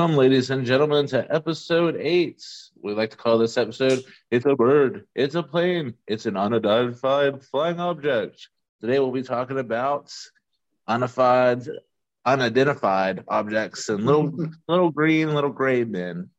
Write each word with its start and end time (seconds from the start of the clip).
Welcome, 0.00 0.16
ladies 0.16 0.48
and 0.48 0.64
gentlemen, 0.64 1.06
to 1.08 1.30
episode 1.30 1.94
eight. 2.00 2.42
We 2.80 2.94
like 2.94 3.10
to 3.10 3.18
call 3.18 3.36
this 3.36 3.58
episode 3.58 4.02
It's 4.30 4.46
a 4.46 4.56
Bird, 4.56 5.04
It's 5.14 5.34
a 5.34 5.42
Plane, 5.42 5.92
It's 6.06 6.24
an 6.24 6.38
Unidentified 6.38 7.44
Flying 7.44 7.78
Object. 7.78 8.48
Today 8.80 8.98
we'll 8.98 9.10
be 9.10 9.22
talking 9.22 9.58
about 9.58 10.10
unidentified, 10.88 11.68
unidentified 12.24 13.24
objects 13.28 13.90
and 13.90 14.06
little 14.06 14.32
little 14.68 14.90
green, 14.90 15.34
little 15.34 15.50
gray 15.50 15.84
men. 15.84 16.30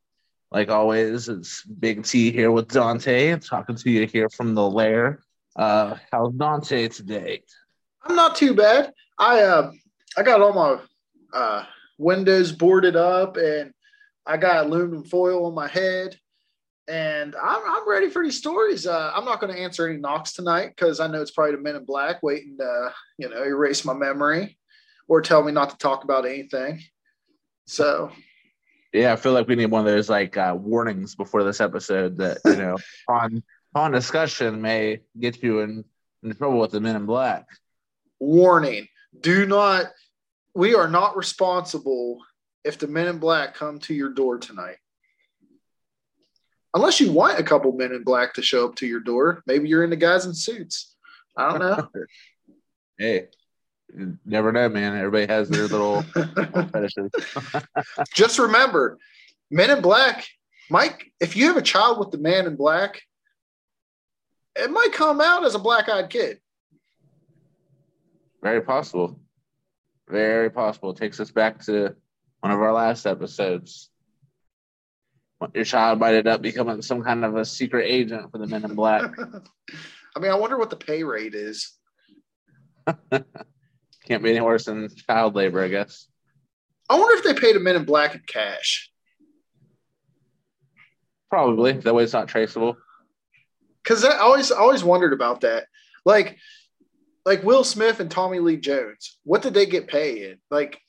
Like 0.50 0.68
always, 0.68 1.28
it's 1.28 1.62
Big 1.62 2.02
T 2.02 2.32
here 2.32 2.50
with 2.50 2.66
Dante, 2.66 3.38
talking 3.38 3.76
to 3.76 3.90
you 3.90 4.08
here 4.08 4.28
from 4.28 4.56
the 4.56 4.68
lair. 4.68 5.20
Uh, 5.54 5.98
how's 6.10 6.32
Dante 6.32 6.88
today? 6.88 7.44
I'm 8.02 8.16
not 8.16 8.34
too 8.34 8.54
bad. 8.54 8.92
I 9.20 9.38
uh, 9.42 9.70
I 10.16 10.24
got 10.24 10.40
all 10.40 10.52
my 10.52 10.80
uh, 11.32 11.64
windows 12.02 12.52
boarded 12.52 12.96
up 12.96 13.36
and 13.36 13.72
I 14.26 14.36
got 14.36 14.66
aluminum 14.66 15.04
foil 15.04 15.46
on 15.46 15.54
my 15.54 15.68
head. 15.68 16.16
And 16.88 17.34
I'm, 17.36 17.62
I'm 17.64 17.88
ready 17.88 18.10
for 18.10 18.24
these 18.24 18.38
stories. 18.38 18.86
Uh, 18.86 19.12
I'm 19.14 19.24
not 19.24 19.40
going 19.40 19.54
to 19.54 19.60
answer 19.60 19.88
any 19.88 19.98
knocks 19.98 20.32
tonight 20.32 20.72
because 20.76 21.00
I 21.00 21.06
know 21.06 21.22
it's 21.22 21.30
probably 21.30 21.56
the 21.56 21.62
men 21.62 21.76
in 21.76 21.84
black 21.84 22.22
waiting 22.22 22.56
to, 22.58 22.92
you 23.18 23.28
know, 23.28 23.42
erase 23.42 23.84
my 23.84 23.94
memory 23.94 24.58
or 25.08 25.22
tell 25.22 25.42
me 25.42 25.52
not 25.52 25.70
to 25.70 25.78
talk 25.78 26.04
about 26.04 26.26
anything. 26.26 26.80
So, 27.66 28.10
yeah, 28.92 29.12
I 29.12 29.16
feel 29.16 29.32
like 29.32 29.46
we 29.46 29.54
need 29.54 29.70
one 29.70 29.86
of 29.86 29.92
those 29.92 30.10
like 30.10 30.36
uh, 30.36 30.56
warnings 30.58 31.14
before 31.14 31.44
this 31.44 31.60
episode 31.60 32.18
that, 32.18 32.38
you 32.44 32.56
know, 32.56 32.76
on 33.08 33.42
on 33.74 33.92
discussion 33.92 34.60
may 34.60 35.00
get 35.18 35.42
you 35.42 35.60
in, 35.60 35.84
in 36.22 36.34
trouble 36.34 36.58
with 36.58 36.72
the 36.72 36.80
men 36.80 36.96
in 36.96 37.06
black. 37.06 37.46
Warning 38.18 38.88
do 39.20 39.46
not 39.46 39.86
we 40.54 40.74
are 40.74 40.88
not 40.88 41.16
responsible 41.16 42.18
if 42.64 42.78
the 42.78 42.86
men 42.86 43.08
in 43.08 43.18
black 43.18 43.54
come 43.54 43.78
to 43.80 43.94
your 43.94 44.10
door 44.10 44.38
tonight. 44.38 44.76
Unless 46.74 47.00
you 47.00 47.12
want 47.12 47.38
a 47.38 47.42
couple 47.42 47.72
men 47.72 47.92
in 47.92 48.02
black 48.02 48.34
to 48.34 48.42
show 48.42 48.66
up 48.66 48.76
to 48.76 48.86
your 48.86 49.00
door. 49.00 49.42
Maybe 49.46 49.68
you're 49.68 49.84
into 49.84 49.96
guys 49.96 50.24
in 50.24 50.34
suits. 50.34 50.94
I 51.36 51.50
don't 51.50 51.60
know. 51.60 51.88
hey, 52.98 53.28
never 54.24 54.52
know, 54.52 54.68
man. 54.68 54.96
Everybody 54.96 55.30
has 55.30 55.48
their 55.48 55.66
little 55.66 56.02
fetishes. 56.72 57.10
Just 58.14 58.38
remember, 58.38 58.98
men 59.50 59.70
in 59.70 59.82
black, 59.82 60.26
Mike, 60.70 61.12
if 61.20 61.36
you 61.36 61.46
have 61.48 61.56
a 61.58 61.62
child 61.62 61.98
with 61.98 62.10
the 62.10 62.18
man 62.18 62.46
in 62.46 62.56
black, 62.56 63.02
it 64.56 64.70
might 64.70 64.92
come 64.92 65.20
out 65.20 65.44
as 65.44 65.54
a 65.54 65.58
black 65.58 65.88
eyed 65.88 66.08
kid. 66.08 66.38
Very 68.42 68.62
possible. 68.62 69.18
Very 70.08 70.50
possible. 70.50 70.90
It 70.90 70.96
takes 70.96 71.20
us 71.20 71.30
back 71.30 71.64
to 71.66 71.94
one 72.40 72.52
of 72.52 72.60
our 72.60 72.72
last 72.72 73.06
episodes. 73.06 73.90
Your 75.54 75.64
child 75.64 75.98
might 75.98 76.14
end 76.14 76.28
up 76.28 76.40
becoming 76.40 76.82
some 76.82 77.02
kind 77.02 77.24
of 77.24 77.36
a 77.36 77.44
secret 77.44 77.86
agent 77.88 78.30
for 78.30 78.38
the 78.38 78.46
Men 78.46 78.64
in 78.64 78.74
Black. 78.74 79.10
I 80.16 80.20
mean, 80.20 80.30
I 80.30 80.36
wonder 80.36 80.58
what 80.58 80.70
the 80.70 80.76
pay 80.76 81.02
rate 81.02 81.34
is. 81.34 81.72
Can't 83.10 84.22
be 84.22 84.30
any 84.30 84.40
worse 84.40 84.66
than 84.66 84.88
child 85.08 85.34
labor, 85.34 85.62
I 85.62 85.68
guess. 85.68 86.06
I 86.88 86.98
wonder 86.98 87.16
if 87.16 87.24
they 87.24 87.40
paid 87.40 87.56
the 87.56 87.60
Men 87.60 87.76
in 87.76 87.84
Black 87.84 88.14
in 88.14 88.22
cash. 88.26 88.90
Probably. 91.30 91.72
That 91.72 91.94
way 91.94 92.04
it's 92.04 92.12
not 92.12 92.28
traceable. 92.28 92.76
Because 93.82 94.04
I 94.04 94.18
always 94.18 94.50
always 94.50 94.84
wondered 94.84 95.12
about 95.12 95.40
that. 95.40 95.66
Like, 96.04 96.36
like 97.24 97.42
Will 97.42 97.64
Smith 97.64 98.00
and 98.00 98.10
Tommy 98.10 98.40
Lee 98.40 98.56
Jones, 98.56 99.18
what 99.24 99.42
did 99.42 99.54
they 99.54 99.66
get 99.66 99.88
paid? 99.88 100.38
Like, 100.50 100.80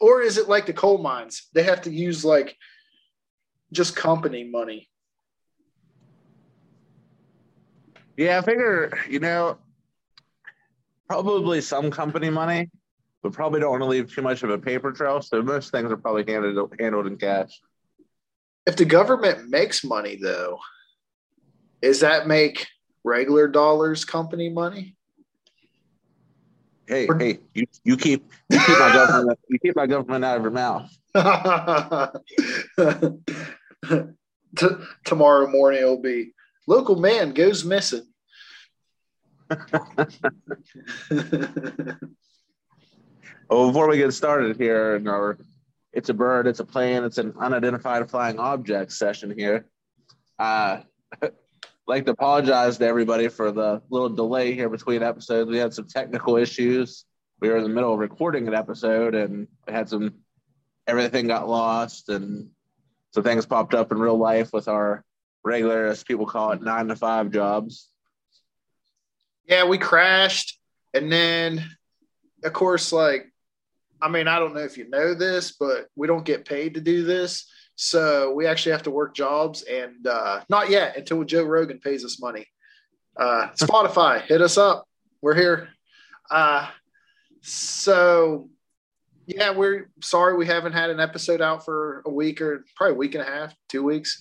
or 0.00 0.22
is 0.22 0.38
it 0.38 0.48
like 0.48 0.66
the 0.66 0.72
coal 0.72 0.98
mines? 0.98 1.48
They 1.54 1.62
have 1.64 1.82
to 1.82 1.90
use 1.90 2.24
like 2.24 2.56
just 3.72 3.94
company 3.94 4.44
money. 4.44 4.88
Yeah, 8.16 8.38
I 8.38 8.42
figure, 8.42 8.92
you 9.08 9.20
know, 9.20 9.58
probably 11.08 11.60
some 11.60 11.90
company 11.90 12.30
money, 12.30 12.70
but 13.22 13.32
probably 13.32 13.60
don't 13.60 13.70
want 13.70 13.82
to 13.82 13.86
leave 13.86 14.12
too 14.12 14.22
much 14.22 14.42
of 14.42 14.50
a 14.50 14.58
paper 14.58 14.92
trail. 14.92 15.20
So 15.22 15.42
most 15.42 15.70
things 15.70 15.90
are 15.90 15.96
probably 15.96 16.30
handled 16.30 16.74
handled 16.78 17.06
in 17.06 17.16
cash. 17.16 17.60
If 18.66 18.76
the 18.76 18.84
government 18.84 19.48
makes 19.48 19.84
money 19.84 20.18
though, 20.20 20.58
does 21.82 22.00
that 22.00 22.26
make 22.26 22.66
regular 23.04 23.48
dollars 23.48 24.04
company 24.04 24.48
money? 24.48 24.96
Hey, 26.90 27.08
hey, 27.18 27.38
you, 27.54 27.66
you 27.84 27.96
keep 27.96 28.30
you 28.48 28.58
keep 28.58 28.78
my 28.78 28.92
government 28.92 29.38
you 29.48 29.58
keep 29.60 29.76
my 29.76 29.86
government 29.86 30.24
out 30.24 30.36
of 30.36 30.42
your 30.42 30.50
mouth. 30.50 30.90
T- 34.56 34.66
tomorrow 35.04 35.46
morning 35.46 35.80
it'll 35.80 36.02
be 36.02 36.32
local 36.66 36.96
man 36.96 37.32
goes 37.32 37.64
missing. 37.64 38.02
well, 39.48 39.60
before 43.68 43.88
we 43.88 43.96
get 43.96 44.12
started 44.12 44.56
here 44.56 44.96
in 44.96 45.06
our 45.06 45.38
it's 45.92 46.08
a 46.08 46.14
bird, 46.14 46.46
it's 46.46 46.60
a 46.60 46.64
plane, 46.64 47.04
it's 47.04 47.18
an 47.18 47.34
unidentified 47.38 48.08
flying 48.10 48.38
object 48.38 48.92
session 48.92 49.32
here. 49.36 49.66
Uh, 50.38 50.80
like 51.90 52.06
to 52.06 52.12
apologize 52.12 52.78
to 52.78 52.86
everybody 52.86 53.26
for 53.26 53.50
the 53.50 53.82
little 53.90 54.08
delay 54.08 54.54
here 54.54 54.68
between 54.68 55.02
episodes. 55.02 55.50
We 55.50 55.58
had 55.58 55.74
some 55.74 55.88
technical 55.88 56.36
issues. 56.36 57.04
We 57.40 57.48
were 57.48 57.56
in 57.56 57.64
the 57.64 57.68
middle 57.68 57.92
of 57.92 57.98
recording 57.98 58.46
an 58.46 58.54
episode 58.54 59.16
and 59.16 59.48
we 59.66 59.72
had 59.72 59.88
some 59.88 60.14
everything 60.86 61.26
got 61.26 61.48
lost 61.48 62.08
and 62.08 62.48
some 63.12 63.24
things 63.24 63.44
popped 63.44 63.74
up 63.74 63.90
in 63.90 63.98
real 63.98 64.16
life 64.16 64.52
with 64.52 64.68
our 64.68 65.04
regular, 65.44 65.86
as 65.86 66.04
people 66.04 66.26
call 66.26 66.52
it, 66.52 66.62
nine 66.62 66.86
to 66.86 66.96
five 66.96 67.32
jobs. 67.32 67.88
Yeah, 69.46 69.64
we 69.66 69.76
crashed. 69.76 70.60
And 70.94 71.10
then, 71.10 71.64
of 72.44 72.52
course, 72.52 72.92
like, 72.92 73.32
I 74.00 74.08
mean, 74.08 74.28
I 74.28 74.38
don't 74.38 74.54
know 74.54 74.60
if 74.60 74.78
you 74.78 74.88
know 74.88 75.14
this, 75.14 75.56
but 75.58 75.88
we 75.96 76.06
don't 76.06 76.24
get 76.24 76.44
paid 76.44 76.74
to 76.74 76.80
do 76.80 77.04
this. 77.04 77.50
So 77.82 78.34
we 78.34 78.46
actually 78.46 78.72
have 78.72 78.82
to 78.82 78.90
work 78.90 79.14
jobs, 79.14 79.62
and 79.62 80.06
uh, 80.06 80.42
not 80.50 80.68
yet 80.68 80.98
until 80.98 81.24
Joe 81.24 81.44
Rogan 81.44 81.78
pays 81.78 82.04
us 82.04 82.20
money. 82.20 82.46
Uh, 83.16 83.48
Spotify, 83.54 84.20
hit 84.20 84.42
us 84.42 84.58
up. 84.58 84.86
We're 85.22 85.34
here. 85.34 85.70
Uh, 86.30 86.68
so 87.40 88.50
yeah, 89.24 89.52
we're 89.52 89.88
sorry 90.02 90.36
we 90.36 90.44
haven't 90.44 90.74
had 90.74 90.90
an 90.90 91.00
episode 91.00 91.40
out 91.40 91.64
for 91.64 92.02
a 92.04 92.10
week 92.10 92.42
or 92.42 92.66
probably 92.76 92.96
a 92.96 92.98
week 92.98 93.14
and 93.14 93.26
a 93.26 93.26
half, 93.26 93.54
two 93.70 93.82
weeks, 93.82 94.20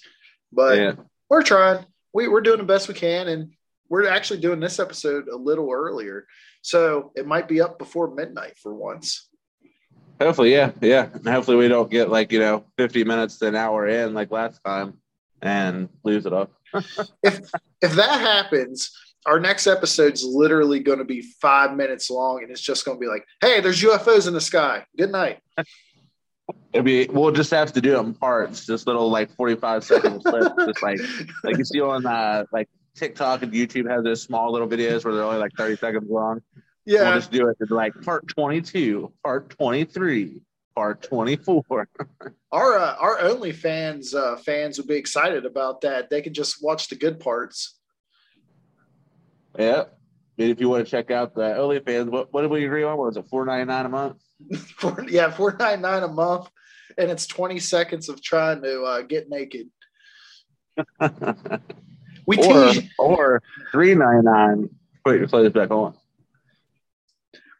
but 0.53 0.77
yeah. 0.77 0.91
we're 1.29 1.43
trying. 1.43 1.85
We, 2.13 2.29
we're 2.29 2.39
doing 2.39 2.59
the 2.59 2.63
best 2.63 2.87
we 2.87 2.93
can, 2.93 3.27
and 3.27 3.51
we're 3.89 4.07
actually 4.07 4.39
doing 4.39 4.61
this 4.61 4.79
episode 4.79 5.27
a 5.27 5.35
little 5.35 5.69
earlier, 5.69 6.25
so 6.61 7.11
it 7.13 7.27
might 7.27 7.49
be 7.49 7.59
up 7.59 7.77
before 7.77 8.15
midnight 8.15 8.57
for 8.57 8.73
once. 8.73 9.28
Hopefully, 10.19 10.51
yeah, 10.51 10.71
yeah. 10.81 11.07
And 11.13 11.27
hopefully, 11.27 11.57
we 11.57 11.67
don't 11.67 11.89
get 11.89 12.09
like 12.09 12.31
you 12.31 12.39
know 12.39 12.65
fifty 12.77 13.03
minutes 13.03 13.37
to 13.39 13.47
an 13.47 13.55
hour 13.55 13.87
in 13.87 14.13
like 14.13 14.31
last 14.31 14.59
time 14.65 14.95
and 15.41 15.89
lose 16.03 16.25
it 16.25 16.33
up. 16.33 16.51
if 17.23 17.49
if 17.81 17.93
that 17.93 18.19
happens, 18.19 18.91
our 19.25 19.39
next 19.39 19.67
episode's 19.67 20.23
literally 20.23 20.79
going 20.79 20.99
to 20.99 21.05
be 21.05 21.21
five 21.21 21.75
minutes 21.75 22.09
long, 22.09 22.41
and 22.43 22.51
it's 22.51 22.61
just 22.61 22.83
going 22.85 22.97
to 22.97 23.01
be 23.01 23.07
like, 23.07 23.25
"Hey, 23.41 23.61
there's 23.61 23.81
UFOs 23.81 24.27
in 24.27 24.33
the 24.33 24.41
sky. 24.41 24.85
Good 24.97 25.11
night." 25.11 25.39
It'll 26.73 26.83
be. 26.83 27.07
We'll 27.07 27.31
just 27.31 27.51
have 27.51 27.73
to 27.73 27.81
do 27.81 27.95
it 27.95 27.99
in 27.99 28.13
parts, 28.13 28.65
just 28.65 28.87
little 28.87 29.09
like 29.09 29.33
forty-five 29.35 29.83
second 29.83 30.23
clips, 30.23 30.49
just 30.65 30.83
like 30.83 30.99
like 31.43 31.57
you 31.57 31.65
see 31.65 31.79
on 31.79 32.05
uh, 32.05 32.45
like 32.51 32.67
TikTok 32.95 33.43
and 33.43 33.53
YouTube 33.53 33.89
have 33.89 34.03
those 34.03 34.21
small 34.21 34.51
little 34.51 34.67
videos 34.67 35.05
where 35.05 35.13
they're 35.13 35.23
only 35.23 35.39
like 35.39 35.53
thirty 35.57 35.75
seconds 35.77 36.09
long. 36.09 36.41
Yeah. 36.89 37.03
We'll 37.03 37.19
just 37.19 37.31
do 37.31 37.47
it 37.49 37.57
to 37.59 37.71
like 37.71 37.93
part 38.01 38.27
22, 38.29 39.13
part 39.23 39.51
23, 39.51 40.41
part 40.75 41.03
24. 41.03 41.87
our 42.51 42.77
uh, 42.79 42.95
our 42.95 43.19
OnlyFans 43.19 44.15
uh, 44.15 44.37
fans 44.37 44.79
would 44.79 44.87
be 44.87 44.95
excited 44.95 45.45
about 45.45 45.81
that. 45.81 46.09
They 46.09 46.23
can 46.23 46.33
just 46.33 46.63
watch 46.63 46.87
the 46.87 46.95
good 46.95 47.19
parts. 47.19 47.77
Yeah. 49.55 49.83
And 50.39 50.49
if 50.49 50.59
you 50.59 50.67
want 50.67 50.83
to 50.83 50.89
check 50.89 51.11
out 51.11 51.35
the 51.35 51.41
OnlyFans, 51.41 52.09
what, 52.09 52.33
what 52.33 52.41
did 52.41 52.49
we 52.49 52.65
agree 52.65 52.83
on? 52.83 52.97
What 52.97 53.05
was 53.05 53.17
it, 53.17 53.27
four 53.29 53.45
ninety 53.45 53.65
nine 53.65 53.85
a 53.85 53.89
month? 53.89 54.17
Four, 54.77 55.05
yeah, 55.07 55.29
four 55.29 55.55
ninety 55.59 55.83
nine 55.83 56.01
a 56.01 56.07
month, 56.07 56.49
and 56.97 57.11
it's 57.11 57.27
twenty 57.27 57.59
seconds 57.59 58.09
of 58.09 58.19
trying 58.23 58.63
to 58.63 58.81
uh, 58.81 59.01
get 59.03 59.29
naked. 59.29 59.67
we 62.25 62.37
or, 62.37 62.71
tease 62.73 62.89
or 62.97 63.43
three 63.71 63.93
ninety 63.93 64.23
nine. 64.23 64.69
Put 65.05 65.19
your 65.19 65.27
clothes 65.27 65.51
back 65.51 65.69
on. 65.69 65.93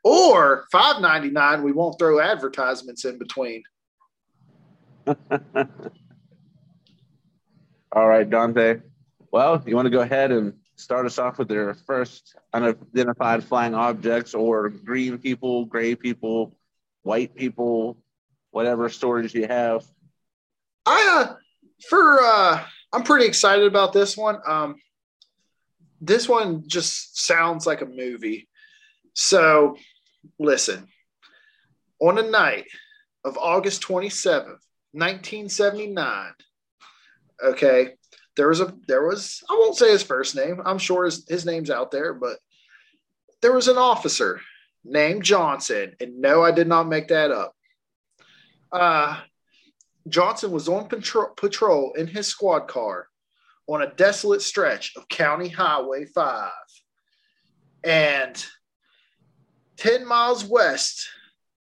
Or 0.04 0.66
five 0.72 1.02
ninety 1.02 1.30
nine, 1.30 1.64
we 1.64 1.72
won't 1.72 2.00
throw 2.00 2.20
advertisements 2.20 3.06
in 3.06 3.18
between. 3.18 3.64
All 7.92 8.08
right, 8.08 8.30
Dante. 8.30 8.82
Well, 9.32 9.64
you 9.66 9.76
want 9.76 9.88
to 9.88 9.92
go 9.92 10.02
ahead 10.02 10.32
and 10.32 10.54
start 10.76 11.06
us 11.06 11.20
off 11.20 11.38
with 11.38 11.52
your 11.52 11.74
first 11.74 12.36
unidentified 12.54 13.44
flying 13.44 13.76
objects 13.76 14.34
or 14.34 14.70
green 14.70 15.18
people, 15.18 15.66
gray 15.66 15.96
people, 15.96 16.56
white 17.04 17.36
people, 17.36 17.98
whatever 18.52 18.90
stories 18.90 19.34
you 19.34 19.48
have. 19.48 19.86
I 20.86 21.28
uh, 21.30 21.36
for 21.88 22.20
uh, 22.22 22.64
I'm 22.94 23.04
pretty 23.04 23.26
excited 23.26 23.66
about 23.66 23.94
this 23.94 24.18
one. 24.18 24.40
Um, 24.48 24.76
this 26.02 26.28
one 26.30 26.68
just 26.68 27.26
sounds 27.26 27.68
like 27.68 27.82
a 27.82 27.86
movie. 27.86 28.49
So, 29.22 29.76
listen. 30.40 30.88
On 32.00 32.18
a 32.18 32.22
night 32.22 32.68
of 33.26 33.38
August 33.38 33.82
27th, 33.82 34.62
1979, 34.94 36.32
okay, 37.44 37.96
there 38.38 38.48
was 38.48 38.62
a 38.62 38.74
there 38.88 39.06
was 39.06 39.44
I 39.50 39.56
won't 39.56 39.76
say 39.76 39.92
his 39.92 40.04
first 40.04 40.38
name. 40.38 40.62
I'm 40.64 40.78
sure 40.78 41.04
his, 41.04 41.26
his 41.28 41.46
name's 41.46 41.70
out 41.70 41.92
there, 41.92 42.14
but 42.14 42.38
there 43.42 43.52
was 43.52 43.68
an 43.68 43.76
officer 43.78 44.40
named 44.86 45.24
Johnson, 45.24 45.98
and 46.00 46.22
no, 46.22 46.42
I 46.42 46.52
did 46.52 46.70
not 46.70 46.88
make 46.88 47.10
that 47.10 47.30
up. 47.30 47.54
Uh, 48.72 49.20
Johnson 50.08 50.52
was 50.52 50.70
on 50.70 50.88
patrol, 50.88 51.32
patrol 51.36 51.92
in 51.98 52.08
his 52.08 52.28
squad 52.28 52.70
car 52.70 53.10
on 53.68 53.82
a 53.82 53.94
desolate 53.96 54.42
stretch 54.42 54.94
of 54.96 55.10
County 55.10 55.50
Highway 55.50 56.06
5. 56.06 56.52
And 57.84 58.46
10 59.80 60.06
miles 60.06 60.44
west 60.44 61.08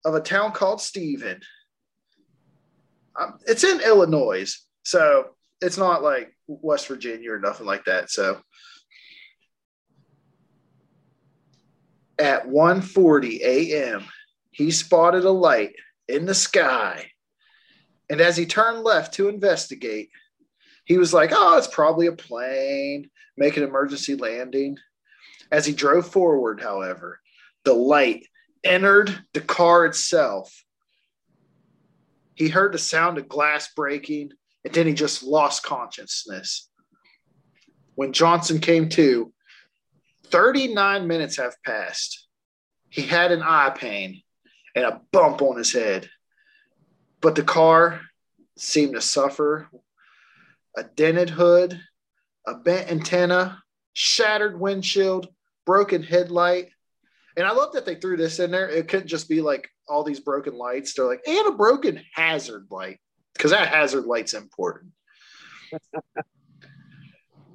of 0.05 0.15
a 0.15 0.21
town 0.21 0.53
called 0.53 0.81
Stephen, 0.81 1.41
um, 3.19 3.39
it's 3.47 3.65
in 3.65 3.81
Illinois. 3.81 4.55
So 4.85 5.31
it's 5.61 5.79
not 5.79 6.03
like 6.03 6.35
West 6.47 6.89
Virginia 6.89 7.33
or 7.33 7.39
nothing 7.39 7.67
like 7.67 7.85
that. 7.87 8.11
So 8.11 8.41
at 12.19 12.47
1:40 12.47 13.41
a.m., 13.43 14.05
he 14.51 14.71
spotted 14.71 15.25
a 15.25 15.31
light 15.31 15.75
in 16.09 16.27
the 16.27 16.35
sky. 16.35 17.11
And 18.11 18.21
as 18.21 18.37
he 18.37 18.45
turned 18.45 18.85
left 18.85 19.15
to 19.15 19.29
investigate, 19.29 20.11
he 20.85 20.99
was 20.99 21.15
like, 21.15 21.31
"Oh, 21.33 21.57
it's 21.57 21.69
probably 21.69 22.09
a 22.09 22.13
plane 22.13 23.11
making 23.37 23.63
an 23.63 23.71
emergency 23.71 24.17
landing." 24.17 24.79
As 25.51 25.65
he 25.65 25.73
drove 25.73 26.07
forward, 26.07 26.61
however, 26.61 27.22
the 27.65 27.75
light 27.75 28.27
entered 28.65 29.25
the 29.33 29.41
car 29.41 29.87
itself. 29.87 30.65
He 32.35 32.49
heard 32.49 32.73
the 32.73 32.79
sound 32.79 33.19
of 33.19 33.29
glass 33.29 33.73
breaking, 33.75 34.33
and 34.65 34.73
then 34.73 34.87
he 34.87 34.95
just 34.95 35.23
lost 35.23 35.63
consciousness. 35.63 36.69
When 37.95 38.13
Johnson 38.13 38.59
came 38.59 38.89
to, 38.91 39.33
39 40.27 41.07
minutes 41.07 41.37
have 41.37 41.55
passed. 41.65 42.27
He 42.89 43.03
had 43.03 43.33
an 43.33 43.43
eye 43.43 43.71
pain 43.71 44.23
and 44.75 44.85
a 44.85 45.01
bump 45.13 45.43
on 45.43 45.59
his 45.59 45.73
head, 45.73 46.09
but 47.21 47.35
the 47.35 47.43
car 47.43 48.01
seemed 48.57 48.95
to 48.95 49.01
suffer 49.01 49.69
a 50.77 50.85
dented 50.85 51.31
hood, 51.31 51.81
a 52.47 52.55
bent 52.55 52.91
antenna, 52.91 53.63
shattered 53.93 54.59
windshield, 54.59 55.29
broken 55.67 56.03
headlight. 56.03 56.71
And 57.37 57.47
I 57.47 57.53
love 57.53 57.73
that 57.73 57.87
they 57.87 57.95
threw 57.95 58.17
this 58.17 58.39
in 58.39 58.51
there. 58.51 58.69
It 58.69 58.89
couldn't 58.89 59.07
just 59.07 59.29
be 59.29 59.41
like 59.41 59.69
all 59.89 60.05
these 60.05 60.21
broken 60.21 60.55
lights. 60.55 60.95
They're 60.95 61.07
like, 61.07 61.23
and 61.27 61.49
a 61.49 61.53
broken 61.53 62.03
hazard 62.15 62.67
light, 62.71 62.99
because 63.35 63.51
that 63.53 63.69
hazard 63.69 64.05
light's 64.05 64.35
important. 64.35 64.93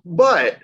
but 0.05 0.57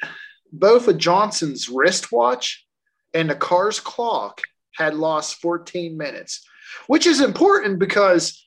both 0.51 0.88
of 0.88 0.98
Johnson's 0.98 1.69
wristwatch 1.69 2.65
and 3.13 3.30
the 3.30 3.36
car's 3.36 3.80
clock 3.80 4.42
had 4.75 4.95
lost 4.95 5.42
14 5.42 5.98
minutes, 5.98 6.44
which 6.88 7.06
is 7.06 7.21
important 7.21 7.80
because 7.80 8.44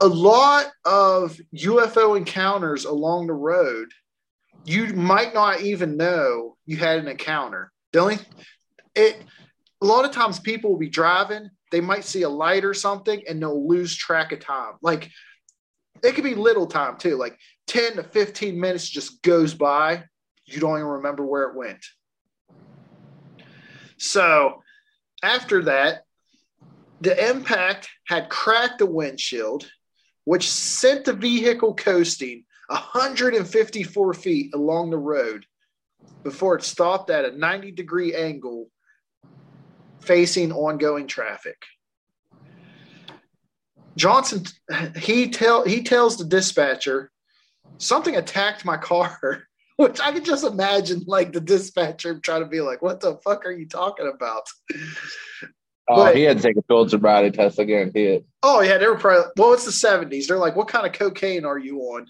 a 0.00 0.06
lot 0.06 0.66
of 0.84 1.38
UFO 1.54 2.16
encounters 2.16 2.84
along 2.84 3.26
the 3.26 3.32
road, 3.32 3.88
you 4.64 4.88
might 4.94 5.32
not 5.32 5.60
even 5.60 5.96
know 5.96 6.56
you 6.66 6.76
had 6.76 6.98
an 6.98 7.08
encounter. 7.08 7.72
The 7.92 8.00
only 8.00 8.18
it 8.94 9.22
a 9.82 9.86
lot 9.86 10.04
of 10.04 10.12
times 10.12 10.38
people 10.38 10.70
will 10.70 10.78
be 10.78 10.88
driving, 10.88 11.50
they 11.70 11.80
might 11.80 12.04
see 12.04 12.22
a 12.22 12.28
light 12.28 12.64
or 12.64 12.74
something 12.74 13.22
and 13.28 13.40
they'll 13.40 13.68
lose 13.68 13.94
track 13.94 14.32
of 14.32 14.40
time. 14.40 14.74
Like 14.80 15.10
it 16.02 16.14
could 16.14 16.24
be 16.24 16.34
little 16.34 16.66
time 16.66 16.96
too, 16.96 17.16
like 17.16 17.38
10 17.66 17.96
to 17.96 18.02
15 18.02 18.58
minutes 18.58 18.88
just 18.88 19.22
goes 19.22 19.54
by. 19.54 20.04
You 20.46 20.60
don't 20.60 20.78
even 20.78 20.86
remember 20.86 21.26
where 21.26 21.44
it 21.44 21.56
went. 21.56 21.84
So 23.98 24.62
after 25.22 25.64
that, 25.64 26.02
the 27.00 27.28
impact 27.28 27.88
had 28.06 28.30
cracked 28.30 28.78
the 28.78 28.86
windshield, 28.86 29.70
which 30.24 30.50
sent 30.50 31.04
the 31.04 31.12
vehicle 31.12 31.74
coasting 31.74 32.44
154 32.68 34.14
feet 34.14 34.54
along 34.54 34.90
the 34.90 34.98
road 34.98 35.44
before 36.22 36.56
it 36.56 36.62
stopped 36.62 37.10
at 37.10 37.24
a 37.24 37.36
90 37.36 37.72
degree 37.72 38.14
angle 38.14 38.70
facing 40.06 40.52
ongoing 40.52 41.06
traffic. 41.06 41.62
Johnson 43.96 44.44
he 44.96 45.30
tell 45.30 45.64
he 45.64 45.82
tells 45.82 46.18
the 46.18 46.24
dispatcher 46.24 47.10
something 47.78 48.16
attacked 48.16 48.64
my 48.64 48.76
car, 48.76 49.44
which 49.76 50.00
I 50.00 50.12
can 50.12 50.24
just 50.24 50.44
imagine 50.44 51.02
like 51.06 51.32
the 51.32 51.40
dispatcher 51.40 52.18
trying 52.20 52.42
to 52.42 52.48
be 52.48 52.60
like, 52.60 52.82
"What 52.82 53.00
the 53.00 53.16
fuck 53.24 53.46
are 53.46 53.52
you 53.52 53.66
talking 53.66 54.10
about?" 54.14 54.46
Oh, 55.88 55.96
but, 55.96 56.16
he 56.16 56.22
had 56.22 56.38
to 56.38 56.42
take 56.42 56.56
a 56.56 56.62
field 56.62 56.90
sobriety 56.90 57.30
test. 57.30 57.60
I 57.60 57.64
guarantee 57.64 58.06
it. 58.06 58.26
Oh 58.42 58.60
yeah, 58.60 58.78
they 58.78 58.86
were 58.86 58.96
probably. 58.96 59.30
Well, 59.36 59.54
it's 59.54 59.64
the 59.64 59.72
seventies. 59.72 60.26
They're 60.26 60.38
like, 60.38 60.56
"What 60.56 60.68
kind 60.68 60.86
of 60.86 60.92
cocaine 60.92 61.44
are 61.44 61.58
you 61.58 61.80
on?" 61.80 62.06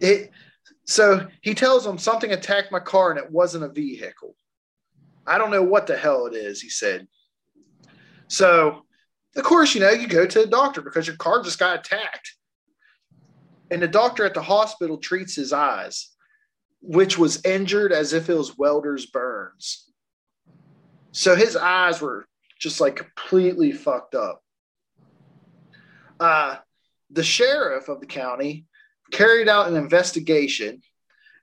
It. 0.00 0.30
So 0.84 1.26
he 1.42 1.54
tells 1.54 1.84
them 1.84 1.98
something 1.98 2.30
attacked 2.30 2.70
my 2.70 2.78
car 2.78 3.10
and 3.10 3.18
it 3.18 3.30
wasn't 3.30 3.64
a 3.64 3.68
vehicle. 3.68 4.36
I 5.26 5.38
don't 5.38 5.50
know 5.50 5.62
what 5.62 5.86
the 5.86 5.96
hell 5.96 6.26
it 6.26 6.34
is. 6.34 6.60
He 6.60 6.68
said. 6.68 7.06
So, 8.28 8.82
of 9.36 9.42
course, 9.42 9.74
you 9.74 9.80
know 9.80 9.90
you 9.90 10.06
go 10.06 10.26
to 10.26 10.40
the 10.40 10.46
doctor 10.46 10.82
because 10.82 11.06
your 11.06 11.16
car 11.16 11.42
just 11.42 11.58
got 11.58 11.78
attacked, 11.78 12.34
and 13.70 13.82
the 13.82 13.88
doctor 13.88 14.24
at 14.24 14.34
the 14.34 14.42
hospital 14.42 14.98
treats 14.98 15.34
his 15.34 15.52
eyes, 15.52 16.10
which 16.80 17.18
was 17.18 17.44
injured 17.44 17.92
as 17.92 18.12
if 18.12 18.28
it 18.28 18.34
was 18.34 18.56
welder's 18.56 19.06
burns. 19.06 19.90
So 21.12 21.34
his 21.34 21.56
eyes 21.56 22.00
were 22.00 22.26
just 22.58 22.80
like 22.80 22.96
completely 22.96 23.72
fucked 23.72 24.14
up. 24.14 24.42
Uh, 26.18 26.56
the 27.10 27.22
sheriff 27.22 27.88
of 27.88 28.00
the 28.00 28.06
county 28.06 28.66
carried 29.12 29.48
out 29.48 29.68
an 29.68 29.76
investigation, 29.76 30.82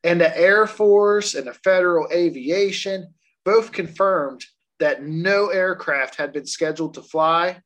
and 0.03 0.19
the 0.19 0.37
Air 0.37 0.67
Force 0.67 1.35
and 1.35 1.47
the 1.47 1.53
Federal 1.53 2.07
Aviation 2.11 3.13
both 3.45 3.71
confirmed 3.71 4.43
that 4.79 5.03
no 5.03 5.47
aircraft 5.47 6.15
had 6.15 6.33
been 6.33 6.45
scheduled 6.45 6.93
to 6.95 7.01
fly 7.01 7.61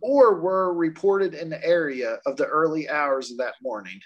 or 0.00 0.40
were 0.40 0.74
reported 0.74 1.34
in 1.34 1.48
the 1.48 1.64
area 1.64 2.18
of 2.26 2.36
the 2.36 2.46
early 2.46 2.88
hours 2.88 3.30
of 3.30 3.38
that 3.38 3.54
morning. 3.62 4.00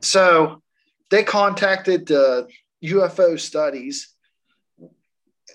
So 0.00 0.62
they 1.10 1.24
contacted 1.24 2.06
the 2.06 2.48
UFO 2.84 3.38
studies 3.38 4.14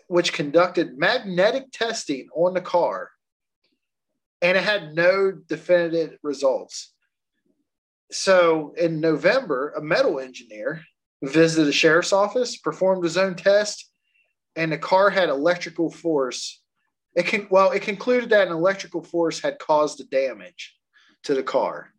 which 0.08 0.34
conducted 0.34 0.98
magnetic 0.98 1.72
testing 1.72 2.28
on 2.36 2.54
the 2.54 2.62
car 2.62 3.10
and 4.42 4.58
it 4.58 4.64
had 4.64 4.94
no 4.94 5.32
definitive 5.32 6.18
results. 6.24 6.94
So 8.12 8.74
in 8.78 9.00
November, 9.00 9.74
a 9.78 9.82
metal 9.82 10.20
engineer 10.20 10.82
visited 11.24 11.66
the 11.66 11.74
sheriff's 11.74 12.14
office, 12.14 12.58
performed 12.58 13.04
his 13.04 13.18
own 13.18 13.36
test, 13.36 13.92
and 14.56 14.72
the 14.72 14.78
car 14.78 15.10
had 15.10 15.30
electrical 15.30 15.90
force. 15.90 16.62
It 17.16 17.26
can 17.26 17.48
well, 17.50 17.72
it 17.72 17.82
concluded 17.82 18.30
that 18.30 18.48
an 18.48 18.54
electrical 18.54 19.04
force 19.04 19.40
had 19.40 19.60
caused 19.60 20.00
the 20.00 20.06
damage 20.06 20.76
to 21.24 21.34
the 21.34 21.44
car. 21.44 21.90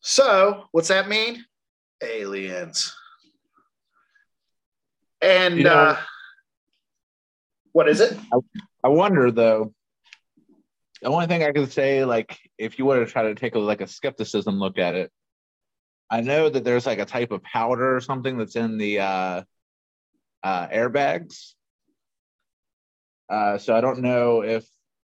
So, 0.00 0.64
what's 0.72 0.88
that 0.88 1.08
mean? 1.08 1.44
Aliens. 2.02 2.94
And 5.20 5.58
you 5.58 5.64
know, 5.64 5.72
uh, 5.72 6.00
what 7.72 7.88
is 7.88 8.00
it? 8.00 8.16
I, 8.32 8.38
I 8.84 8.88
wonder 8.88 9.30
though. 9.30 9.72
The 11.02 11.08
only 11.08 11.26
thing 11.26 11.42
I 11.42 11.52
can 11.52 11.68
say, 11.68 12.04
like, 12.04 12.38
if 12.56 12.78
you 12.78 12.86
were 12.86 13.04
to 13.04 13.10
try 13.10 13.24
to 13.24 13.34
take 13.34 13.54
a 13.54 13.58
like 13.58 13.80
a 13.80 13.86
skepticism 13.86 14.58
look 14.58 14.78
at 14.78 14.94
it, 14.94 15.12
I 16.10 16.20
know 16.20 16.48
that 16.48 16.64
there's 16.64 16.86
like 16.86 16.98
a 17.00 17.04
type 17.04 17.30
of 17.32 17.42
powder 17.42 17.96
or 17.96 18.00
something 18.00 18.38
that's 18.38 18.56
in 18.56 18.78
the 18.78 19.00
uh, 19.00 19.42
uh, 20.42 20.68
airbags. 20.68 21.54
Uh, 23.28 23.58
so 23.58 23.74
I 23.76 23.80
don't 23.80 24.00
know 24.02 24.42
if 24.42 24.66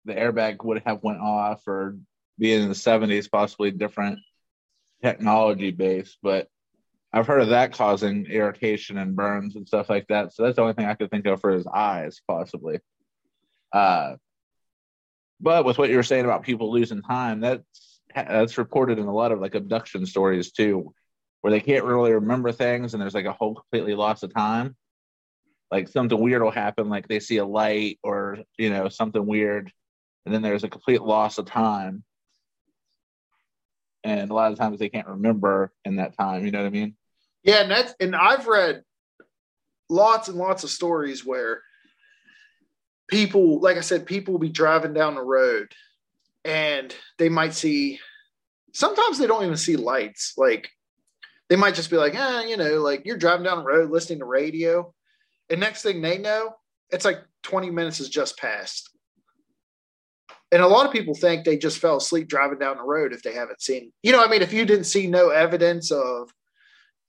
the 0.04 0.14
airbag 0.14 0.62
would 0.64 0.82
have 0.84 1.02
went 1.02 1.20
off 1.20 1.66
or 1.66 1.96
being 2.38 2.62
in 2.62 2.68
the 2.68 2.75
70s, 2.75 3.28
possibly 3.30 3.70
different 3.70 4.18
technology 5.02 5.70
base, 5.70 6.16
but 6.22 6.49
I've 7.12 7.26
heard 7.26 7.42
of 7.42 7.49
that 7.50 7.72
causing 7.72 8.26
irritation 8.26 8.99
and 8.99 9.16
burns 9.16 9.56
and 9.56 9.66
stuff 9.66 9.88
like 9.90 10.08
that. 10.08 10.32
So 10.34 10.42
that's 10.42 10.56
the 10.56 10.62
only 10.62 10.75
thing 10.75 10.87
I 10.87 10.94
could 10.94 11.11
think 11.11 11.26
of 11.26 11.40
for 11.40 11.52
his 11.52 11.66
eyes, 11.66 12.20
possibly. 12.26 12.80
Uh, 13.72 14.16
But 15.40 15.64
with 15.64 15.78
what 15.78 15.90
you 15.90 15.96
were 15.96 16.02
saying 16.02 16.25
about 16.25 16.42
people 16.44 16.70
losing 16.72 17.02
time, 17.02 17.40
that's 17.40 17.91
that's 18.14 18.59
reported 18.59 18.99
in 18.99 19.07
a 19.07 19.14
lot 19.14 19.33
of 19.33 19.40
like 19.40 19.54
abduction 19.54 20.07
stories 20.07 20.52
too, 20.52 20.95
where 21.40 21.50
they 21.50 21.61
can't 21.61 21.85
really 21.85 22.12
remember 22.12 22.52
things 22.52 22.95
and 22.95 23.02
there's 23.02 23.14
like 23.14 23.26
a 23.26 23.33
whole 23.33 23.54
completely 23.54 23.95
loss 23.95 24.23
of 24.23 24.33
time. 24.35 24.76
Like 25.71 25.88
something 25.88 26.21
weird 26.21 26.42
will 26.42 26.50
happen, 26.50 26.88
like 26.88 27.09
they 27.09 27.21
see 27.21 27.38
a 27.38 27.47
light 27.47 27.99
or 28.02 28.38
you 28.59 28.71
know 28.71 28.88
something 28.88 29.25
weird, 29.25 29.73
and 30.26 30.35
then 30.35 30.42
there's 30.42 30.64
a 30.64 30.69
complete 30.69 31.02
loss 31.02 31.38
of 31.38 31.47
time. 31.47 32.04
And 34.04 34.31
a 34.31 34.35
lot 34.35 34.52
of 34.52 34.59
times 34.59 34.78
they 34.78 34.88
can't 34.88 35.07
remember 35.07 35.73
in 35.85 35.97
that 35.97 36.16
time. 36.19 36.45
You 36.45 36.50
know 36.50 36.59
what 36.59 36.66
I 36.66 36.71
mean? 36.71 36.97
Yeah, 37.42 37.62
and 37.62 37.71
that's 37.71 37.95
and 38.00 38.14
I've 38.14 38.47
read 38.47 38.83
lots 39.88 40.28
and 40.28 40.37
lots 40.37 40.64
of 40.64 40.71
stories 40.71 41.25
where 41.25 41.62
people, 43.09 43.61
like 43.61 43.76
I 43.76 43.81
said, 43.81 44.07
people 44.07 44.33
will 44.33 44.40
be 44.40 44.49
driving 44.49 44.92
down 44.92 45.14
the 45.14 45.23
road 45.23 45.73
and 46.44 46.94
they 47.18 47.28
might 47.28 47.54
see 47.54 47.99
sometimes 48.72 49.18
they 49.18 49.26
don't 49.26 49.44
even 49.44 49.56
see 49.56 49.76
lights. 49.76 50.34
Like 50.37 50.70
they 51.49 51.56
might 51.56 51.75
just 51.75 51.90
be 51.90 51.96
like, 51.96 52.14
eh, 52.14 52.46
you 52.46 52.56
know, 52.56 52.80
like 52.80 53.02
you're 53.04 53.18
driving 53.18 53.44
down 53.44 53.58
the 53.58 53.64
road 53.64 53.90
listening 53.90 54.20
to 54.20 54.25
radio. 54.25 54.92
And 55.50 55.61
next 55.61 55.82
thing 55.82 56.00
they 56.00 56.18
know, 56.18 56.54
it's 56.90 57.04
like 57.04 57.18
20 57.42 57.70
minutes 57.70 57.99
has 57.99 58.08
just 58.08 58.38
passed. 58.38 58.90
And 60.50 60.62
a 60.62 60.68
lot 60.68 60.87
of 60.87 60.92
people 60.92 61.14
think 61.14 61.44
they 61.44 61.56
just 61.56 61.78
fell 61.78 61.96
asleep 61.96 62.28
driving 62.28 62.58
down 62.58 62.76
the 62.76 62.82
road 62.82 63.12
if 63.12 63.22
they 63.22 63.32
haven't 63.32 63.62
seen, 63.62 63.90
you 64.02 64.12
know, 64.12 64.22
I 64.22 64.28
mean, 64.28 64.42
if 64.42 64.52
you 64.52 64.66
didn't 64.66 64.84
see 64.84 65.06
no 65.06 65.30
evidence 65.30 65.90
of 65.90 66.30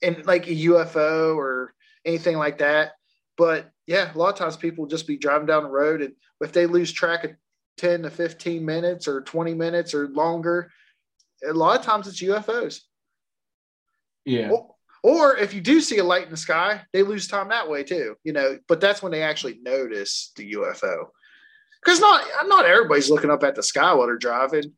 in 0.01 0.23
like 0.25 0.47
a 0.47 0.55
UFO 0.55 1.35
or 1.35 1.73
anything 2.05 2.37
like 2.37 2.59
that. 2.59 2.91
But 3.37 3.69
yeah, 3.85 4.13
a 4.13 4.17
lot 4.17 4.29
of 4.29 4.35
times 4.37 4.55
people 4.55 4.85
just 4.85 5.07
be 5.07 5.17
driving 5.17 5.47
down 5.47 5.63
the 5.63 5.69
road 5.69 6.01
and 6.01 6.13
if 6.39 6.51
they 6.51 6.65
lose 6.65 6.91
track 6.91 7.23
of 7.23 7.31
10 7.77 8.03
to 8.03 8.09
15 8.09 8.65
minutes 8.65 9.07
or 9.07 9.21
20 9.21 9.53
minutes 9.53 9.93
or 9.93 10.07
longer, 10.09 10.71
a 11.47 11.53
lot 11.53 11.79
of 11.79 11.85
times 11.85 12.07
it's 12.07 12.21
UFOs. 12.21 12.81
Yeah. 14.25 14.49
Or, 14.49 14.75
or 15.03 15.37
if 15.37 15.53
you 15.53 15.61
do 15.61 15.81
see 15.81 15.97
a 15.97 16.03
light 16.03 16.23
in 16.25 16.31
the 16.31 16.37
sky, 16.37 16.81
they 16.93 17.03
lose 17.03 17.27
time 17.27 17.49
that 17.49 17.69
way 17.69 17.83
too, 17.83 18.15
you 18.23 18.31
know, 18.31 18.57
but 18.67 18.79
that's 18.79 19.03
when 19.03 19.11
they 19.11 19.21
actually 19.21 19.59
notice 19.61 20.31
the 20.37 20.53
UFO. 20.53 21.07
Because 21.83 21.99
not 21.99 22.23
not 22.45 22.65
everybody's 22.65 23.09
looking 23.09 23.29
up 23.29 23.43
at 23.43 23.55
the 23.55 23.63
sky 23.63 23.93
while 23.93 24.07
they're 24.07 24.17
driving. 24.17 24.73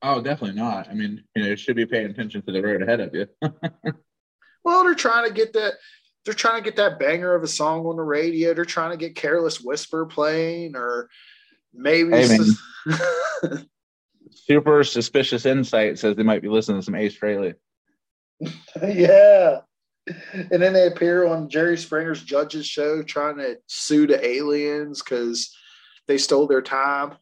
Oh, 0.00 0.20
definitely 0.20 0.60
not. 0.60 0.88
I 0.88 0.94
mean, 0.94 1.24
you 1.34 1.42
know, 1.42 1.48
you 1.50 1.56
should 1.56 1.76
be 1.76 1.86
paying 1.86 2.06
attention 2.06 2.42
to 2.42 2.52
the 2.52 2.62
road 2.62 2.82
ahead 2.82 3.00
of 3.00 3.14
you. 3.14 3.26
well, 4.64 4.84
they're 4.84 4.94
trying 4.94 5.28
to 5.28 5.34
get 5.34 5.52
that 5.54 5.74
they're 6.24 6.34
trying 6.34 6.62
to 6.62 6.64
get 6.64 6.76
that 6.76 6.98
banger 6.98 7.34
of 7.34 7.42
a 7.42 7.48
song 7.48 7.86
on 7.86 7.96
the 7.96 8.02
radio. 8.02 8.54
They're 8.54 8.64
trying 8.64 8.92
to 8.92 8.96
get 8.96 9.16
Careless 9.16 9.60
Whisper 9.60 10.06
playing, 10.06 10.76
or 10.76 11.08
maybe 11.74 12.10
hey, 12.10 12.38
super 14.30 14.84
suspicious 14.84 15.46
insight 15.46 15.98
says 15.98 16.16
they 16.16 16.22
might 16.22 16.42
be 16.42 16.48
listening 16.48 16.78
to 16.78 16.84
some 16.84 16.94
Ace 16.94 17.18
Frehley. 17.18 17.54
yeah. 18.82 19.60
And 20.32 20.62
then 20.62 20.72
they 20.72 20.86
appear 20.86 21.26
on 21.26 21.48
Jerry 21.48 21.76
Springer's 21.76 22.22
Judges 22.22 22.66
show 22.66 23.02
trying 23.02 23.36
to 23.36 23.58
sue 23.66 24.06
the 24.06 24.24
aliens 24.24 25.00
because 25.00 25.54
they 26.08 26.18
stole 26.18 26.46
their 26.46 26.62
time. 26.62 27.14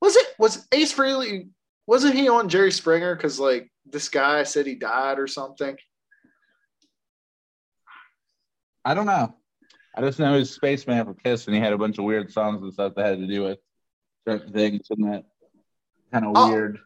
Was 0.00 0.16
it 0.16 0.26
was 0.38 0.66
Ace 0.72 0.92
Frehley? 0.92 1.48
Wasn't 1.86 2.14
he 2.14 2.28
on 2.28 2.48
Jerry 2.48 2.72
Springer? 2.72 3.14
Because 3.14 3.40
like 3.40 3.70
this 3.86 4.08
guy 4.08 4.42
said 4.42 4.66
he 4.66 4.74
died 4.74 5.18
or 5.18 5.26
something. 5.26 5.76
I 8.84 8.94
don't 8.94 9.06
know. 9.06 9.34
I 9.94 10.00
just 10.00 10.18
know 10.18 10.38
he's 10.38 10.50
Spaceman 10.50 11.04
for 11.04 11.14
Kiss, 11.14 11.46
and 11.46 11.54
he 11.54 11.60
had 11.60 11.72
a 11.72 11.78
bunch 11.78 11.98
of 11.98 12.04
weird 12.04 12.32
songs 12.32 12.62
and 12.62 12.72
stuff 12.72 12.94
that 12.96 13.06
had 13.06 13.18
to 13.18 13.26
do 13.26 13.42
with 13.42 13.58
certain 14.26 14.52
things, 14.52 14.86
and 14.90 15.12
that 15.12 15.24
kind 16.12 16.24
of 16.24 16.32
oh. 16.34 16.48
weird. 16.48 16.78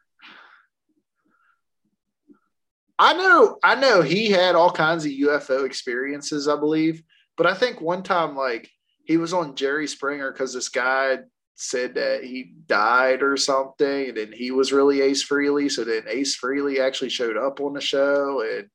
I 2.98 3.12
know, 3.12 3.58
I 3.62 3.74
know 3.74 4.00
he 4.00 4.30
had 4.30 4.54
all 4.54 4.70
kinds 4.70 5.04
of 5.04 5.12
UFO 5.12 5.66
experiences, 5.66 6.48
I 6.48 6.56
believe, 6.56 7.02
but 7.36 7.46
I 7.46 7.54
think 7.54 7.80
one 7.80 8.02
time, 8.02 8.34
like 8.34 8.70
he 9.04 9.18
was 9.18 9.32
on 9.32 9.54
Jerry 9.54 9.86
Springer 9.86 10.32
because 10.32 10.54
this 10.54 10.70
guy 10.70 11.18
said 11.54 11.94
that 11.94 12.24
he 12.24 12.54
died 12.66 13.22
or 13.22 13.36
something, 13.36 14.08
and 14.08 14.16
then 14.16 14.32
he 14.32 14.50
was 14.50 14.72
really 14.72 15.02
Ace 15.02 15.26
Frehley. 15.26 15.70
So 15.70 15.84
then 15.84 16.04
Ace 16.08 16.38
Frehley 16.38 16.80
actually 16.80 17.10
showed 17.10 17.36
up 17.36 17.60
on 17.60 17.74
the 17.74 17.80
show 17.80 18.42
and 18.42 18.68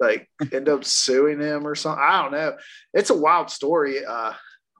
like 0.00 0.28
end 0.52 0.68
up 0.68 0.84
suing 0.84 1.40
him 1.40 1.66
or 1.66 1.74
something. 1.74 2.02
I 2.02 2.22
don't 2.22 2.32
know. 2.32 2.56
It's 2.94 3.10
a 3.10 3.16
wild 3.16 3.50
story. 3.50 4.04
Uh, 4.04 4.32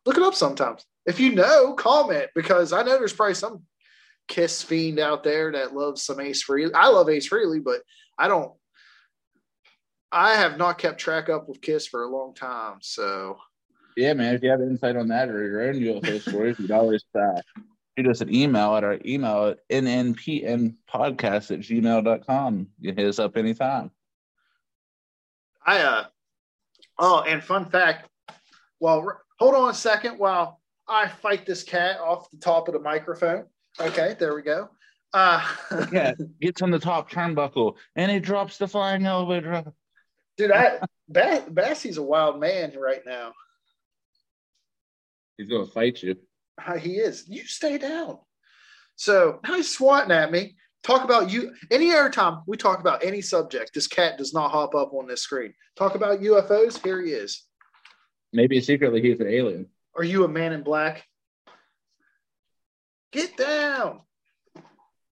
look 0.07 0.17
it 0.17 0.23
up 0.23 0.35
sometimes. 0.35 0.85
If 1.07 1.21
you 1.21 1.35
know, 1.35 1.75
comment 1.75 2.29
because 2.35 2.73
I 2.73 2.83
know 2.83 2.99
there's 2.99 3.13
probably 3.13 3.35
some 3.35 3.63
Kiss 4.29 4.63
fiend 4.63 4.99
out 5.01 5.25
there 5.25 5.51
that 5.53 5.75
loves 5.75 6.03
some 6.03 6.21
Ace 6.21 6.45
Frehley. 6.45 6.71
I 6.75 6.89
love 6.89 7.09
Ace 7.09 7.29
Frehley, 7.29 7.63
but 7.63 7.81
I 8.19 8.29
don't. 8.29 8.53
I 10.13 10.35
have 10.35 10.57
not 10.57 10.79
kept 10.79 10.99
track 10.99 11.29
up 11.29 11.49
with 11.49 11.61
Kiss 11.61 11.87
for 11.87 12.03
a 12.03 12.09
long 12.09 12.35
time, 12.35 12.79
so 12.81 13.39
yeah, 13.97 14.15
man. 14.15 14.35
If 14.35 14.43
you 14.43 14.51
have 14.51 14.61
insight 14.61 14.97
on 14.97 15.09
that 15.09 15.29
or 15.29 15.47
your 15.47 15.69
own 15.69 15.75
UFO 15.75 16.21
stories, 16.21 16.59
you 16.59 16.67
can 16.67 16.77
always 16.77 17.05
uh, 17.15 17.41
shoot 17.97 18.09
us 18.09 18.21
an 18.21 18.35
email 18.35 18.75
at 18.77 18.85
our 18.85 18.99
email 19.05 19.49
at 19.49 19.59
nnpnpodcast 19.69 21.51
at 21.51 21.61
gmail.com. 21.61 22.67
You 22.81 22.93
hit 22.93 23.07
us 23.07 23.19
up 23.19 23.37
anytime. 23.37 23.91
I, 25.67 25.81
uh, 25.81 26.05
oh, 26.99 27.23
and 27.23 27.43
fun 27.43 27.71
fact. 27.71 28.09
Well, 28.79 29.21
hold 29.39 29.55
on 29.55 29.71
a 29.71 29.75
second 29.75 30.19
while 30.19 30.61
I 30.89 31.09
fight 31.09 31.47
this 31.47 31.63
cat 31.63 32.01
off 32.01 32.31
the 32.31 32.39
top 32.39 32.69
of 32.69 32.75
the 32.75 32.81
microphone. 32.81 33.45
Okay, 33.79 34.17
there 34.19 34.35
we 34.35 34.43
go. 34.43 34.69
Uh, 35.13 35.45
yeah, 35.93 36.15
gets 36.41 36.63
on 36.63 36.71
the 36.71 36.79
top 36.79 37.11
turnbuckle 37.11 37.75
and 37.97 38.11
he 38.11 38.21
drops 38.21 38.59
the 38.59 38.69
flying 38.69 39.07
elevator. 39.07 39.65
Dude, 40.37 40.53
I, 40.53 40.79
Bassie's 41.09 41.99
a 41.99 42.03
wild 42.03 42.41
man 42.41 42.73
right 42.79 43.03
now. 43.05 43.33
He's 45.37 45.49
gonna 45.49 45.67
fight 45.67 46.03
you. 46.03 46.17
Uh, 46.65 46.77
he 46.77 46.95
is. 46.95 47.25
You 47.29 47.45
stay 47.45 47.79
down. 47.79 48.19
So 48.97 49.41
now 49.43 49.55
he's 49.55 49.75
swatting 49.75 50.13
at 50.13 50.31
me. 50.31 50.57
Talk 50.83 51.05
about 51.05 51.31
you 51.31 51.55
any 51.71 51.93
other 51.93 52.09
time 52.09 52.41
we 52.47 52.57
talk 52.57 52.81
about 52.81 53.05
any 53.05 53.21
subject. 53.21 53.73
This 53.75 53.87
cat 53.87 54.17
does 54.17 54.33
not 54.33 54.51
hop 54.51 54.75
up 54.75 54.93
on 54.95 55.07
this 55.07 55.23
screen. 55.23 55.53
Talk 55.77 55.95
about 55.95 56.21
UFOs. 56.21 56.83
Here 56.83 57.03
he 57.03 57.13
is. 57.13 57.45
Maybe 58.33 58.61
secretly 58.61 59.03
he's 59.03 59.21
an 59.21 59.29
alien. 59.29 59.67
Are 59.97 60.05
you 60.05 60.25
a 60.25 60.29
man 60.29 60.53
in 60.53 60.63
black? 60.63 61.05
Get 63.13 63.37
down. 63.37 64.01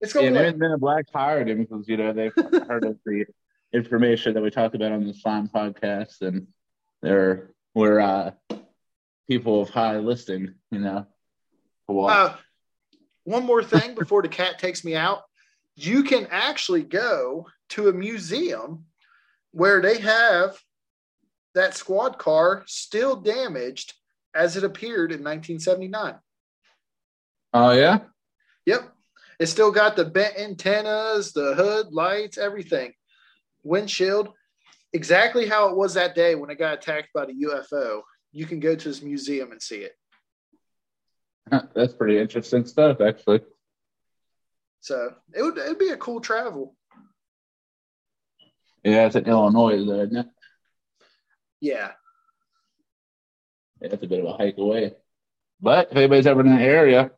It's 0.01 0.13
going. 0.13 0.33
Yeah, 0.33 0.41
maybe 0.41 0.57
Men 0.57 0.71
in 0.71 0.79
Black 0.79 1.05
hired 1.13 1.49
him 1.49 1.63
because 1.63 1.87
you 1.87 1.97
know 1.97 2.13
they've 2.13 2.33
heard 2.67 2.83
of 2.83 2.97
the 3.05 3.25
information 3.73 4.33
that 4.33 4.43
we 4.43 4.49
talked 4.49 4.75
about 4.75 4.91
on 4.91 5.05
the 5.07 5.13
Slime 5.13 5.49
podcast, 5.49 6.21
and 6.21 6.47
they're 7.01 7.51
we're 7.73 7.99
uh, 7.99 8.31
people 9.29 9.61
of 9.61 9.69
high 9.69 9.97
listing, 9.97 10.53
you 10.71 10.79
know. 10.79 11.07
Uh, 11.89 12.35
one 13.23 13.45
more 13.45 13.63
thing 13.63 13.95
before 13.95 14.21
the 14.21 14.27
cat 14.27 14.59
takes 14.59 14.83
me 14.83 14.95
out. 14.95 15.23
You 15.75 16.03
can 16.03 16.27
actually 16.31 16.83
go 16.83 17.47
to 17.69 17.89
a 17.89 17.93
museum 17.93 18.85
where 19.51 19.81
they 19.81 19.99
have 19.99 20.57
that 21.53 21.75
squad 21.75 22.17
car 22.17 22.63
still 22.67 23.15
damaged 23.15 23.93
as 24.33 24.57
it 24.57 24.63
appeared 24.63 25.11
in 25.11 25.19
1979. 25.19 26.15
Oh, 27.53 27.71
yeah? 27.71 27.99
Yep. 28.65 28.91
It 29.39 29.47
still 29.47 29.71
got 29.71 29.95
the 29.95 30.05
bent 30.05 30.37
antennas, 30.37 31.33
the 31.33 31.55
hood, 31.55 31.91
lights, 31.91 32.37
everything. 32.37 32.93
Windshield, 33.63 34.29
exactly 34.93 35.47
how 35.47 35.69
it 35.69 35.75
was 35.75 35.93
that 35.93 36.15
day 36.15 36.35
when 36.35 36.49
it 36.49 36.59
got 36.59 36.73
attacked 36.75 37.09
by 37.13 37.25
the 37.25 37.33
UFO 37.33 38.01
you 38.35 38.45
can 38.45 38.59
go 38.59 38.75
to 38.75 38.89
this 38.89 39.01
museum 39.01 39.53
and 39.53 39.61
see 39.61 39.77
it. 39.77 39.93
That's 41.73 41.93
pretty 41.93 42.19
interesting 42.19 42.65
stuff, 42.65 42.99
actually. 42.99 43.39
So 44.85 45.15
it 45.33 45.41
would 45.41 45.57
it'd 45.57 45.79
be 45.79 45.89
a 45.89 45.97
cool 45.97 46.21
travel. 46.21 46.75
Yeah, 48.83 49.07
it's 49.07 49.15
in 49.15 49.25
Illinois, 49.25 49.83
though, 49.83 50.01
isn't 50.01 50.15
it? 50.15 50.27
Yeah. 51.59 51.91
yeah. 53.81 53.89
It's 53.93 54.03
a 54.03 54.07
bit 54.07 54.19
of 54.19 54.25
a 54.25 54.37
hike 54.37 54.59
away. 54.59 54.93
But 55.59 55.87
if 55.89 55.97
anybody's 55.97 56.27
ever 56.27 56.41
in 56.41 56.55
the 56.55 56.61
area, 56.61 57.09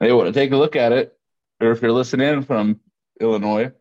they 0.00 0.10
want 0.10 0.28
to 0.28 0.32
take 0.32 0.52
a 0.52 0.56
look 0.56 0.74
at 0.74 0.92
it, 0.92 1.14
or 1.60 1.72
if 1.72 1.82
you're 1.82 1.92
listening 1.92 2.40
from 2.44 2.80
Illinois, 3.20 3.72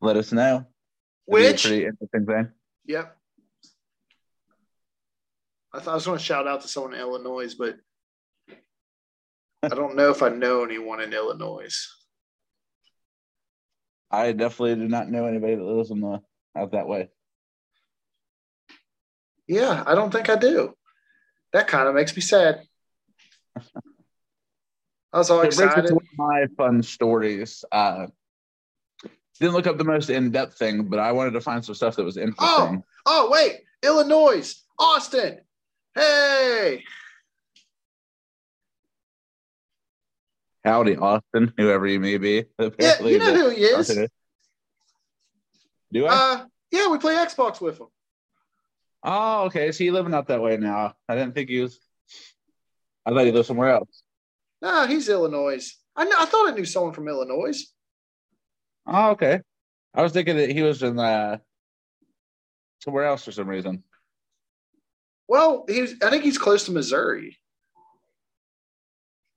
let 0.00 0.16
us 0.16 0.30
know. 0.30 0.64
Which 1.24 1.64
pretty 1.64 1.86
interesting 1.86 2.26
thing. 2.26 2.52
Yep. 2.86 3.16
I 5.72 5.80
thought 5.80 5.90
I 5.90 5.94
was 5.94 6.06
going 6.06 6.18
to 6.18 6.24
shout 6.24 6.46
out 6.46 6.60
to 6.60 6.68
someone 6.68 6.94
in 6.94 7.00
Illinois, 7.00 7.52
but 7.54 7.74
I 9.62 9.68
don't 9.68 9.94
know 9.94 10.10
if 10.10 10.22
I 10.22 10.28
know 10.28 10.64
anyone 10.64 11.00
in 11.00 11.12
Illinois. 11.12 11.88
I 14.10 14.32
definitely 14.32 14.74
do 14.74 14.88
not 14.88 15.08
know 15.08 15.26
anybody 15.26 15.54
that 15.54 15.62
lives 15.62 15.90
in 15.90 16.00
the 16.00 16.20
out 16.56 16.72
that 16.72 16.88
way. 16.88 17.10
Yeah, 19.46 19.84
I 19.86 19.94
don't 19.94 20.10
think 20.10 20.28
I 20.28 20.36
do. 20.36 20.74
That 21.52 21.68
kind 21.68 21.88
of 21.88 21.94
makes 21.94 22.14
me 22.14 22.22
sad. 22.22 22.62
I 25.12 25.18
was 25.18 25.30
all 25.30 25.42
It 25.42 25.46
excited. 25.48 25.90
of 25.92 25.98
my 26.16 26.46
fun 26.56 26.82
stories. 26.82 27.64
Uh, 27.70 28.06
didn't 29.38 29.54
look 29.54 29.66
up 29.66 29.78
the 29.78 29.84
most 29.84 30.10
in-depth 30.10 30.58
thing, 30.58 30.84
but 30.84 30.98
I 30.98 31.12
wanted 31.12 31.32
to 31.32 31.40
find 31.40 31.64
some 31.64 31.74
stuff 31.74 31.96
that 31.96 32.04
was 32.04 32.16
interesting. 32.16 32.38
Oh, 32.48 32.84
Oh, 33.06 33.30
wait, 33.30 33.60
Illinois, 33.82 34.54
Austin. 34.78 35.40
Hey, 35.94 36.82
Howdy, 40.64 40.96
Austin, 40.96 41.52
whoever 41.56 41.86
you 41.86 41.98
may 41.98 42.18
be. 42.18 42.44
yeah, 42.78 43.00
you 43.02 43.18
know 43.18 43.34
who 43.34 43.50
he 43.50 43.62
is. 43.62 44.08
Do 45.92 46.06
I? 46.06 46.14
Uh, 46.14 46.44
yeah, 46.70 46.88
we 46.88 46.98
play 46.98 47.14
Xbox 47.16 47.60
with 47.60 47.78
him. 47.78 47.88
oh, 49.02 49.44
okay. 49.44 49.72
So 49.72 49.84
you 49.84 49.92
living 49.92 50.14
out 50.14 50.28
that 50.28 50.40
way 50.40 50.56
now? 50.56 50.94
I 51.08 51.16
didn't 51.16 51.34
think 51.34 51.50
he 51.50 51.60
was. 51.60 51.78
I 53.04 53.10
thought 53.10 53.24
he 53.24 53.32
lived 53.32 53.48
somewhere 53.48 53.70
else. 53.70 54.02
Nah, 54.60 54.86
he's 54.86 55.08
Illinois. 55.08 55.68
I 55.96 56.04
know, 56.04 56.16
I 56.18 56.24
thought 56.24 56.48
I 56.48 56.54
knew 56.54 56.64
someone 56.64 56.92
from 56.92 57.08
Illinois. 57.08 57.64
Oh, 58.86 59.10
okay. 59.10 59.40
I 59.94 60.02
was 60.02 60.12
thinking 60.12 60.36
that 60.36 60.50
he 60.50 60.62
was 60.62 60.82
in 60.82 60.98
uh, 60.98 61.38
somewhere 62.82 63.04
else 63.04 63.24
for 63.24 63.32
some 63.32 63.48
reason. 63.48 63.82
Well, 65.28 65.64
he's. 65.68 65.96
I 66.02 66.10
think 66.10 66.24
he's 66.24 66.38
close 66.38 66.64
to 66.66 66.72
Missouri. 66.72 67.38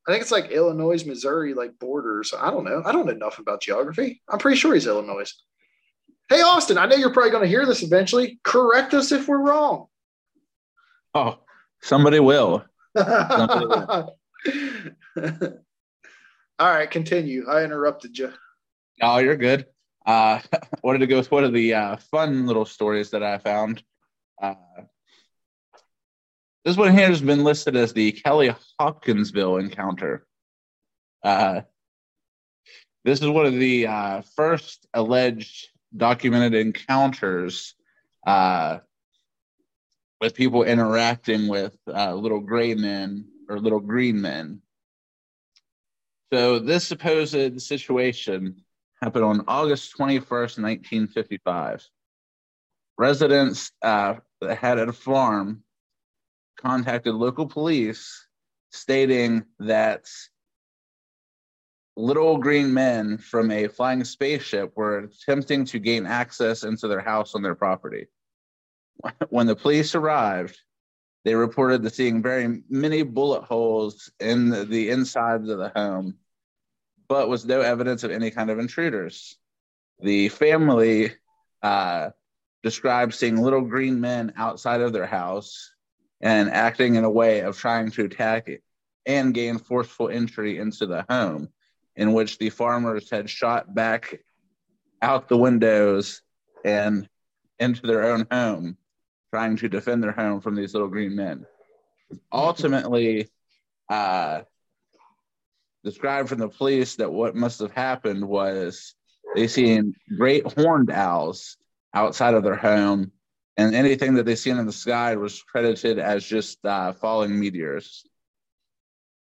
I 0.07 0.11
think 0.11 0.21
it's 0.21 0.31
like 0.31 0.51
Illinois, 0.51 1.03
Missouri, 1.05 1.53
like 1.53 1.79
borders. 1.79 2.33
I 2.37 2.51
don't 2.51 2.63
know. 2.63 2.83
I 2.85 2.91
don't 2.91 3.07
know 3.07 3.11
enough 3.11 3.39
about 3.39 3.61
geography. 3.61 4.21
I'm 4.29 4.37
pretty 4.37 4.57
sure 4.57 4.73
he's 4.73 4.85
Illinois. 4.85 5.33
Hey, 6.29 6.41
Austin, 6.41 6.77
I 6.77 6.85
know 6.85 6.95
you're 6.95 7.13
probably 7.13 7.31
going 7.31 7.43
to 7.43 7.49
hear 7.49 7.65
this 7.65 7.81
eventually. 7.81 8.39
Correct 8.43 8.93
us 8.93 9.11
if 9.11 9.27
we're 9.27 9.39
wrong. 9.39 9.87
Oh, 11.15 11.39
somebody 11.81 12.19
will. 12.19 12.65
All 12.97 14.11
right, 16.59 16.89
continue. 16.89 17.47
I 17.49 17.63
interrupted 17.63 18.17
you. 18.17 18.31
Oh, 19.01 19.17
you're 19.17 19.35
good. 19.35 19.65
Uh, 20.05 20.39
wanted 20.83 20.99
to 20.99 21.07
go 21.07 21.17
with 21.17 21.31
one 21.31 21.43
of 21.43 21.53
the 21.53 21.73
uh, 21.73 21.97
fun 21.97 22.45
little 22.45 22.65
stories 22.65 23.09
that 23.11 23.23
I 23.23 23.37
found. 23.39 23.83
Uh, 24.41 24.53
this 26.65 26.75
one 26.75 26.97
here 26.97 27.07
has 27.07 27.21
been 27.21 27.43
listed 27.43 27.75
as 27.75 27.93
the 27.93 28.11
Kelly 28.11 28.53
Hopkinsville 28.79 29.57
encounter. 29.57 30.25
Uh, 31.23 31.61
this 33.03 33.21
is 33.21 33.27
one 33.27 33.45
of 33.45 33.53
the 33.53 33.85
uh, 33.85 34.21
first 34.35 34.87
alleged 34.95 35.67
documented 35.95 36.55
encounters 36.55 37.75
uh, 38.25 38.79
with 40.19 40.33
people 40.33 40.63
interacting 40.63 41.47
with 41.47 41.77
uh, 41.87 42.15
little 42.15 42.39
gray 42.39 42.73
men 42.73 43.27
or 43.47 43.59
little 43.59 43.79
green 43.79 44.19
men. 44.19 44.59
So, 46.33 46.57
this 46.57 46.87
supposed 46.87 47.61
situation 47.61 48.55
happened 49.03 49.23
on 49.23 49.45
August 49.47 49.95
21st, 49.95 50.57
1955. 50.57 51.87
Residents 52.97 53.71
uh, 53.83 54.15
that 54.41 54.57
had 54.57 54.79
a 54.79 54.91
farm 54.91 55.61
contacted 56.65 57.13
local 57.13 57.45
police 57.45 58.25
stating 58.71 59.45
that 59.59 60.05
little 61.95 62.39
green 62.39 62.73
men 62.73 63.19
from 63.19 63.51
a 63.51 63.67
flying 63.67 64.03
spaceship 64.03 64.73
were 64.75 64.97
attempting 64.97 65.63
to 65.63 65.77
gain 65.77 66.07
access 66.07 66.63
into 66.63 66.87
their 66.87 67.01
house 67.01 67.35
on 67.35 67.43
their 67.43 67.53
property. 67.53 68.07
When 69.29 69.45
the 69.45 69.55
police 69.55 69.93
arrived, 69.93 70.57
they 71.23 71.35
reported 71.35 71.83
to 71.83 71.91
seeing 71.91 72.23
very 72.23 72.63
many 72.67 73.03
bullet 73.03 73.43
holes 73.43 74.11
in 74.19 74.49
the, 74.49 74.65
the 74.65 74.89
insides 74.89 75.49
of 75.49 75.59
the 75.59 75.69
home, 75.69 76.15
but 77.07 77.29
was 77.29 77.45
no 77.45 77.61
evidence 77.61 78.03
of 78.03 78.09
any 78.09 78.31
kind 78.31 78.49
of 78.49 78.57
intruders. 78.57 79.37
The 79.99 80.29
family 80.29 81.13
uh, 81.61 82.09
described 82.63 83.13
seeing 83.13 83.37
little 83.37 83.61
green 83.61 84.01
men 84.01 84.33
outside 84.35 84.81
of 84.81 84.93
their 84.93 85.05
house 85.05 85.74
and 86.25 86.49
acting 86.49 86.95
in 86.95 87.03
a 87.03 87.09
way 87.09 87.41
of 87.41 87.55
trying 87.55 87.91
to 87.91 88.03
attack 88.03 88.47
it 88.47 88.63
and 89.05 89.35
gain 89.35 89.59
forceful 89.59 90.09
entry 90.09 90.57
into 90.57 90.87
the 90.87 91.05
home, 91.07 91.47
in 91.95 92.13
which 92.13 92.39
the 92.39 92.49
farmers 92.49 93.11
had 93.11 93.29
shot 93.29 93.75
back 93.75 94.19
out 95.03 95.29
the 95.29 95.37
windows 95.37 96.23
and 96.65 97.07
into 97.59 97.85
their 97.85 98.11
own 98.11 98.25
home, 98.31 98.75
trying 99.31 99.55
to 99.55 99.69
defend 99.69 100.03
their 100.03 100.13
home 100.13 100.41
from 100.41 100.55
these 100.55 100.73
little 100.73 100.87
green 100.87 101.15
men. 101.15 101.45
Ultimately, 102.33 103.29
uh, 103.87 104.41
described 105.83 106.27
from 106.29 106.39
the 106.39 106.49
police 106.49 106.95
that 106.95 107.13
what 107.13 107.35
must 107.35 107.59
have 107.59 107.71
happened 107.71 108.27
was 108.27 108.95
they 109.35 109.45
seen 109.45 109.93
great 110.17 110.43
horned 110.53 110.89
owls 110.89 111.57
outside 111.93 112.33
of 112.33 112.41
their 112.43 112.55
home, 112.55 113.11
and 113.57 113.75
anything 113.75 114.15
that 114.15 114.25
they 114.25 114.35
seen 114.35 114.57
in 114.57 114.65
the 114.65 114.71
sky 114.71 115.15
was 115.15 115.41
credited 115.41 115.99
as 115.99 116.25
just 116.25 116.63
uh, 116.65 116.93
falling 116.93 117.39
meteors. 117.39 118.05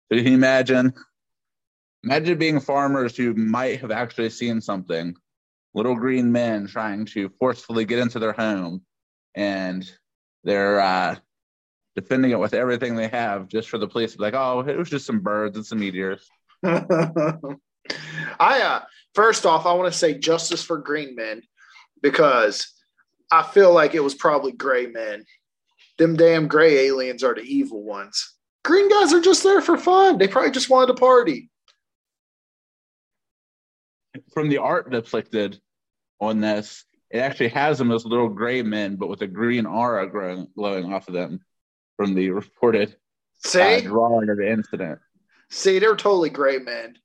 So 0.09 0.17
you 0.17 0.25
can 0.25 0.35
imagine, 0.35 0.95
imagine 2.05 2.39
being 2.39 2.61
farmers 2.61 3.17
who 3.17 3.35
might 3.35 3.81
have 3.81 3.91
actually 3.91 4.31
seen 4.31 4.61
something, 4.61 5.15
little 5.75 5.97
green 5.97 6.33
men 6.33 6.67
trying 6.67 7.07
to 7.07 7.31
forcefully 7.39 7.85
get 7.85 7.99
into 7.99 8.19
their 8.19 8.33
home, 8.33 8.83
and 9.35 9.91
they're 10.45 10.81
uh, 10.81 11.17
defending 11.97 12.31
it 12.31 12.39
with 12.39 12.55
everything 12.55 12.97
they 12.97 13.09
have 13.09 13.49
just 13.49 13.69
for 13.69 13.79
the 13.79 13.89
police 13.89 14.13
to 14.13 14.19
be 14.19 14.25
like, 14.25 14.35
oh, 14.35 14.61
it 14.61 14.77
was 14.77 14.91
just 14.91 15.07
some 15.07 15.21
birds 15.21 15.57
and 15.57 15.67
some 15.67 15.81
meteors. 15.81 16.29
I 16.63 17.57
uh 18.39 18.81
first 19.15 19.47
off, 19.47 19.67
I 19.67 19.73
want 19.73 19.91
to 19.91 19.99
say 19.99 20.19
justice 20.19 20.63
for 20.63 20.79
green 20.79 21.15
men 21.15 21.43
because 22.03 22.71
I 23.31 23.43
feel 23.43 23.73
like 23.73 23.95
it 23.95 24.03
was 24.03 24.15
probably 24.15 24.53
gray 24.53 24.87
men. 24.87 25.25
Them 25.99 26.17
damn 26.17 26.49
gray 26.49 26.87
aliens 26.87 27.23
are 27.23 27.35
the 27.35 27.43
evil 27.43 27.83
ones. 27.83 28.35
Green 28.65 28.89
guys 28.89 29.13
are 29.13 29.21
just 29.21 29.43
there 29.43 29.61
for 29.61 29.77
fun. 29.77 30.19
They 30.19 30.29
probably 30.29 30.51
just 30.51 30.71
wanted 30.71 30.89
to 30.89 30.95
party. 30.95 31.51
From 34.33 34.49
the 34.49 34.59
art 34.59 34.91
depicted 34.91 35.61
on 36.21 36.41
this, 36.41 36.85
it 37.11 37.19
actually 37.19 37.49
has 37.49 37.79
them 37.79 37.91
as 37.91 38.05
little 38.05 38.29
gray 38.29 38.63
men, 38.63 38.97
but 38.97 39.09
with 39.09 39.23
a 39.23 39.27
green 39.27 39.67
aura 39.67 40.09
growing, 40.09 40.47
glowing 40.55 40.93
off 40.93 41.09
of 41.09 41.15
them 41.15 41.41
from 41.97 42.15
the 42.15 42.31
reported 42.31 42.97
See, 43.45 43.61
uh, 43.61 43.81
drawing 43.81 44.29
of 44.29 44.37
the 44.37 44.51
incident. 44.51 44.99
see, 45.49 45.79
they're 45.79 45.97
totally 45.97 46.31
gray 46.31 46.59
men. 46.59 46.97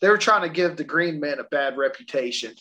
They 0.00 0.08
were 0.08 0.18
trying 0.18 0.42
to 0.42 0.48
give 0.48 0.76
the 0.76 0.84
green 0.84 1.20
men 1.20 1.40
a 1.40 1.44
bad 1.44 1.76
reputation. 1.76 2.54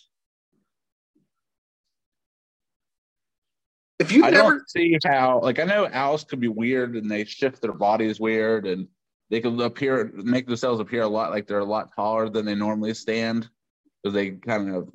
If 4.00 4.12
you've 4.12 4.26
I 4.26 4.30
never, 4.30 4.64
see 4.68 4.98
how, 5.06 5.40
like, 5.42 5.60
I 5.60 5.64
know 5.64 5.88
owls 5.92 6.26
could 6.26 6.40
be 6.40 6.50
weird 6.50 6.96
and 6.96 7.10
they 7.10 7.24
shift 7.24 7.62
their 7.62 7.72
bodies 7.72 8.20
weird 8.20 8.68
and 8.68 8.88
they 9.30 9.40
can 9.40 9.60
appear, 9.62 10.12
make 10.14 10.48
themselves 10.48 10.82
appear 10.82 11.04
a 11.04 11.08
lot 11.08 11.32
like 11.32 11.48
they're 11.48 11.60
a 11.60 11.66
lot 11.66 11.96
taller 11.96 12.30
than 12.30 12.46
they 12.46 12.56
normally 12.56 12.94
stand 12.94 13.50
because 14.04 14.14
they 14.14 14.32
kind 14.32 14.76
of, 14.76 14.90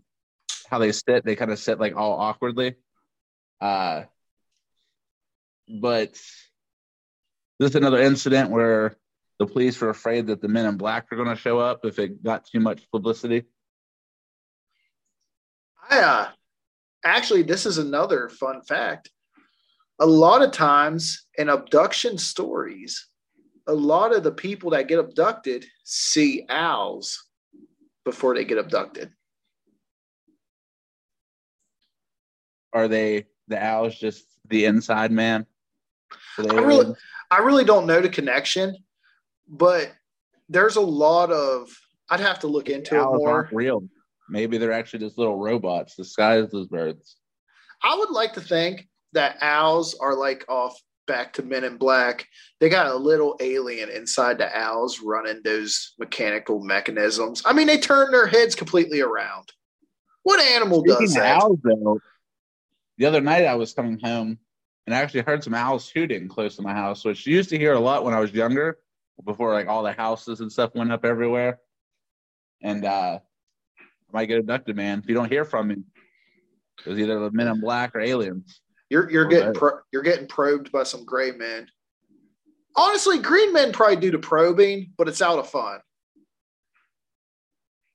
how 0.68 0.78
they 0.78 0.92
sit, 0.92 1.24
they 1.24 1.34
kind 1.34 1.50
of 1.50 1.58
sit 1.58 1.80
like 1.80 1.96
all 1.96 2.12
awkwardly. 2.12 2.74
Uh, 3.60 4.04
but 5.80 6.12
this 7.58 7.70
is 7.70 7.74
another 7.74 8.00
incident 8.00 8.50
where 8.50 8.96
the 9.38 9.46
police 9.46 9.80
were 9.80 9.90
afraid 9.90 10.26
that 10.26 10.42
the 10.42 10.48
men 10.48 10.66
in 10.66 10.76
black 10.76 11.10
were 11.10 11.16
going 11.16 11.34
to 11.34 11.36
show 11.36 11.58
up 11.58 11.84
if 11.84 11.98
it 11.98 12.22
got 12.22 12.44
too 12.44 12.60
much 12.60 12.90
publicity. 12.90 13.44
I 15.90 16.00
uh, 16.00 16.28
actually, 17.04 17.42
this 17.42 17.66
is 17.66 17.78
another 17.78 18.28
fun 18.28 18.62
fact. 18.62 19.10
A 20.00 20.06
lot 20.06 20.42
of 20.42 20.52
times 20.52 21.26
in 21.36 21.48
abduction 21.48 22.16
stories, 22.18 23.08
a 23.66 23.74
lot 23.74 24.14
of 24.14 24.22
the 24.22 24.32
people 24.32 24.70
that 24.70 24.88
get 24.88 24.98
abducted 24.98 25.64
see 25.84 26.46
owls 26.48 27.26
before 28.04 28.34
they 28.34 28.44
get 28.44 28.58
abducted. 28.58 29.10
Are 32.72 32.88
they 32.88 33.26
the 33.48 33.62
owls 33.62 33.98
just 33.98 34.24
the 34.48 34.64
inside 34.64 35.12
man? 35.12 35.46
I 36.38 36.42
really, 36.42 36.94
I 37.30 37.38
really 37.38 37.64
don't 37.64 37.86
know 37.86 38.00
the 38.00 38.08
connection, 38.08 38.76
but 39.48 39.92
there's 40.48 40.76
a 40.76 40.80
lot 40.80 41.30
of. 41.30 41.68
I'd 42.08 42.20
have 42.20 42.40
to 42.40 42.48
look 42.48 42.68
into 42.68 42.96
it 42.96 43.04
more. 43.04 43.48
real. 43.52 43.84
Maybe 44.30 44.58
they're 44.58 44.72
actually 44.72 45.00
just 45.00 45.18
little 45.18 45.38
robots 45.38 45.96
disguised 45.96 46.54
as 46.54 46.66
birds. 46.66 47.16
I 47.82 47.96
would 47.96 48.10
like 48.10 48.34
to 48.34 48.40
think 48.40 48.88
that 49.12 49.36
owls 49.40 49.96
are 50.00 50.14
like 50.14 50.44
off 50.48 50.80
back 51.06 51.32
to 51.34 51.42
Men 51.42 51.64
in 51.64 51.76
Black. 51.76 52.26
They 52.60 52.68
got 52.68 52.86
a 52.86 52.94
little 52.94 53.36
alien 53.40 53.90
inside 53.90 54.38
the 54.38 54.56
owls 54.56 55.00
running 55.00 55.40
those 55.42 55.94
mechanical 55.98 56.62
mechanisms. 56.62 57.42
I 57.44 57.52
mean, 57.52 57.66
they 57.66 57.78
turn 57.78 58.12
their 58.12 58.26
heads 58.26 58.54
completely 58.54 59.00
around. 59.00 59.50
What 60.22 60.40
animal 60.40 60.80
Speaking 60.80 61.00
does 61.00 61.14
that? 61.14 61.42
owls, 61.42 61.58
though, 61.64 61.98
the 62.98 63.06
other 63.06 63.20
night 63.20 63.46
I 63.46 63.54
was 63.54 63.72
coming 63.72 63.98
home 63.98 64.38
and 64.86 64.94
I 64.94 64.98
actually 65.00 65.22
heard 65.22 65.42
some 65.42 65.54
owls 65.54 65.88
hooting 65.88 66.28
close 66.28 66.56
to 66.56 66.62
my 66.62 66.72
house, 66.72 67.04
which 67.04 67.26
I 67.26 67.30
used 67.30 67.50
to 67.50 67.58
hear 67.58 67.72
a 67.72 67.80
lot 67.80 68.04
when 68.04 68.14
I 68.14 68.20
was 68.20 68.32
younger, 68.32 68.78
before 69.24 69.52
like 69.52 69.68
all 69.68 69.82
the 69.82 69.92
houses 69.92 70.40
and 70.40 70.50
stuff 70.50 70.74
went 70.74 70.92
up 70.92 71.04
everywhere. 71.04 71.58
And 72.62 72.84
uh, 72.84 73.18
I 74.12 74.16
might 74.16 74.26
get 74.26 74.38
abducted, 74.40 74.76
man. 74.76 74.98
If 75.00 75.08
you 75.08 75.14
don't 75.14 75.30
hear 75.30 75.44
from 75.44 75.68
me, 75.68 75.76
it 76.84 76.88
was 76.90 76.98
either 76.98 77.18
the 77.20 77.30
men 77.30 77.48
in 77.48 77.60
black 77.60 77.94
or 77.94 78.00
aliens. 78.00 78.60
You're 78.88 79.08
you're 79.10 79.26
Or 79.26 79.28
getting 79.28 79.54
pro- 79.54 79.78
you're 79.92 80.02
getting 80.02 80.26
probed 80.26 80.72
by 80.72 80.82
some 80.82 81.04
gray 81.04 81.30
men. 81.30 81.68
Honestly, 82.76 83.18
green 83.18 83.52
men 83.52 83.72
probably 83.72 83.96
do 83.96 84.10
the 84.10 84.18
probing, 84.18 84.92
but 84.98 85.08
it's 85.08 85.22
out 85.22 85.38
of 85.38 85.48
fun. 85.48 85.80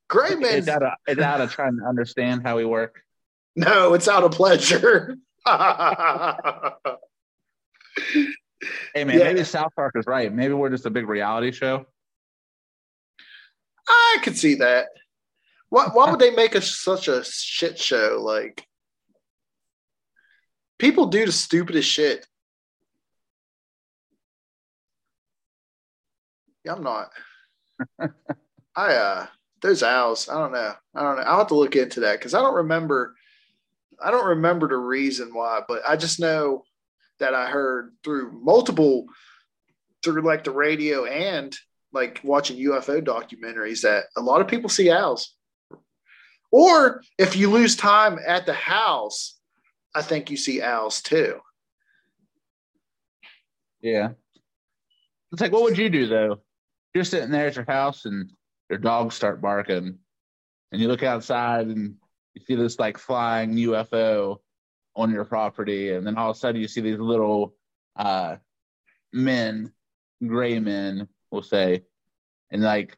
Gray 0.08 0.36
men, 0.36 0.58
It's 0.60 0.68
out 0.70 0.84
of 0.84 0.94
it's 1.08 1.22
out 1.22 1.42
of 1.42 1.52
trying 1.52 1.78
to 1.80 1.84
understand 1.86 2.44
how 2.44 2.56
we 2.58 2.66
work. 2.66 3.02
no, 3.58 3.94
it's 3.94 4.08
out 4.08 4.24
of 4.24 4.32
pleasure. 4.32 5.16
Hey 8.96 9.04
man, 9.04 9.20
Yeah. 9.20 9.26
maybe 9.26 9.44
South 9.44 9.72
Park 9.76 9.94
is 9.96 10.08
right. 10.08 10.34
Maybe 10.34 10.54
we're 10.54 10.70
just 10.70 10.86
a 10.86 10.90
big 10.90 11.08
reality 11.08 11.52
show. 11.52 11.86
I 13.88 14.18
could 14.24 14.38
see 14.38 14.56
that. 14.56 14.88
Why, 15.70 15.88
why 15.92 16.10
would 16.10 16.20
they 16.20 16.32
make 16.32 16.56
us 16.56 16.80
such 16.80 17.08
a 17.08 17.24
shit 17.24 17.78
show? 17.78 18.20
Like, 18.22 18.66
people 20.78 21.08
do 21.08 21.26
the 21.26 21.32
stupidest 21.32 21.90
shit. 21.90 22.26
Yeah, 26.64 26.74
I'm 26.74 26.84
not. 26.84 27.12
I 28.76 28.94
uh, 28.94 29.28
those 29.62 29.84
owls. 29.84 30.30
I 30.30 30.40
don't 30.40 30.52
know. 30.52 30.74
I 30.96 31.02
don't 31.02 31.18
know. 31.18 31.24
I'll 31.24 31.40
have 31.40 31.48
to 31.48 31.56
look 31.56 31.76
into 31.76 32.02
that 32.02 32.20
because 32.20 32.34
I 32.34 32.42
don't 32.42 32.56
remember. 32.56 33.16
I 34.04 34.12
don't 34.12 34.28
remember 34.28 34.68
the 34.68 34.78
reason 34.78 35.34
why, 35.34 35.62
but 35.68 35.82
I 35.88 35.96
just 35.96 36.20
know 36.20 36.64
that 37.20 37.34
I 37.34 37.50
heard 37.50 37.94
through 38.04 38.32
multiple, 38.44 39.06
through 40.04 40.22
like 40.22 40.44
the 40.44 40.52
radio 40.52 41.06
and 41.06 41.56
like 41.94 42.20
watching 42.24 42.58
UFO 42.58 43.02
documentaries 43.02 43.82
that 43.82 44.06
a 44.18 44.22
lot 44.22 44.42
of 44.42 44.48
people 44.48 44.70
see 44.70 44.92
owls. 44.92 45.35
Or 46.58 47.04
if 47.18 47.36
you 47.36 47.52
lose 47.52 47.76
time 47.76 48.18
at 48.26 48.46
the 48.46 48.54
house, 48.54 49.38
I 49.94 50.02
think 50.02 50.32
you 50.32 50.38
see 50.38 50.62
owls 50.62 51.02
too. 51.02 51.42
Yeah. 53.82 54.12
It's 55.34 55.42
like, 55.42 55.52
what 55.52 55.64
would 55.64 55.78
you 55.78 55.90
do 55.90 56.08
though? 56.08 56.38
You're 56.94 57.04
sitting 57.04 57.30
there 57.30 57.48
at 57.48 57.58
your 57.58 57.66
house 57.66 58.06
and 58.06 58.32
your 58.70 58.80
dogs 58.80 59.16
start 59.16 59.42
barking, 59.42 59.98
and 60.72 60.82
you 60.82 60.88
look 60.88 61.04
outside 61.04 61.68
and 61.68 61.96
you 62.36 62.42
see 62.48 62.56
this 62.56 62.80
like 62.80 62.98
flying 63.00 63.56
UFO 63.56 64.38
on 64.96 65.12
your 65.12 65.26
property, 65.26 65.92
and 65.92 66.08
then 66.08 66.18
all 66.18 66.30
of 66.30 66.38
a 66.38 66.40
sudden 66.40 66.62
you 66.62 66.70
see 66.70 66.80
these 66.80 67.00
little 67.00 67.54
uh, 67.98 68.38
men, 69.12 69.74
gray 70.26 70.60
men, 70.60 71.10
we'll 71.32 71.42
say, 71.42 71.84
and 72.50 72.64
like 72.64 72.98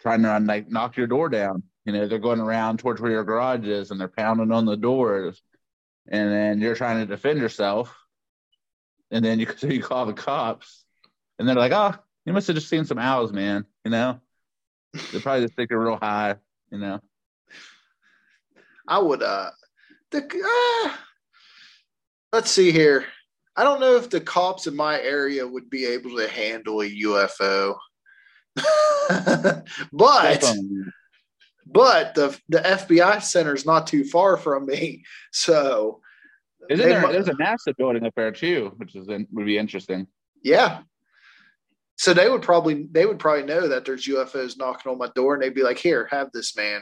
trying 0.00 0.22
to 0.22 0.38
like 0.38 0.70
knock 0.70 0.96
your 0.96 1.06
door 1.06 1.28
down. 1.28 1.62
You 1.84 1.92
know, 1.92 2.06
they're 2.06 2.18
going 2.18 2.40
around 2.40 2.78
towards 2.78 3.00
where 3.00 3.10
your 3.10 3.24
garage 3.24 3.66
is, 3.66 3.90
and 3.90 4.00
they're 4.00 4.08
pounding 4.08 4.52
on 4.52 4.66
the 4.66 4.76
doors, 4.76 5.40
and 6.08 6.30
then 6.30 6.60
you're 6.60 6.74
trying 6.74 6.98
to 6.98 7.06
defend 7.06 7.40
yourself 7.40 7.96
and 9.10 9.24
then 9.24 9.40
you 9.40 9.46
so 9.56 9.66
you 9.66 9.82
call 9.82 10.06
the 10.06 10.12
cops, 10.12 10.84
and 11.38 11.48
they're 11.48 11.56
like, 11.56 11.72
"Oh, 11.72 11.94
you 12.24 12.32
must 12.32 12.46
have 12.46 12.56
just 12.56 12.68
seen 12.68 12.84
some 12.84 12.98
owls, 12.98 13.32
man." 13.32 13.64
You 13.84 13.90
know, 13.90 14.20
they're 14.92 15.20
probably 15.20 15.42
just 15.42 15.54
think 15.54 15.68
they're 15.68 15.78
real 15.78 15.98
high. 16.00 16.36
You 16.70 16.78
know, 16.78 17.00
I 18.86 18.98
would 18.98 19.22
uh 19.22 19.50
the 20.10 20.86
uh, 20.86 20.96
let's 22.32 22.50
see 22.50 22.72
here. 22.72 23.06
I 23.56 23.64
don't 23.64 23.80
know 23.80 23.96
if 23.96 24.08
the 24.08 24.20
cops 24.20 24.66
in 24.66 24.76
my 24.76 25.00
area 25.00 25.46
would 25.46 25.68
be 25.68 25.84
able 25.84 26.16
to 26.16 26.28
handle 26.28 26.80
a 26.80 26.88
UFO. 26.88 27.76
but 29.92 30.22
Definitely. 30.22 30.84
But 31.72 32.14
the 32.14 32.38
the 32.48 32.58
FBI 32.58 33.22
center 33.22 33.54
is 33.54 33.66
not 33.66 33.86
too 33.86 34.04
far 34.04 34.36
from 34.36 34.66
me. 34.66 35.04
So 35.32 36.00
Isn't 36.68 36.88
there? 36.88 37.02
mu- 37.02 37.12
There's 37.12 37.28
a 37.28 37.34
NASA 37.34 37.76
building 37.76 38.04
up 38.04 38.14
there 38.16 38.32
too, 38.32 38.72
which 38.76 38.94
is 38.96 39.06
would 39.08 39.46
be 39.46 39.58
interesting. 39.58 40.06
Yeah. 40.42 40.80
So 41.96 42.14
they 42.14 42.28
would 42.28 42.42
probably 42.42 42.86
they 42.90 43.06
would 43.06 43.18
probably 43.18 43.44
know 43.44 43.68
that 43.68 43.84
there's 43.84 44.06
UFOs 44.06 44.58
knocking 44.58 44.90
on 44.90 44.98
my 44.98 45.08
door 45.14 45.34
and 45.34 45.42
they'd 45.42 45.54
be 45.54 45.62
like, 45.62 45.78
"Here, 45.78 46.08
have 46.10 46.30
this 46.32 46.56
man. 46.56 46.80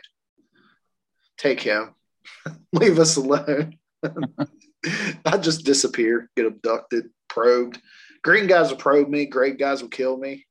Take 1.37 1.61
him. 1.61 1.94
Leave 2.72 2.98
us 2.98 3.16
alone." 3.16 3.77
I'd 5.27 5.42
just 5.42 5.64
disappear, 5.64 6.31
get 6.37 6.46
abducted, 6.46 7.11
probed. 7.29 7.81
Green 8.22 8.46
guys 8.46 8.70
will 8.70 8.77
probe 8.79 9.09
me, 9.09 9.27
gray 9.27 9.53
guys 9.53 9.83
will 9.83 9.88
kill 9.88 10.16
me. 10.16 10.46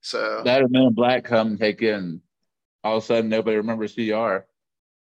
So 0.00 0.42
That 0.44 0.62
and 0.62 0.70
Men 0.70 0.82
in 0.84 0.94
Black 0.94 1.24
come 1.24 1.58
take 1.58 1.82
in. 1.82 2.22
All 2.86 2.98
of 2.98 3.02
a 3.02 3.06
sudden, 3.06 3.28
nobody 3.28 3.56
remembers 3.56 3.96
who 3.96 4.02
you 4.02 4.14
are. 4.14 4.46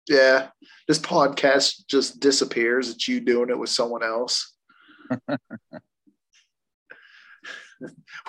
yeah, 0.08 0.50
this 0.88 1.00
podcast 1.00 1.88
just 1.88 2.20
disappears. 2.20 2.90
It's 2.90 3.08
you 3.08 3.20
doing 3.20 3.50
it 3.50 3.58
with 3.58 3.72
someone 3.72 4.04
else. 4.04 4.56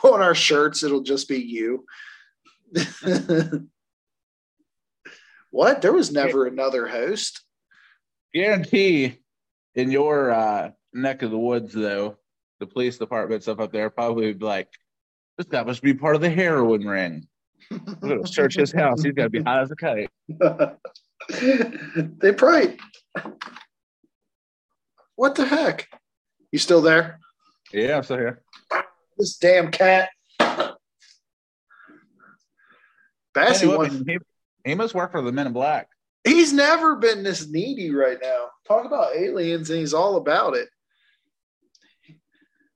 on 0.03 0.23
our 0.23 0.35
shirts, 0.35 0.83
it'll 0.83 1.03
just 1.03 1.29
be 1.29 1.37
you. 1.37 1.85
what? 5.51 5.83
There 5.83 5.93
was 5.93 6.11
never 6.11 6.47
another 6.47 6.87
host. 6.87 7.43
Guarantee, 8.33 9.19
in 9.75 9.91
your 9.91 10.31
uh, 10.31 10.71
neck 10.95 11.21
of 11.21 11.31
the 11.31 11.37
woods, 11.39 11.75
though, 11.75 12.17
the 12.59 12.67
police 12.67 12.97
department 12.97 13.43
stuff 13.43 13.61
up 13.61 13.71
there 13.71 13.91
probably 13.91 14.33
be 14.33 14.47
like, 14.47 14.71
"This 15.37 15.47
guy 15.47 15.63
must 15.63 15.83
be 15.83 15.93
part 15.93 16.15
of 16.15 16.23
the 16.23 16.31
heroin 16.31 16.87
ring." 16.87 17.29
We're 17.71 17.79
gonna 18.17 18.27
search 18.27 18.57
his 18.57 18.73
house. 18.73 19.03
He's 19.03 19.13
got 19.15 19.25
to 19.25 19.31
be 19.31 19.43
high 19.43 19.61
as 19.63 19.71
a 19.71 19.77
kite. 19.77 20.11
they 22.21 22.33
probably. 22.33 22.79
What 25.17 25.35
the 25.35 25.45
heck? 25.47 25.89
You 26.51 26.59
still 26.59 26.83
there? 26.83 27.19
Yeah, 27.73 27.97
I'm 27.97 28.03
still 28.03 28.19
here. 28.19 28.43
This 29.19 29.37
damn 29.39 29.71
cat. 29.71 30.09
Bassy 33.35 33.67
Anyway, 33.67 33.77
one. 33.89 34.05
he, 34.07 34.19
he 34.65 34.75
must 34.75 34.95
work 34.95 35.13
for 35.13 35.23
the 35.23 35.33
Men 35.33 35.47
in 35.47 35.53
Black. 35.53 35.89
He's 36.25 36.53
never 36.53 36.97
been 36.97 37.23
this 37.23 37.49
needy 37.49 37.91
right 37.93 38.19
now. 38.23 38.49
Talk 38.69 38.85
about 38.85 39.17
aliens, 39.17 39.71
and 39.71 39.79
he's 39.79 39.95
all 39.95 40.17
about 40.17 40.55
it. 40.55 40.69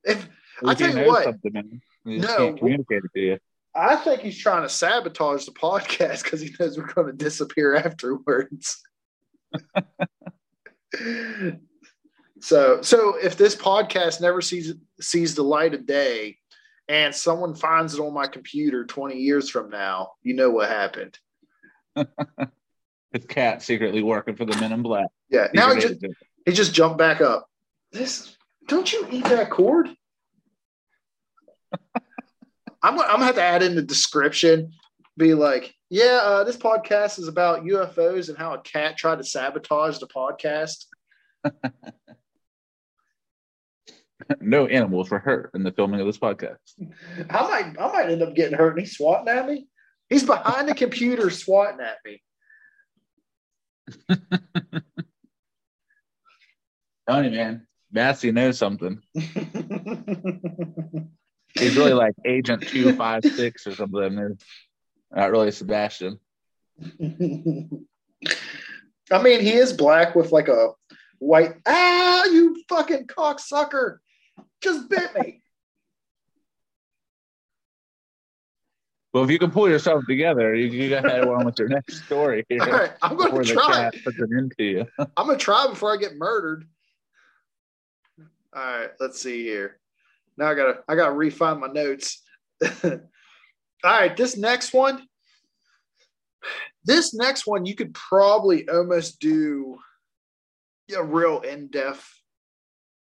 If 0.05 0.27
I 0.65 0.75
tell 0.75 0.97
you 0.97 1.07
what, 1.07 1.25
something, 1.25 1.53
man, 1.53 1.81
he 2.05 2.19
just 2.21 2.29
No. 2.29 2.37
can't 2.47 2.59
communicate 2.59 3.03
to 3.15 3.21
you. 3.21 3.39
I 3.77 3.97
think 3.97 4.23
he's 4.23 4.39
trying 4.39 4.63
to 4.63 4.69
sabotage 4.69 5.45
the 5.45 5.53
podcast 5.53 6.25
because 6.25 6.41
he 6.41 6.55
knows 6.59 6.79
we're 6.79 6.93
going 6.93 7.09
to 7.09 7.13
disappear 7.13 7.77
afterwards. 7.77 8.83
so, 12.41 12.81
so 12.81 13.17
if 13.23 13.37
this 13.37 13.55
podcast 13.55 14.21
never 14.21 14.41
sees 14.41 14.75
sees 15.01 15.35
the 15.35 15.43
light 15.43 15.75
of 15.75 15.87
day, 15.87 16.39
and 16.89 17.15
someone 17.15 17.55
finds 17.55 17.95
it 17.95 18.01
on 18.01 18.15
my 18.15 18.27
computer 18.27 18.87
twenty 18.87 19.19
years 19.19 19.51
from 19.51 19.71
now, 19.71 20.13
you 20.23 20.35
know 20.35 20.51
what 20.51 20.69
happened. 20.69 21.19
His 23.13 23.25
cat 23.29 23.63
secretly 23.63 24.03
working 24.03 24.37
for 24.37 24.45
the 24.45 24.57
Men 24.59 24.73
in 24.73 24.83
Black. 24.83 25.07
Yeah. 25.29 25.49
Now 25.53 25.75
he 25.75 25.81
just 25.81 26.05
he 26.45 26.53
just 26.53 26.75
jumped 26.75 26.99
back 26.99 27.21
up. 27.21 27.49
This 27.93 28.37
don't 28.67 28.93
you 28.93 29.07
eat 29.11 29.25
that 29.25 29.51
cord? 29.51 29.91
I'm, 32.83 32.97
gonna- 32.97 33.09
I'm 33.09 33.15
gonna 33.17 33.27
have 33.27 33.35
to 33.37 33.43
add 33.43 33.63
in 33.63 33.75
the 33.75 33.83
description, 33.83 34.73
be 35.17 35.35
like, 35.35 35.75
yeah, 35.91 36.21
uh, 36.23 36.45
this 36.45 36.57
podcast 36.57 37.19
is 37.19 37.29
about 37.29 37.65
UFOs 37.65 38.29
and 38.29 38.37
how 38.37 38.55
a 38.55 38.61
cat 38.61 38.97
tried 38.97 39.17
to 39.19 39.25
sabotage 39.25 39.99
the 39.99 40.07
podcast. 40.09 40.87
no 44.41 44.67
animals 44.67 45.11
were 45.11 45.19
hurt 45.19 45.51
in 45.55 45.63
the 45.63 45.71
filming 45.73 46.01
of 46.01 46.07
this 46.07 46.19
podcast. 46.19 46.57
I 47.31 47.43
might 47.43 47.79
I 47.79 47.93
might 47.93 48.11
end 48.11 48.23
up 48.23 48.35
getting 48.35 48.59
hurt 48.59 48.71
and 48.71 48.81
he's 48.81 48.97
swatting 48.97 49.29
at 49.29 49.47
me. 49.47 49.69
He's 50.09 50.25
behind 50.25 50.69
the 50.69 50.75
computer 50.75 51.31
swatting 51.31 51.81
at 51.81 51.99
me. 52.05 52.23
Tony, 57.09 57.31
man, 57.31 57.67
Massey 57.93 58.33
knows 58.33 58.59
something. 58.59 59.01
He's 61.59 61.77
really 61.77 61.93
like 61.93 62.15
Agent 62.25 62.67
Two 62.67 62.95
Five 62.95 63.25
Six 63.25 63.67
or 63.67 63.75
something. 63.75 64.39
Not 65.15 65.31
really 65.31 65.51
Sebastian. 65.51 66.19
I 67.01 67.09
mean, 69.23 69.41
he 69.41 69.53
is 69.53 69.73
black 69.73 70.15
with 70.15 70.33
like 70.33 70.49
a 70.49 70.73
white. 71.19 71.55
Ah, 71.67 72.25
you 72.25 72.63
fucking 72.69 73.07
cocksucker! 73.07 73.99
Just 74.61 74.91
bit 74.91 75.15
me. 75.15 75.43
Well, 79.17 79.25
if 79.25 79.31
you 79.31 79.39
can 79.39 79.51
pull 79.51 79.67
yourself 79.67 80.05
together, 80.07 80.55
you, 80.55 80.67
you 80.67 80.91
got 80.91 81.03
to 81.03 81.09
head 81.09 81.27
on 81.27 81.47
with 81.47 81.59
your 81.59 81.69
next 81.69 82.05
story 82.05 82.45
here. 82.51 82.61
All 82.61 82.69
right, 82.69 82.93
I'm 83.01 83.17
gonna 83.17 83.39
the 83.39 83.45
try. 83.45 83.91
puts 84.05 84.19
it 84.19 84.31
into 84.31 84.63
you. 84.63 84.87
I'm 84.99 85.27
gonna 85.27 85.39
try 85.39 85.67
before 85.69 85.95
I 85.95 85.97
get 85.97 86.17
murdered. 86.17 86.67
All 88.55 88.63
right, 88.63 88.91
let's 89.01 89.19
see 89.19 89.43
here. 89.43 89.79
Now 90.37 90.51
I 90.51 90.55
gotta 90.55 90.79
I 90.89 90.95
gotta 90.95 91.13
refine 91.13 91.61
my 91.61 91.69
notes. 91.69 92.23
All 92.85 93.01
right, 93.85 94.17
this 94.17 94.37
next 94.37 94.73
one. 94.73 95.07
This 96.85 97.15
next 97.15 97.47
one 97.47 97.67
you 97.67 97.75
could 97.75 97.95
probably 97.95 98.69
almost 98.69 99.19
do 99.21 99.79
a 100.97 101.03
real 101.03 101.41
in-depth 101.41 102.09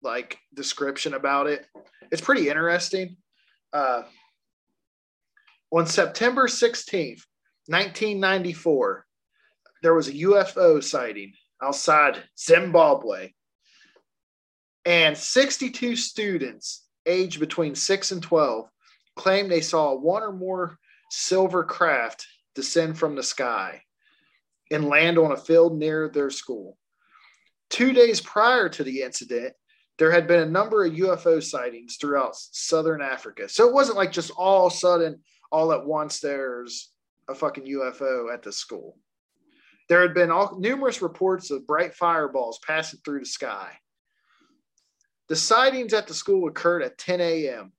like 0.03 0.38
description 0.55 1.14
about 1.14 1.47
it. 1.47 1.66
It's 2.11 2.23
pretty 2.23 2.49
interesting. 2.49 3.16
Uh, 3.73 4.03
on 5.73 5.87
September 5.87 6.47
16th, 6.47 7.23
1994, 7.66 9.07
there 9.83 9.95
was 9.95 10.09
a 10.09 10.12
UFO 10.12 10.83
sighting 10.83 11.33
outside 11.62 12.23
Zimbabwe. 12.38 13.31
And 14.85 15.16
62 15.16 15.97
students 15.97 16.82
aged 17.07 17.41
between 17.41 17.75
6 17.75 18.12
and 18.12 18.23
12 18.23 18.69
claimed 19.17 19.51
they 19.51 19.61
saw 19.61 19.95
one 19.95 20.23
or 20.23 20.33
more 20.33 20.79
silver 21.11 21.65
craft 21.65 22.27
descend 22.55 22.99
from 22.99 23.15
the 23.15 23.23
sky 23.23 23.83
and 24.71 24.88
land 24.88 25.19
on 25.19 25.33
a 25.33 25.37
field 25.37 25.77
near 25.77 26.09
their 26.09 26.31
school. 26.31 26.79
Two 27.71 27.93
days 27.93 28.21
prior 28.21 28.69
to 28.69 28.85
the 28.85 29.03
incident, 29.03 29.55
there 29.99 30.11
had 30.11 30.27
been 30.27 30.41
a 30.41 30.51
number 30.51 30.85
of 30.85 30.93
UFO 30.93 31.43
sightings 31.43 31.97
throughout 31.97 32.35
southern 32.35 33.03
Africa. 33.03 33.49
So 33.49 33.69
it 33.69 33.75
wasn't 33.75 33.99
like 33.99 34.12
just 34.12 34.31
all 34.37 34.71
sudden, 34.71 35.21
all 35.51 35.73
at 35.73 35.85
once, 35.85 36.21
there's 36.21 36.91
a 37.29 37.35
fucking 37.35 37.65
UFO 37.65 38.33
at 38.33 38.43
the 38.43 38.53
school. 38.53 38.97
There 39.88 40.01
had 40.01 40.15
been 40.15 40.31
all, 40.31 40.59
numerous 40.59 41.03
reports 41.03 41.51
of 41.51 41.67
bright 41.67 41.95
fireballs 41.95 42.59
passing 42.67 43.01
through 43.05 43.21
the 43.21 43.27
sky. 43.27 43.73
The 45.33 45.37
sightings 45.37 45.95
at 45.95 46.07
the 46.07 46.12
school 46.12 46.47
occurred 46.47 46.83
at 46.83 46.99
10 46.99 47.23
a.m. 47.23 47.73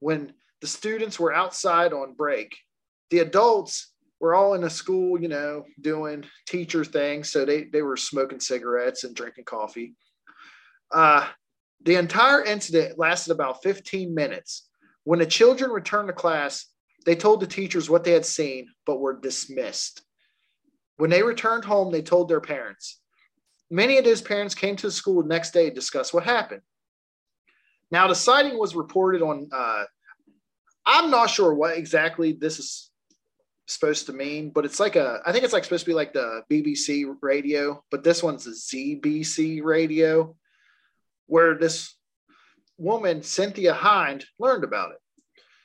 when 0.00 0.34
the 0.60 0.66
students 0.66 1.18
were 1.18 1.32
outside 1.32 1.94
on 1.94 2.12
break. 2.12 2.54
The 3.08 3.20
adults 3.20 3.94
were 4.20 4.34
all 4.34 4.52
in 4.52 4.60
the 4.60 4.68
school, 4.68 5.18
you 5.18 5.28
know, 5.28 5.64
doing 5.80 6.26
teacher 6.46 6.84
things. 6.84 7.32
So 7.32 7.46
they, 7.46 7.64
they 7.64 7.80
were 7.80 7.96
smoking 7.96 8.38
cigarettes 8.38 9.04
and 9.04 9.16
drinking 9.16 9.44
coffee. 9.44 9.94
Uh, 10.92 11.26
the 11.82 11.94
entire 11.94 12.44
incident 12.44 12.98
lasted 12.98 13.32
about 13.32 13.62
15 13.62 14.14
minutes. 14.14 14.68
When 15.04 15.20
the 15.20 15.24
children 15.24 15.70
returned 15.70 16.08
to 16.08 16.12
class, 16.12 16.66
they 17.06 17.16
told 17.16 17.40
the 17.40 17.46
teachers 17.46 17.88
what 17.88 18.04
they 18.04 18.12
had 18.12 18.26
seen, 18.26 18.68
but 18.84 19.00
were 19.00 19.18
dismissed. 19.18 20.02
When 20.98 21.08
they 21.08 21.22
returned 21.22 21.64
home, 21.64 21.92
they 21.92 22.02
told 22.02 22.28
their 22.28 22.42
parents. 22.42 23.00
Many 23.70 23.96
of 23.96 24.04
those 24.04 24.20
parents 24.20 24.54
came 24.54 24.76
to 24.76 24.88
the 24.88 24.92
school 24.92 25.22
the 25.22 25.28
next 25.28 25.52
day 25.54 25.70
to 25.70 25.74
discuss 25.74 26.12
what 26.12 26.24
happened. 26.24 26.60
Now, 27.90 28.06
the 28.06 28.14
sighting 28.14 28.58
was 28.58 28.74
reported 28.74 29.22
on. 29.22 29.48
Uh, 29.52 29.84
I'm 30.86 31.10
not 31.10 31.30
sure 31.30 31.54
what 31.54 31.76
exactly 31.76 32.32
this 32.32 32.58
is 32.58 32.90
supposed 33.66 34.06
to 34.06 34.12
mean, 34.12 34.50
but 34.50 34.64
it's 34.64 34.80
like 34.80 34.96
a. 34.96 35.20
I 35.24 35.32
think 35.32 35.44
it's 35.44 35.52
like 35.52 35.64
supposed 35.64 35.84
to 35.84 35.90
be 35.90 35.94
like 35.94 36.12
the 36.12 36.42
BBC 36.50 37.14
radio, 37.20 37.82
but 37.90 38.04
this 38.04 38.22
one's 38.22 38.46
a 38.46 38.50
ZBC 38.50 39.62
radio, 39.62 40.36
where 41.26 41.56
this 41.56 41.94
woman 42.78 43.22
Cynthia 43.22 43.74
Hind 43.74 44.24
learned 44.38 44.64
about 44.64 44.92
it, 44.92 44.98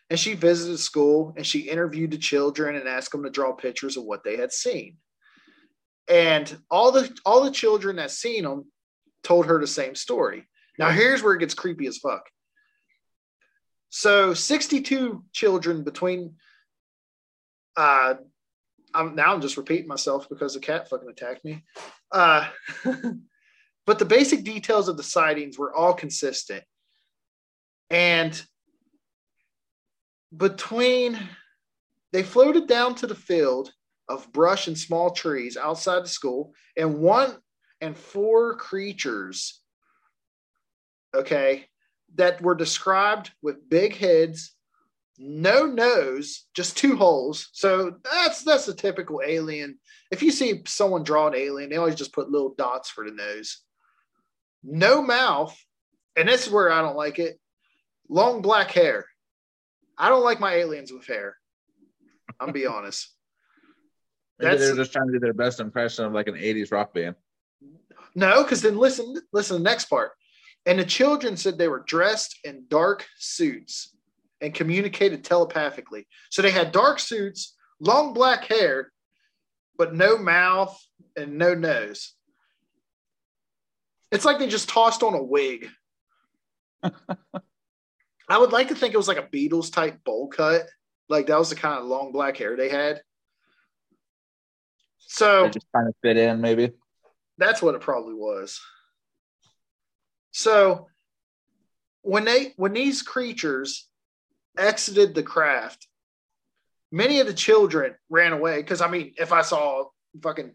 and 0.09 0.19
she 0.19 0.33
visited 0.33 0.77
school 0.79 1.33
and 1.38 1.45
she 1.45 1.61
interviewed 1.61 2.11
the 2.11 2.17
children 2.17 2.75
and 2.75 2.88
asked 2.88 3.11
them 3.11 3.23
to 3.23 3.29
draw 3.29 3.53
pictures 3.53 3.97
of 3.97 4.03
what 4.03 4.23
they 4.23 4.38
had 4.38 4.51
seen. 4.51 4.97
And 6.07 6.55
all 6.69 6.91
the 6.91 7.09
all 7.25 7.43
the 7.43 7.51
children 7.51 7.95
that 7.95 8.11
seen 8.11 8.43
them 8.43 8.65
told 9.23 9.47
her 9.47 9.59
the 9.59 9.67
same 9.67 9.95
story. 9.95 10.47
Now, 10.77 10.89
here's 10.89 11.23
where 11.23 11.33
it 11.33 11.39
gets 11.39 11.53
creepy 11.53 11.88
as 11.88 11.97
fuck. 11.97 12.29
So, 13.89 14.33
62 14.33 15.23
children 15.31 15.83
between, 15.83 16.35
uh, 17.77 18.15
I'm 18.93 19.15
now 19.15 19.33
I'm 19.33 19.41
just 19.41 19.57
repeating 19.57 19.88
myself 19.88 20.27
because 20.29 20.53
the 20.53 20.59
cat 20.59 20.89
fucking 20.89 21.09
attacked 21.09 21.45
me. 21.45 21.63
Uh, 22.11 22.47
but 23.85 23.99
the 23.99 24.05
basic 24.05 24.43
details 24.43 24.88
of 24.88 24.97
the 24.97 25.03
sightings 25.03 25.57
were 25.57 25.73
all 25.73 25.93
consistent. 25.93 26.63
And 27.89 28.41
between, 30.35 31.19
they 32.11 32.23
floated 32.23 32.67
down 32.67 32.95
to 32.95 33.07
the 33.07 33.15
field 33.15 33.71
of 34.09 34.31
brush 34.31 34.67
and 34.67 34.77
small 34.77 35.11
trees 35.11 35.57
outside 35.57 36.03
the 36.03 36.09
school, 36.09 36.53
and 36.77 36.99
one 36.99 37.38
and 37.81 37.97
four 37.97 38.55
creatures 38.55 39.61
okay, 41.15 41.65
that 42.15 42.41
were 42.41 42.56
described 42.56 43.32
with 43.41 43.69
big 43.69 43.95
heads, 43.95 44.54
no 45.17 45.65
nose, 45.65 46.45
just 46.54 46.78
two 46.78 46.95
holes. 46.95 47.49
So 47.54 47.97
that's 48.04 48.43
that's 48.43 48.67
a 48.67 48.73
typical 48.73 49.21
alien. 49.25 49.80
If 50.12 50.21
you 50.21 50.32
see 50.32 50.62
someone 50.65 51.04
draw 51.04 51.28
an 51.28 51.36
alien, 51.36 51.69
they 51.69 51.78
always 51.78 51.95
just 51.95 52.13
put 52.13 52.30
little 52.30 52.54
dots 52.58 52.89
for 52.89 53.06
the 53.06 53.12
nose. 53.12 53.62
No 54.63 55.01
mouth, 55.01 55.58
and 56.15 56.28
this 56.28 56.47
is 56.47 56.54
where 56.54 56.71
I 56.71 56.82
don't 56.82 56.97
like 56.97 57.19
it. 57.19 57.39
Long 58.10 58.41
black 58.41 58.71
hair. 58.71 59.06
I 59.97 60.10
don't 60.10 60.23
like 60.23 60.39
my 60.39 60.54
aliens 60.54 60.91
with 60.91 61.08
hair. 61.08 61.38
I'm 62.39 62.51
be 62.51 62.65
honest. 62.65 63.12
Maybe 64.39 64.58
they're 64.58 64.75
just 64.75 64.91
trying 64.91 65.08
to 65.08 65.13
do 65.13 65.19
their 65.19 65.34
best 65.34 65.62
impression 65.62 66.04
of 66.04 66.12
like 66.12 66.28
an 66.28 66.36
80s 66.36 66.71
rock 66.71 66.93
band. 66.93 67.15
No, 68.15 68.43
because 68.43 68.62
then 68.62 68.78
listen, 68.78 69.15
listen 69.32 69.58
to 69.58 69.63
the 69.63 69.69
next 69.69 69.86
part. 69.86 70.12
And 70.65 70.80
the 70.80 70.86
children 70.86 71.38
said 71.38 71.58
they 71.58 71.67
were 71.67 71.84
dressed 71.86 72.39
in 72.43 72.65
dark 72.69 73.06
suits 73.17 73.95
and 74.41 74.54
communicated 74.54 75.23
telepathically. 75.23 76.08
So 76.30 76.41
they 76.41 76.51
had 76.51 76.71
dark 76.71 76.99
suits, 76.99 77.56
long 77.80 78.13
black 78.13 78.45
hair, 78.45 78.91
but 79.78 79.93
no 79.93 80.17
mouth 80.17 80.78
and 81.15 81.38
no 81.38 81.54
nose. 81.54 82.13
It's 84.12 84.25
like 84.25 84.39
they 84.39 84.47
just 84.47 84.69
tossed 84.69 85.04
on 85.04 85.13
a 85.13 85.23
wig. 85.23 85.69
I 86.84 88.38
would 88.38 88.51
like 88.51 88.69
to 88.69 88.75
think 88.75 88.93
it 88.93 88.97
was 88.97 89.08
like 89.08 89.17
a 89.17 89.23
Beatles 89.23 89.71
type 89.71 90.04
bowl 90.04 90.28
cut. 90.28 90.67
Like 91.10 91.28
that 91.28 91.38
was 91.38 91.49
the 91.49 91.56
kind 91.56 91.80
of 91.80 91.86
long 91.86 92.12
black 92.12 92.38
hair 92.38 92.56
they 92.56 92.69
had. 92.69 93.01
So 94.97 95.43
They're 95.43 95.51
just 95.51 95.67
trying 95.71 95.88
to 95.88 95.93
fit 96.01 96.17
in, 96.17 96.41
maybe. 96.41 96.71
That's 97.38 97.62
what 97.62 97.75
it 97.75 97.82
probably 97.82 98.15
was. 98.15 98.60
So 100.36 100.89
when 102.02 102.26
they 102.26 102.52
when 102.58 102.74
these 102.74 103.02
creatures 103.02 103.88
exited 104.58 105.15
the 105.15 105.24
craft, 105.24 105.88
many 106.91 107.21
of 107.21 107.28
the 107.28 107.34
children 107.34 107.95
ran 108.10 108.34
away 108.34 108.58
because 108.58 108.82
I 108.82 108.89
mean, 108.89 109.13
if 109.17 109.32
I 109.32 109.43
saw 109.43 109.84
a 109.84 109.86
fucking 110.21 110.52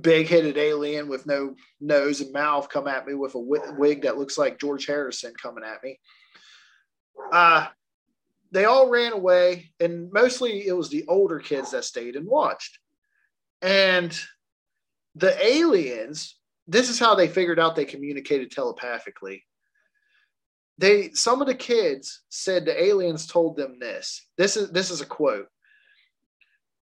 big 0.00 0.28
headed 0.28 0.56
alien 0.56 1.08
with 1.08 1.26
no 1.26 1.56
nose 1.80 2.20
and 2.20 2.32
mouth 2.32 2.68
come 2.68 2.86
at 2.86 3.04
me 3.04 3.14
with 3.14 3.34
a 3.34 3.40
wig 3.40 4.02
that 4.02 4.18
looks 4.18 4.38
like 4.38 4.60
George 4.60 4.86
Harrison 4.86 5.34
coming 5.34 5.64
at 5.64 5.82
me, 5.82 5.98
uh, 7.32 7.66
they 8.52 8.66
all 8.66 8.88
ran 8.88 9.12
away, 9.12 9.72
and 9.80 10.12
mostly 10.12 10.64
it 10.68 10.76
was 10.76 10.90
the 10.90 11.06
older 11.08 11.40
kids 11.40 11.72
that 11.72 11.84
stayed 11.84 12.14
and 12.14 12.26
watched. 12.28 12.78
And 13.62 14.16
the 15.16 15.44
aliens 15.44 16.36
this 16.66 16.88
is 16.88 16.98
how 16.98 17.14
they 17.14 17.28
figured 17.28 17.58
out 17.58 17.76
they 17.76 17.84
communicated 17.84 18.50
telepathically. 18.50 19.44
They 20.78 21.10
some 21.12 21.40
of 21.40 21.46
the 21.46 21.54
kids 21.54 22.22
said 22.28 22.64
the 22.64 22.82
aliens 22.82 23.26
told 23.26 23.56
them 23.56 23.78
this. 23.78 24.26
This 24.36 24.56
is 24.56 24.70
this 24.70 24.90
is 24.90 25.00
a 25.00 25.06
quote. 25.06 25.48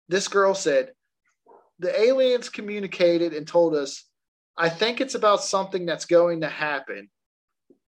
This 0.08 0.28
girl 0.28 0.54
said, 0.54 0.92
"The 1.78 1.98
aliens 2.00 2.48
communicated 2.48 3.32
and 3.34 3.46
told 3.46 3.74
us, 3.74 4.04
I 4.56 4.68
think 4.68 5.00
it's 5.00 5.14
about 5.14 5.42
something 5.42 5.86
that's 5.86 6.04
going 6.04 6.42
to 6.42 6.48
happen. 6.48 7.10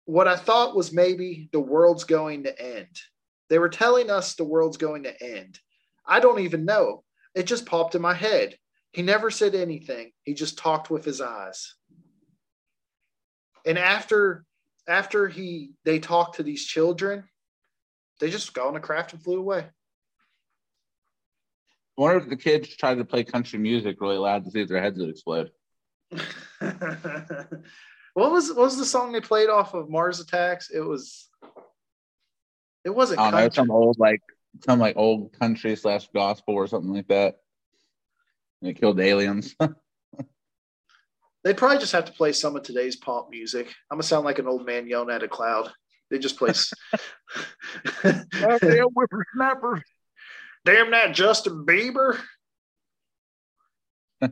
What 0.04 0.28
I 0.28 0.36
thought 0.36 0.76
was 0.76 0.92
maybe 0.92 1.48
the 1.52 1.60
world's 1.60 2.04
going 2.04 2.44
to 2.44 2.60
end. 2.60 3.00
They 3.48 3.58
were 3.58 3.68
telling 3.68 4.10
us 4.10 4.34
the 4.34 4.44
world's 4.44 4.76
going 4.76 5.04
to 5.04 5.22
end. 5.22 5.60
I 6.06 6.20
don't 6.20 6.40
even 6.40 6.64
know. 6.64 7.04
It 7.34 7.44
just 7.44 7.66
popped 7.66 7.94
in 7.94 8.02
my 8.02 8.14
head. 8.14 8.56
He 8.92 9.02
never 9.02 9.30
said 9.30 9.54
anything. 9.54 10.12
He 10.24 10.34
just 10.34 10.58
talked 10.58 10.90
with 10.90 11.04
his 11.04 11.20
eyes." 11.20 11.74
And 13.66 13.78
after 13.78 14.44
after 14.88 15.28
he 15.28 15.72
they 15.84 15.98
talked 15.98 16.36
to 16.36 16.42
these 16.42 16.64
children, 16.64 17.24
they 18.20 18.30
just 18.30 18.52
got 18.54 18.68
on 18.68 18.76
a 18.76 18.80
craft 18.80 19.12
and 19.12 19.22
flew 19.22 19.38
away. 19.38 19.66
I 21.98 22.00
wonder 22.00 22.18
if 22.18 22.28
the 22.28 22.36
kids 22.36 22.74
tried 22.76 22.96
to 22.96 23.04
play 23.04 23.22
country 23.22 23.58
music 23.58 24.00
really 24.00 24.16
loud 24.16 24.44
to 24.44 24.50
see 24.50 24.62
if 24.62 24.68
their 24.68 24.80
heads 24.80 24.98
would 24.98 25.10
explode. 25.10 25.50
what 28.14 28.32
was 28.32 28.48
what 28.48 28.64
was 28.64 28.78
the 28.78 28.84
song 28.84 29.12
they 29.12 29.20
played 29.20 29.48
off 29.48 29.74
of 29.74 29.90
Mars 29.90 30.20
Attacks? 30.20 30.70
It 30.70 30.80
was 30.80 31.28
it 32.84 32.90
wasn't 32.90 33.20
I 33.20 33.30
know, 33.30 33.48
some 33.50 33.70
old 33.70 33.98
like 33.98 34.20
some 34.64 34.78
like 34.78 34.96
old 34.96 35.32
country 35.38 35.76
slash 35.76 36.08
gospel 36.14 36.54
or 36.54 36.66
something 36.66 36.92
like 36.92 37.08
that. 37.08 37.36
And 38.60 38.70
it 38.70 38.80
killed 38.80 39.00
aliens. 39.00 39.54
They'd 41.44 41.56
probably 41.56 41.78
just 41.78 41.92
have 41.92 42.04
to 42.04 42.12
play 42.12 42.32
some 42.32 42.54
of 42.56 42.62
today's 42.62 42.96
pop 42.96 43.28
music. 43.30 43.66
I'm 43.90 43.96
gonna 43.96 44.04
sound 44.04 44.24
like 44.24 44.38
an 44.38 44.46
old 44.46 44.64
man 44.64 44.86
yelling 44.86 45.10
at 45.14 45.22
a 45.22 45.28
cloud. 45.28 45.72
They 46.10 46.18
just 46.18 46.38
play. 46.38 46.52
Damn 48.02 48.88
whippersnapper. 48.88 49.82
Damn 50.64 50.90
that 50.92 51.14
Justin 51.14 51.64
Bieber. 51.66 52.18
I'm 54.20 54.30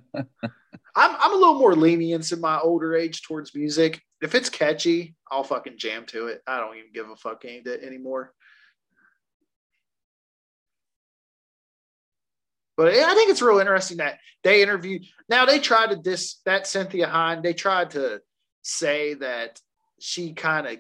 I'm 0.94 1.32
a 1.32 1.36
little 1.36 1.58
more 1.58 1.74
lenient 1.74 2.30
in 2.30 2.40
my 2.40 2.58
older 2.58 2.94
age 2.94 3.22
towards 3.22 3.54
music. 3.54 4.00
If 4.20 4.34
it's 4.34 4.50
catchy, 4.50 5.16
I'll 5.30 5.44
fucking 5.44 5.78
jam 5.78 6.04
to 6.06 6.26
it. 6.26 6.42
I 6.46 6.60
don't 6.60 6.76
even 6.76 6.92
give 6.92 7.08
a 7.08 7.16
fuck 7.16 7.44
any- 7.44 7.62
anymore. 7.82 8.32
But 12.80 12.94
I 12.94 13.12
think 13.12 13.28
it's 13.28 13.42
real 13.42 13.58
interesting 13.58 13.98
that 13.98 14.20
they 14.42 14.62
interviewed. 14.62 15.04
Now 15.28 15.44
they 15.44 15.58
tried 15.58 15.90
to 15.90 15.96
dis 15.96 16.36
that 16.46 16.66
Cynthia 16.66 17.08
Hind. 17.08 17.42
They 17.42 17.52
tried 17.52 17.90
to 17.90 18.22
say 18.62 19.12
that 19.12 19.60
she 19.98 20.32
kind 20.32 20.66
of 20.66 20.78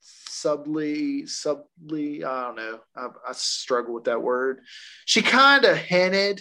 subly, 0.00 1.26
subly. 1.26 2.22
I 2.22 2.42
don't 2.44 2.54
know. 2.54 2.78
I, 2.94 3.08
I 3.30 3.32
struggle 3.32 3.94
with 3.94 4.04
that 4.04 4.22
word. 4.22 4.60
She 5.06 5.22
kind 5.22 5.64
of 5.64 5.76
hinted 5.76 6.40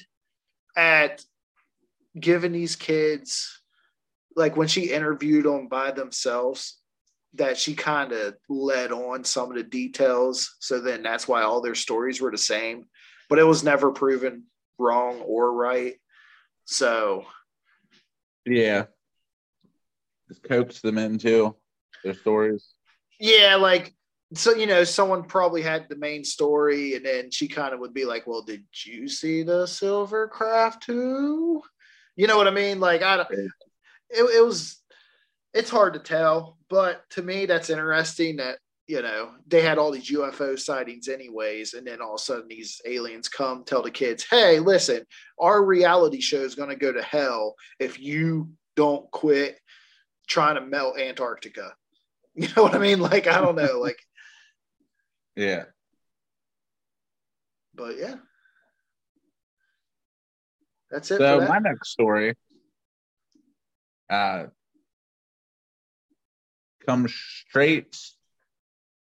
at 0.78 1.26
giving 2.20 2.52
these 2.52 2.76
kids, 2.76 3.64
like 4.36 4.56
when 4.56 4.68
she 4.68 4.92
interviewed 4.92 5.46
them 5.46 5.70
by 5.70 5.90
themselves, 5.90 6.78
that 7.34 7.58
she 7.58 7.74
kind 7.74 8.12
of 8.12 8.36
led 8.48 8.92
on 8.92 9.24
some 9.24 9.50
of 9.50 9.58
the 9.58 9.64
details. 9.64 10.56
So 10.60 10.80
then 10.80 11.02
that's 11.02 11.28
why 11.28 11.42
all 11.42 11.62
their 11.62 11.74
stories 11.74 12.22
were 12.22 12.30
the 12.30 12.38
same, 12.38 12.86
but 13.28 13.40
it 13.40 13.44
was 13.44 13.64
never 13.64 13.92
proven 13.92 14.44
wrong 14.78 15.20
or 15.22 15.54
right. 15.54 15.96
So 16.66 17.26
Yeah. 18.46 18.86
Just 20.28 20.44
coax 20.44 20.82
them 20.82 20.98
into 20.98 21.56
their 22.04 22.14
stories. 22.14 22.74
yeah, 23.20 23.56
like 23.56 23.94
so 24.36 24.54
you 24.56 24.66
know, 24.66 24.84
someone 24.84 25.24
probably 25.24 25.62
had 25.62 25.88
the 25.90 25.96
main 25.96 26.24
story, 26.24 26.96
and 26.96 27.06
then 27.06 27.30
she 27.30 27.48
kind 27.48 27.72
of 27.74 27.80
would 27.82 27.94
be 27.94 28.04
like, 28.06 28.26
"Well, 28.26 28.42
did 28.42 28.64
you 28.84 29.08
see 29.08 29.44
the 29.44 29.68
Silver 29.68 30.28
Craft 30.28 30.84
too?" 30.84 31.62
You 32.16 32.26
know 32.28 32.38
what 32.38 32.48
I 32.48 32.52
mean? 32.52 32.80
Like 32.80 33.04
I 33.04 33.18
don't. 33.18 33.30
It, 33.32 33.52
it 34.10 34.44
was. 34.44 34.82
It's 35.54 35.70
hard 35.70 35.94
to 35.94 36.00
tell, 36.00 36.58
but 36.68 37.08
to 37.12 37.22
me, 37.22 37.46
that's 37.46 37.70
interesting. 37.70 38.38
That 38.38 38.58
you 38.88 39.02
know 39.02 39.32
they 39.48 39.62
had 39.62 39.78
all 39.78 39.92
these 39.92 40.12
UFO 40.12 40.60
sightings 40.60 41.08
anyways, 41.08 41.74
and 41.74 41.88
then 41.88 42.02
all 42.02 42.16
of 42.16 42.20
a 42.20 42.24
sudden 42.24 42.48
these 42.50 42.82
aliens 42.86 43.30
come 43.30 43.64
tell 43.64 43.82
the 43.82 43.92
kids, 43.92 44.26
"Hey, 44.30 44.60
listen, 44.60 45.06
our 45.40 45.64
reality 45.64 46.20
show 46.20 46.42
is 46.42 46.56
going 46.56 46.70
to 46.70 46.76
go 46.76 46.92
to 46.92 47.02
hell 47.02 47.56
if 47.80 48.00
you 48.00 48.52
don't 48.76 49.10
quit 49.12 49.60
trying 50.28 50.56
to 50.56 50.62
melt 50.62 51.00
Antarctica." 51.00 51.74
You 52.36 52.48
know 52.58 52.64
what 52.64 52.74
I 52.74 52.80
mean? 52.80 53.00
Like 53.00 53.28
I 53.28 53.40
don't 53.40 53.56
know, 53.56 53.80
like 53.80 54.00
Yeah. 55.36 55.66
but 57.76 57.96
yeah. 58.00 58.16
That's 60.90 61.12
it. 61.12 61.20
So 61.20 61.42
that. 61.42 61.48
my 61.48 61.60
next 61.60 61.90
story 61.90 62.36
uh 64.10 64.46
comes 66.88 67.14
straight 67.14 67.96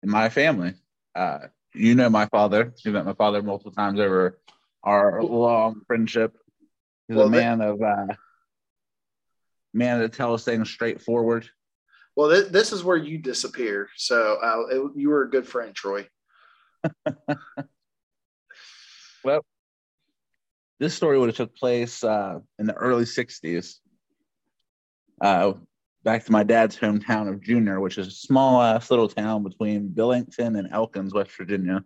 in 0.03 0.11
my 0.11 0.29
family. 0.29 0.75
Uh 1.15 1.39
you 1.75 1.95
know 1.95 2.11
my 2.11 2.27
father. 2.27 2.75
You 2.85 2.93
met 2.93 3.05
my 3.07 3.15
father 3.15 3.43
multiple 3.43 3.73
times 3.73 4.01
over 4.01 4.39
our 4.83 5.23
long 5.23 5.83
friendship. 5.87 6.37
He's 7.09 7.17
Well, 7.17 7.27
a 7.27 7.31
that- 7.31 7.37
man 7.37 7.61
of 7.61 7.81
uh 7.83 8.07
man 9.73 10.01
that 10.01 10.13
tells 10.13 10.45
things 10.45 10.69
straightforward. 10.69 11.49
Well, 12.17 12.29
th- 12.31 12.49
this 12.49 12.73
is 12.73 12.83
where 12.83 12.97
you 12.97 13.19
disappear. 13.19 13.89
So 13.97 14.37
uh, 14.43 14.67
it, 14.69 14.93
you 14.97 15.11
were 15.11 15.23
a 15.23 15.31
good 15.31 15.47
friend, 15.47 15.75
Troy. 15.75 16.09
Well, 19.23 19.45
this 20.79 20.95
story 20.95 21.19
would 21.19 21.29
have 21.29 21.37
took 21.37 21.55
place 21.55 22.03
uh, 22.03 22.39
in 22.59 22.67
the 22.67 22.73
early 22.75 23.05
'60s, 23.05 23.77
uh, 25.21 25.53
back 26.03 26.25
to 26.25 26.33
my 26.33 26.43
dad's 26.43 26.77
hometown 26.77 27.29
of 27.29 27.43
Junior, 27.43 27.81
which 27.81 27.99
is 27.99 28.07
a 28.07 28.13
small 28.13 28.63
ass 28.63 28.91
little 28.91 29.09
town 29.09 29.43
between 29.43 29.89
Belington 29.91 30.59
and 30.59 30.69
Elkins, 30.73 31.13
West 31.13 31.33
Virginia. 31.37 31.85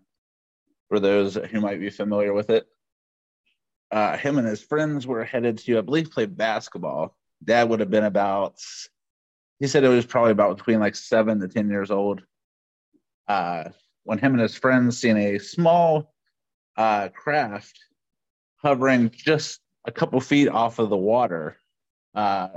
For 0.89 1.01
those 1.01 1.35
who 1.35 1.61
might 1.61 1.81
be 1.81 1.91
familiar 1.91 2.33
with 2.33 2.51
it, 2.51 2.67
uh, 3.91 4.17
him 4.17 4.39
and 4.39 4.47
his 4.47 4.63
friends 4.63 5.07
were 5.07 5.25
headed 5.25 5.59
to, 5.59 5.79
I 5.79 5.81
believe, 5.81 6.11
play 6.11 6.27
basketball. 6.27 7.17
Dad 7.43 7.69
would 7.69 7.81
have 7.81 7.91
been 7.91 8.05
about, 8.05 8.57
he 9.59 9.67
said 9.67 9.85
it 9.85 9.89
was 9.89 10.07
probably 10.07 10.33
about 10.33 10.57
between 10.57 10.81
like 10.81 10.95
seven 10.95 11.41
to 11.41 11.49
ten 11.49 11.69
years 11.69 11.91
old. 11.91 12.23
Uh, 13.27 13.65
when 14.05 14.19
him 14.19 14.33
and 14.35 14.43
his 14.43 14.55
friends 14.55 14.99
seen 14.99 15.17
a 15.17 15.39
small 15.39 16.13
uh, 16.77 17.09
craft 17.09 17.79
hovering 18.57 19.11
just 19.11 19.61
a 19.87 19.93
couple 19.93 20.21
feet 20.21 20.49
off 20.49 20.79
of 20.79 20.91
the 20.91 20.97
water 20.97 21.57
uh, 22.15 22.49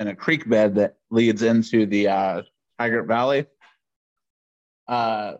in 0.00 0.08
a 0.08 0.16
creek 0.16 0.48
bed 0.48 0.74
that 0.76 0.96
leads 1.10 1.42
into 1.42 1.84
the 1.84 2.08
uh, 2.08 2.42
Tygart 2.80 3.06
Valley. 3.06 3.44
Uh, 4.88 5.34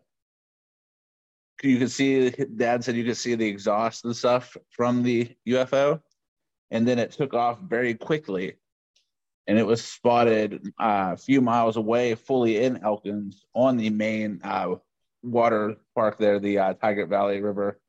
you 1.63 1.79
could 1.79 1.91
see, 1.91 2.31
Dad 2.31 2.85
said 2.85 2.95
you 2.95 3.05
could 3.05 3.17
see 3.17 3.35
the 3.35 3.49
exhaust 3.49 4.05
and 4.05 4.15
stuff 4.15 4.57
from 4.71 5.03
the 5.03 5.35
UFO, 5.49 6.01
and 6.71 6.87
then 6.87 6.99
it 6.99 7.13
took 7.13 7.35
off 7.35 7.59
very 7.61 7.95
quickly. 7.95 8.55
And 9.47 9.59
it 9.59 9.67
was 9.67 9.83
spotted 9.83 10.73
uh, 10.79 11.11
a 11.15 11.17
few 11.17 11.41
miles 11.41 11.77
away, 11.77 12.15
fully 12.15 12.63
in 12.63 12.85
Elkins, 12.85 13.45
on 13.55 13.79
the 13.79 13.91
main 13.91 14.41
uh, 14.45 14.77
water 15.23 15.77
park 15.95 16.19
there, 16.19 16.39
the 16.39 16.59
uh, 16.59 16.75
Tygart 16.75 17.09
Valley 17.09 17.41
River, 17.41 17.81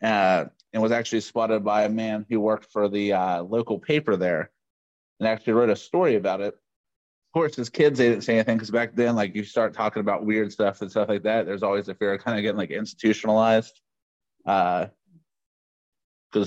uh, 0.00 0.46
and 0.72 0.82
was 0.82 0.92
actually 0.92 1.20
spotted 1.20 1.64
by 1.64 1.82
a 1.82 1.88
man 1.88 2.24
who 2.30 2.40
worked 2.40 2.72
for 2.72 2.88
the 2.88 3.12
uh, 3.12 3.42
local 3.42 3.78
paper 3.78 4.16
there, 4.16 4.50
and 5.20 5.28
actually 5.28 5.52
wrote 5.54 5.70
a 5.70 5.76
story 5.76 6.16
about 6.16 6.40
it. 6.40 6.54
Of 6.54 7.32
course, 7.32 7.58
as 7.58 7.68
kids, 7.68 7.98
they 7.98 8.08
didn't 8.08 8.24
say 8.24 8.34
anything 8.34 8.56
because 8.56 8.70
back 8.70 8.94
then, 8.94 9.16
like 9.16 9.34
you 9.34 9.42
start 9.44 9.74
talking 9.74 10.00
about 10.00 10.24
weird 10.24 10.52
stuff 10.52 10.82
and 10.82 10.90
stuff 10.90 11.08
like 11.08 11.24
that, 11.24 11.46
there's 11.46 11.62
always 11.64 11.88
a 11.88 11.94
fear 11.94 12.14
of 12.14 12.22
kind 12.22 12.38
of 12.38 12.42
getting 12.42 12.56
like 12.56 12.70
institutionalized, 12.70 13.80
because 14.44 14.92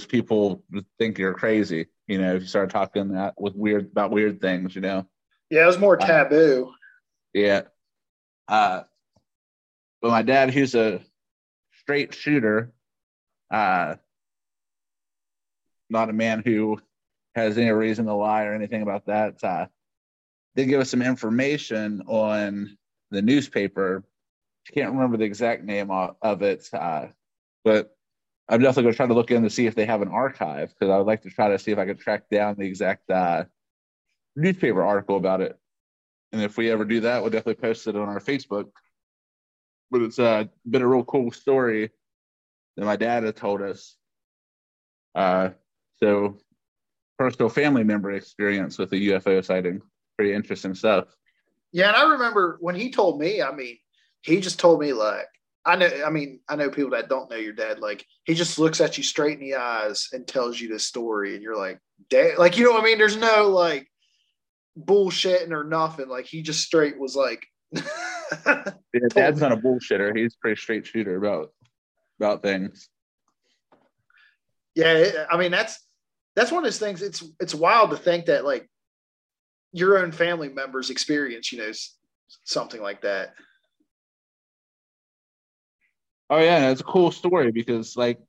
people 0.08 0.64
think 0.98 1.18
you're 1.18 1.34
crazy. 1.34 1.88
You 2.08 2.20
know, 2.20 2.36
if 2.36 2.42
you 2.44 2.48
start 2.48 2.70
talking 2.70 3.10
that 3.14 3.34
with 3.38 3.56
weird 3.56 3.92
about 3.92 4.12
weird 4.12 4.40
things, 4.40 4.76
you 4.76 4.82
know. 4.82 5.06
Yeah, 5.50 5.64
it 5.64 5.68
was 5.68 5.78
more 5.78 5.98
taboo. 5.98 6.72
Yeah. 7.34 7.64
Uh, 8.48 8.84
but 10.02 10.12
my 10.12 10.22
dad, 10.22 10.54
who's 10.54 10.74
a 10.74 11.02
straight 11.82 12.14
shooter, 12.14 12.72
uh, 13.52 13.96
not 15.90 16.10
a 16.10 16.14
man 16.14 16.44
who 16.46 16.80
has 17.38 17.58
any 17.58 17.70
reason 17.72 18.06
to 18.06 18.14
lie 18.14 18.44
or 18.44 18.54
anything 18.54 18.82
about 18.82 19.06
that, 19.06 19.44
uh, 19.44 19.68
did 20.56 20.68
give 20.68 20.82
us 20.82 20.90
some 20.90 21.02
information 21.02 22.02
on 22.08 22.78
the 23.12 23.22
newspaper. 23.22 24.04
I 24.68 24.74
can't 24.74 24.94
remember 24.94 25.18
the 25.18 25.26
exact 25.26 25.64
name 25.64 25.92
of, 25.92 26.16
of 26.22 26.42
it, 26.42 26.68
uh, 26.74 27.08
but 27.64 27.96
I'm 28.50 28.62
definitely 28.62 28.84
going 28.84 28.94
to 28.94 28.98
try 28.98 29.08
to 29.08 29.14
look 29.14 29.32
in 29.32 29.44
to 29.44 29.50
see 29.50 29.68
if 29.68 29.76
they 29.76 29.86
have 29.86 30.02
an 30.02 30.08
archive 30.08 30.70
because 30.70 30.92
I 30.92 30.98
would 30.98 31.08
like 31.08 31.24
to 31.24 31.30
try 31.30 31.50
to 31.50 31.60
see 31.60 31.72
if 31.72 31.78
I 31.78 31.86
could 31.86 32.00
track 32.00 32.30
down 32.30 32.56
the 32.58 32.66
exact 32.66 33.10
uh, 33.10 33.46
newspaper 34.36 34.84
article 34.84 35.18
about 35.18 35.42
it. 35.42 35.58
And 36.32 36.42
if 36.42 36.58
we 36.58 36.72
ever 36.72 36.86
do 36.86 37.02
that, 37.02 37.22
we'll 37.22 37.32
definitely 37.32 37.62
post 37.62 37.88
it 37.88 37.96
on 37.96 38.10
our 38.10 38.20
Facebook. 38.20 38.70
But 39.92 40.02
it's 40.02 40.20
uh, 40.20 40.46
been 40.70 40.82
a 40.82 40.88
real 40.88 41.04
cool 41.04 41.32
story 41.32 41.92
that 42.76 42.86
my 42.86 42.96
dad 42.96 43.24
had 43.24 43.36
told 43.36 43.62
us. 43.62 43.96
Uh, 45.16 45.50
so, 46.00 46.38
personal 47.18 47.50
family 47.50 47.84
member 47.84 48.12
experience 48.12 48.78
with 48.78 48.92
a 48.94 48.96
UFO 48.96 49.44
sighting. 49.44 49.82
Pretty 50.18 50.34
interesting 50.34 50.76
stuff. 50.76 51.06
Yeah, 51.72 51.88
and 51.88 51.96
I 51.96 52.12
remember 52.12 52.58
when 52.62 52.76
he 52.76 52.92
told 52.92 53.20
me, 53.20 53.42
I 53.42 53.52
mean, 53.52 53.78
he 54.22 54.40
just 54.40 54.60
told 54.60 54.80
me 54.80 54.94
like 54.94 55.28
I 55.66 55.76
know 55.76 55.90
I 56.06 56.10
mean, 56.10 56.40
I 56.48 56.56
know 56.56 56.70
people 56.70 56.92
that 56.92 57.10
don't 57.10 57.30
know 57.30 57.36
your 57.36 57.54
dad, 57.54 57.80
like 57.80 58.06
he 58.24 58.34
just 58.34 58.58
looks 58.58 58.80
at 58.82 58.98
you 58.98 59.04
straight 59.04 59.40
in 59.40 59.46
the 59.46 59.56
eyes 59.56 60.08
and 60.14 60.26
tells 60.26 60.60
you 60.60 60.70
this 60.70 60.86
story, 60.86 61.34
and 61.34 61.44
you're 61.44 61.58
like, 61.58 61.80
dad 62.10 62.38
like 62.38 62.58
you 62.58 62.66
know 62.66 62.72
what 62.72 62.82
I 62.82 62.86
mean? 62.86 62.98
There's 62.98 63.18
no 63.18 63.50
like 63.50 63.88
bullshitting 64.80 65.52
or 65.52 65.64
nothing. 65.64 66.08
Like 66.08 66.26
he 66.26 66.42
just 66.42 66.62
straight 66.62 67.00
was 67.00 67.16
like 67.16 67.46
Yeah, 67.74 69.08
dad's 69.10 69.42
not 69.42 69.52
a 69.52 69.58
bullshitter. 69.58 70.16
He's 70.16 70.34
a 70.34 70.38
pretty 70.40 70.60
straight 70.60 70.88
shooter 70.88 71.18
about 71.18 71.52
about 72.20 72.42
things. 72.42 72.90
yeah, 74.74 75.26
I 75.30 75.38
mean 75.38 75.52
that's 75.52 75.87
that's 76.38 76.52
one 76.52 76.60
of 76.60 76.66
those 76.66 76.78
things. 76.78 77.02
It's 77.02 77.24
it's 77.40 77.56
wild 77.56 77.90
to 77.90 77.98
think 77.98 78.28
that 78.28 78.46
like 78.46 78.70
your 79.74 79.98
own 79.98 80.12
family 80.12 80.50
members 80.50 80.92
experience, 80.92 81.52
you 81.52 81.58
know, 81.58 81.72
something 82.44 82.80
like 82.80 83.02
that. 83.02 83.34
Oh 86.30 86.38
yeah, 86.38 86.70
it's 86.70 86.82
a 86.82 86.84
cool 86.84 87.12
story 87.12 87.52
because 87.52 87.98
like 87.98 88.20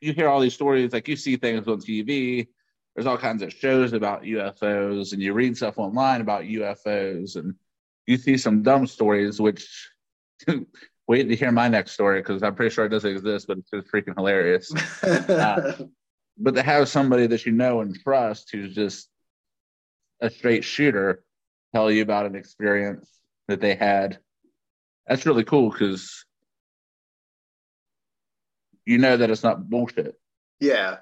you 0.00 0.12
hear 0.12 0.28
all 0.28 0.40
these 0.40 0.54
stories, 0.54 0.92
like 0.92 1.06
you 1.06 1.14
see 1.14 1.36
things 1.36 1.68
on 1.68 1.80
TV, 1.80 2.48
there's 2.96 3.06
all 3.06 3.18
kinds 3.18 3.42
of 3.42 3.52
shows 3.52 3.92
about 3.92 4.22
UFOs, 4.22 5.12
and 5.12 5.22
you 5.22 5.32
read 5.32 5.56
stuff 5.56 5.78
online 5.78 6.22
about 6.22 6.42
UFOs, 6.42 7.36
and 7.36 7.54
you 8.08 8.16
see 8.16 8.36
some 8.36 8.64
dumb 8.64 8.84
stories, 8.84 9.40
which 9.40 9.90
wait 11.06 11.28
to 11.28 11.36
hear 11.36 11.52
my 11.52 11.68
next 11.68 11.92
story 11.92 12.18
because 12.20 12.42
I'm 12.42 12.56
pretty 12.56 12.74
sure 12.74 12.86
it 12.86 12.88
doesn't 12.88 13.08
exist, 13.08 13.46
but 13.46 13.58
it's 13.58 13.70
just 13.70 13.92
freaking 13.92 14.16
hilarious. 14.16 14.74
uh, 15.04 15.84
but 16.38 16.54
to 16.54 16.62
have 16.62 16.88
somebody 16.88 17.26
that 17.26 17.46
you 17.46 17.52
know 17.52 17.80
and 17.80 17.98
trust 18.00 18.50
who's 18.50 18.74
just 18.74 19.08
a 20.20 20.30
straight 20.30 20.64
shooter 20.64 21.22
tell 21.74 21.90
you 21.90 22.02
about 22.02 22.26
an 22.26 22.34
experience 22.34 23.08
that 23.48 23.60
they 23.60 23.74
had, 23.74 24.18
that's 25.06 25.26
really 25.26 25.44
cool 25.44 25.70
because 25.70 26.24
you 28.84 28.98
know 28.98 29.16
that 29.16 29.30
it's 29.30 29.42
not 29.42 29.68
bullshit. 29.68 30.14
Yeah. 30.60 30.98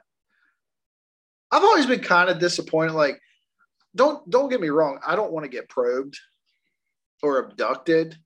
I've 1.51 1.65
always 1.65 1.87
been 1.87 2.01
kind 2.01 2.31
of 2.31 2.39
disappointed. 2.39 2.93
Like, 2.93 3.21
don't 3.95 4.29
don't 4.31 4.51
get 4.51 4.61
me 4.61 4.69
wrong. 4.69 5.01
I 5.05 5.17
don't 5.17 5.33
want 5.33 5.45
to 5.45 5.51
get 5.51 5.69
probed 5.69 6.19
or 7.23 7.39
abducted, 7.39 8.17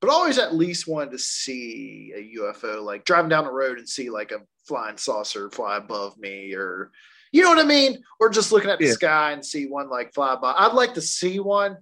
but 0.00 0.10
always 0.10 0.38
at 0.38 0.54
least 0.54 0.88
wanted 0.88 1.12
to 1.12 1.18
see 1.18 2.12
a 2.16 2.38
UFO, 2.40 2.82
like 2.82 3.04
driving 3.04 3.28
down 3.28 3.44
the 3.44 3.52
road 3.52 3.78
and 3.78 3.88
see 3.88 4.08
like 4.10 4.32
a 4.32 4.40
flying 4.70 4.96
saucer 4.96 5.50
fly 5.50 5.76
above 5.76 6.16
me, 6.16 6.54
or 6.54 6.92
you 7.32 7.42
know 7.42 7.48
what 7.48 7.58
I 7.58 7.64
mean, 7.64 8.04
or 8.20 8.28
just 8.28 8.52
looking 8.52 8.70
at 8.70 8.78
the 8.78 8.86
yeah. 8.86 8.92
sky 8.92 9.32
and 9.32 9.44
see 9.44 9.66
one 9.66 9.90
like 9.90 10.14
fly 10.14 10.36
by. 10.36 10.52
I'd 10.56 10.74
like 10.74 10.94
to 10.94 11.00
see 11.00 11.40
one, 11.40 11.78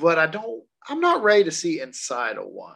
but 0.00 0.18
I 0.18 0.26
don't. 0.26 0.64
I'm 0.88 1.00
not 1.00 1.22
ready 1.22 1.44
to 1.44 1.52
see 1.52 1.80
inside 1.80 2.36
of 2.36 2.46
one. 2.46 2.74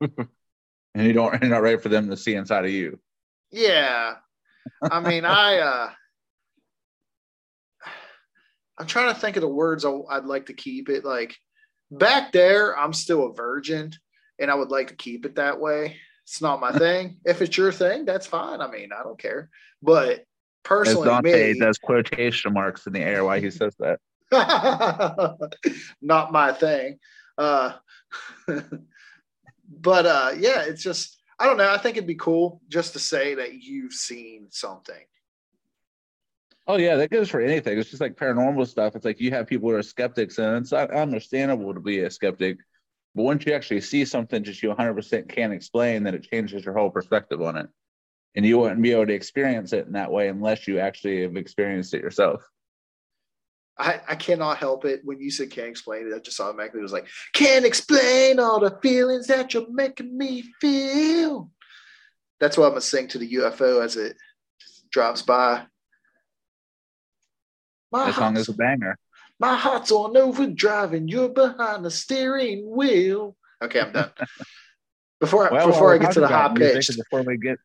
and 0.00 1.06
you 1.06 1.12
don't. 1.12 1.40
You're 1.40 1.50
not 1.50 1.62
ready 1.62 1.78
for 1.78 1.90
them 1.90 2.10
to 2.10 2.16
see 2.16 2.34
inside 2.34 2.64
of 2.64 2.72
you. 2.72 2.98
Yeah, 3.52 4.14
I 4.82 5.00
mean, 5.08 5.24
I. 5.24 5.58
uh 5.58 5.90
I'm 8.80 8.86
trying 8.86 9.12
to 9.12 9.20
think 9.20 9.36
of 9.36 9.42
the 9.42 9.48
words 9.48 9.84
I'd 9.84 10.24
like 10.24 10.46
to 10.46 10.52
keep 10.52 10.88
it 10.88 11.04
like 11.04 11.36
back 11.90 12.32
there. 12.32 12.78
I'm 12.78 12.92
still 12.92 13.26
a 13.26 13.32
virgin, 13.32 13.92
and 14.40 14.50
I 14.50 14.54
would 14.54 14.70
like 14.70 14.88
to 14.88 14.96
keep 14.96 15.24
it 15.24 15.36
that 15.36 15.60
way. 15.60 15.96
It's 16.28 16.42
not 16.42 16.60
my 16.60 16.72
thing. 16.72 17.16
If 17.24 17.40
it's 17.40 17.56
your 17.56 17.72
thing, 17.72 18.04
that's 18.04 18.26
fine. 18.26 18.60
I 18.60 18.70
mean, 18.70 18.90
I 18.92 19.02
don't 19.02 19.18
care. 19.18 19.48
But 19.80 20.26
personally, 20.62 21.08
As 21.08 21.22
Dante 21.22 21.52
me, 21.54 21.58
does 21.58 21.78
quotation 21.78 22.52
marks 22.52 22.86
in 22.86 22.92
the 22.92 23.00
air 23.00 23.24
while 23.24 23.40
he 23.40 23.50
says 23.50 23.74
that. 23.78 23.98
not 26.02 26.30
my 26.30 26.52
thing. 26.52 26.98
Uh, 27.38 27.72
but 28.46 30.04
uh, 30.04 30.32
yeah, 30.36 30.64
it's 30.64 30.82
just 30.82 31.16
I 31.38 31.46
don't 31.46 31.56
know. 31.56 31.72
I 31.72 31.78
think 31.78 31.96
it'd 31.96 32.06
be 32.06 32.14
cool 32.14 32.60
just 32.68 32.92
to 32.92 32.98
say 32.98 33.34
that 33.36 33.62
you've 33.62 33.94
seen 33.94 34.48
something. 34.50 35.06
Oh 36.66 36.76
yeah, 36.76 36.96
that 36.96 37.10
goes 37.10 37.30
for 37.30 37.40
anything. 37.40 37.78
It's 37.78 37.88
just 37.88 38.02
like 38.02 38.16
paranormal 38.16 38.66
stuff. 38.66 38.94
It's 38.94 39.06
like 39.06 39.18
you 39.18 39.30
have 39.30 39.46
people 39.46 39.70
who 39.70 39.76
are 39.76 39.82
skeptics, 39.82 40.36
and 40.36 40.58
it's 40.58 40.74
understandable 40.74 41.72
to 41.72 41.80
be 41.80 42.00
a 42.00 42.10
skeptic. 42.10 42.58
But 43.18 43.24
once 43.24 43.44
you 43.44 43.52
actually 43.52 43.80
see 43.80 44.04
something 44.04 44.44
just 44.44 44.62
you 44.62 44.72
100% 44.72 45.28
can't 45.28 45.52
explain, 45.52 46.04
then 46.04 46.14
it 46.14 46.30
changes 46.30 46.64
your 46.64 46.72
whole 46.72 46.88
perspective 46.88 47.42
on 47.42 47.56
it. 47.56 47.66
And 48.36 48.46
you 48.46 48.60
wouldn't 48.60 48.80
be 48.80 48.92
able 48.92 49.08
to 49.08 49.12
experience 49.12 49.72
it 49.72 49.88
in 49.88 49.94
that 49.94 50.12
way 50.12 50.28
unless 50.28 50.68
you 50.68 50.78
actually 50.78 51.22
have 51.22 51.36
experienced 51.36 51.94
it 51.94 52.00
yourself. 52.00 52.48
I, 53.76 54.00
I 54.08 54.14
cannot 54.14 54.58
help 54.58 54.84
it. 54.84 55.00
When 55.02 55.20
you 55.20 55.32
said 55.32 55.50
can't 55.50 55.66
explain 55.66 56.06
it, 56.06 56.14
I 56.14 56.20
just 56.20 56.38
automatically 56.38 56.80
was 56.80 56.92
like, 56.92 57.08
can't 57.32 57.64
explain 57.64 58.38
all 58.38 58.60
the 58.60 58.78
feelings 58.80 59.26
that 59.26 59.52
you're 59.52 59.66
making 59.68 60.16
me 60.16 60.44
feel. 60.60 61.50
That's 62.38 62.56
what 62.56 62.66
I'm 62.66 62.70
going 62.70 62.82
to 62.82 62.86
sing 62.86 63.08
to 63.08 63.18
the 63.18 63.34
UFO 63.34 63.84
as 63.84 63.96
it 63.96 64.16
drops 64.92 65.22
by. 65.22 65.64
My 67.90 68.06
that 68.06 68.14
song 68.14 68.36
is 68.36 68.48
a 68.48 68.52
banger. 68.52 68.96
My 69.40 69.56
heart's 69.56 69.92
on 69.92 70.16
overdrive 70.16 70.94
and 70.94 71.08
you're 71.08 71.28
behind 71.28 71.84
the 71.84 71.90
steering 71.90 72.68
wheel. 72.68 73.36
Okay, 73.62 73.80
I'm 73.80 73.92
done. 73.92 74.10
Before 75.20 75.48
well, 75.50 75.66
before 75.66 75.92
I 75.92 75.98
get 75.98 76.12
to 76.12 76.20
the 76.20 76.28
hot 76.28 76.54
pitch. 76.54 76.90
Before 76.96 77.22
we 77.22 77.36
get 77.38 77.58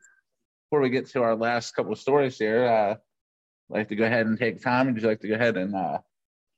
before 0.65 0.81
we 0.81 0.89
get 0.89 1.07
to 1.09 1.21
our 1.21 1.35
last 1.35 1.75
couple 1.75 1.91
of 1.91 1.99
stories 1.99 2.35
here, 2.35 2.65
uh, 2.65 2.93
I'd 2.93 2.97
like 3.69 3.89
to 3.89 3.95
go 3.95 4.05
ahead 4.05 4.25
and 4.25 4.39
take 4.39 4.59
time 4.59 4.87
and 4.87 4.97
just 4.97 5.05
like 5.05 5.19
to 5.19 5.27
go 5.27 5.35
ahead 5.35 5.55
and 5.57 5.75
uh, 5.75 5.99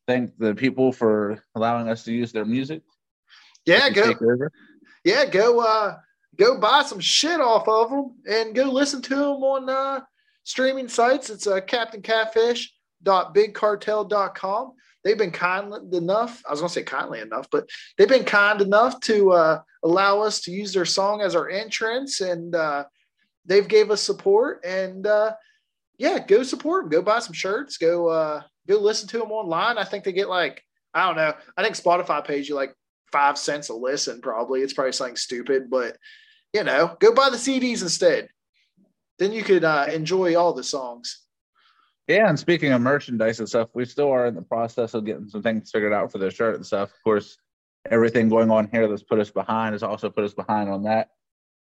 thank 0.08 0.38
the 0.38 0.56
people 0.56 0.94
for 0.94 1.44
allowing 1.54 1.90
us 1.90 2.06
to 2.06 2.14
use 2.14 2.32
their 2.32 2.46
music. 2.46 2.82
Yeah, 3.66 3.90
go. 3.90 4.14
Yeah, 5.04 5.26
go. 5.26 5.60
Uh, 5.60 5.98
go 6.38 6.62
buy 6.62 6.84
some 6.84 7.02
shit 7.02 7.42
off 7.42 7.68
of 7.68 7.90
them 7.90 8.16
and 8.26 8.56
go 8.56 8.64
listen 8.64 9.02
to 9.02 9.16
them 9.16 9.44
on 9.44 9.70
uh, 9.70 10.00
streaming 10.46 10.88
sites. 10.88 11.30
It's 11.30 11.46
uh, 11.46 11.60
Captain 11.60 12.02
Catfeesh 12.02 12.68
www.bigcartel.com. 13.06 14.74
They've 15.06 15.18
been 15.18 15.32
kind 15.32 15.72
enough, 15.94 16.44
I 16.48 16.52
was 16.52 16.62
going 16.62 16.70
to 16.70 16.74
say 16.74 16.84
kindly 16.84 17.20
enough, 17.20 17.48
but 17.52 17.70
they've 17.96 18.10
been 18.10 18.26
kind 18.26 18.60
enough 18.60 19.00
to 19.02 19.34
uh, 19.34 19.62
allow 19.84 20.22
us 20.22 20.42
to 20.42 20.52
use 20.52 20.74
their 20.74 20.84
song 20.84 21.22
as 21.22 21.36
our 21.36 21.48
entrance. 21.48 22.22
And 22.22 22.56
uh, 22.56 22.86
they've 23.46 23.68
gave 23.68 23.92
us 23.92 24.02
support. 24.02 24.66
And 24.66 25.06
uh, 25.06 25.34
yeah, 26.00 26.18
go 26.26 26.42
support 26.42 26.86
them. 26.86 26.90
Go 26.90 27.02
buy 27.04 27.20
some 27.20 27.34
shirts. 27.34 27.78
Go 27.78 28.10
uh, 28.10 28.42
go 28.68 28.80
listen 28.80 29.08
to 29.10 29.20
them 29.20 29.32
online. 29.32 29.78
I 29.78 29.84
think 29.84 30.04
they 30.04 30.12
get 30.12 30.28
like, 30.28 30.64
I 30.96 31.06
don't 31.06 31.18
know. 31.18 31.34
I 31.56 31.64
think 31.64 31.76
Spotify 31.76 32.26
pays 32.26 32.50
you 32.50 32.56
like 32.56 32.74
five 33.12 33.38
cents 33.38 33.70
a 33.70 33.76
listen, 33.76 34.22
probably. 34.22 34.62
It's 34.62 34.74
probably 34.74 34.94
something 34.94 35.18
stupid, 35.18 35.70
but 35.70 35.98
you 36.52 36.64
know, 36.64 36.98
go 37.00 37.14
buy 37.14 37.30
the 37.30 37.38
CDs 37.38 37.84
instead. 37.84 38.30
Then 39.20 39.32
you 39.34 39.44
could 39.44 39.64
uh, 39.64 39.86
enjoy 39.92 40.36
all 40.36 40.54
the 40.54 40.64
songs. 40.64 41.25
Yeah, 42.08 42.30
and 42.30 42.40
speaking 42.40 42.72
of 42.72 42.82
merchandise 42.82 43.40
and 43.40 43.50
stuff, 43.50 43.70
we 43.74 43.86
still 43.86 44.12
are 44.12 44.28
in 44.28 44.36
the 44.36 44.42
process 44.42 44.94
of 44.94 45.06
getting 45.06 45.28
some 45.28 45.42
things 45.42 45.72
figured 45.72 45.94
out 45.94 46.12
for 46.12 46.20
the 46.20 46.30
shirt 46.30 46.56
and 46.56 46.66
stuff. 46.66 46.92
Of 46.92 47.04
course, 47.04 47.38
everything 47.90 48.30
going 48.30 48.52
on 48.52 48.70
here 48.72 48.88
that's 48.88 49.02
put 49.04 49.20
us 49.20 49.32
behind 49.32 49.74
has 49.74 49.82
also 49.82 50.10
put 50.10 50.24
us 50.24 50.34
behind 50.34 50.70
on 50.70 50.84
that 50.84 51.10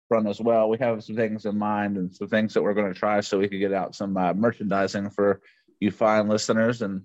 front 0.08 0.28
as 0.28 0.40
well. 0.40 0.70
We 0.70 0.78
have 0.80 1.04
some 1.04 1.18
things 1.18 1.46
in 1.46 1.58
mind 1.58 1.98
and 1.98 2.14
some 2.14 2.28
things 2.28 2.54
that 2.54 2.62
we're 2.62 2.74
going 2.74 2.92
to 2.92 2.98
try 2.98 3.20
so 3.20 3.40
we 3.40 3.50
can 3.50 3.60
get 3.60 3.74
out 3.74 3.96
some 3.96 4.16
uh, 4.16 4.34
merchandising 4.34 5.10
for 5.12 5.42
you 5.80 5.92
fine 5.92 6.28
listeners. 6.28 6.82
And 6.82 7.04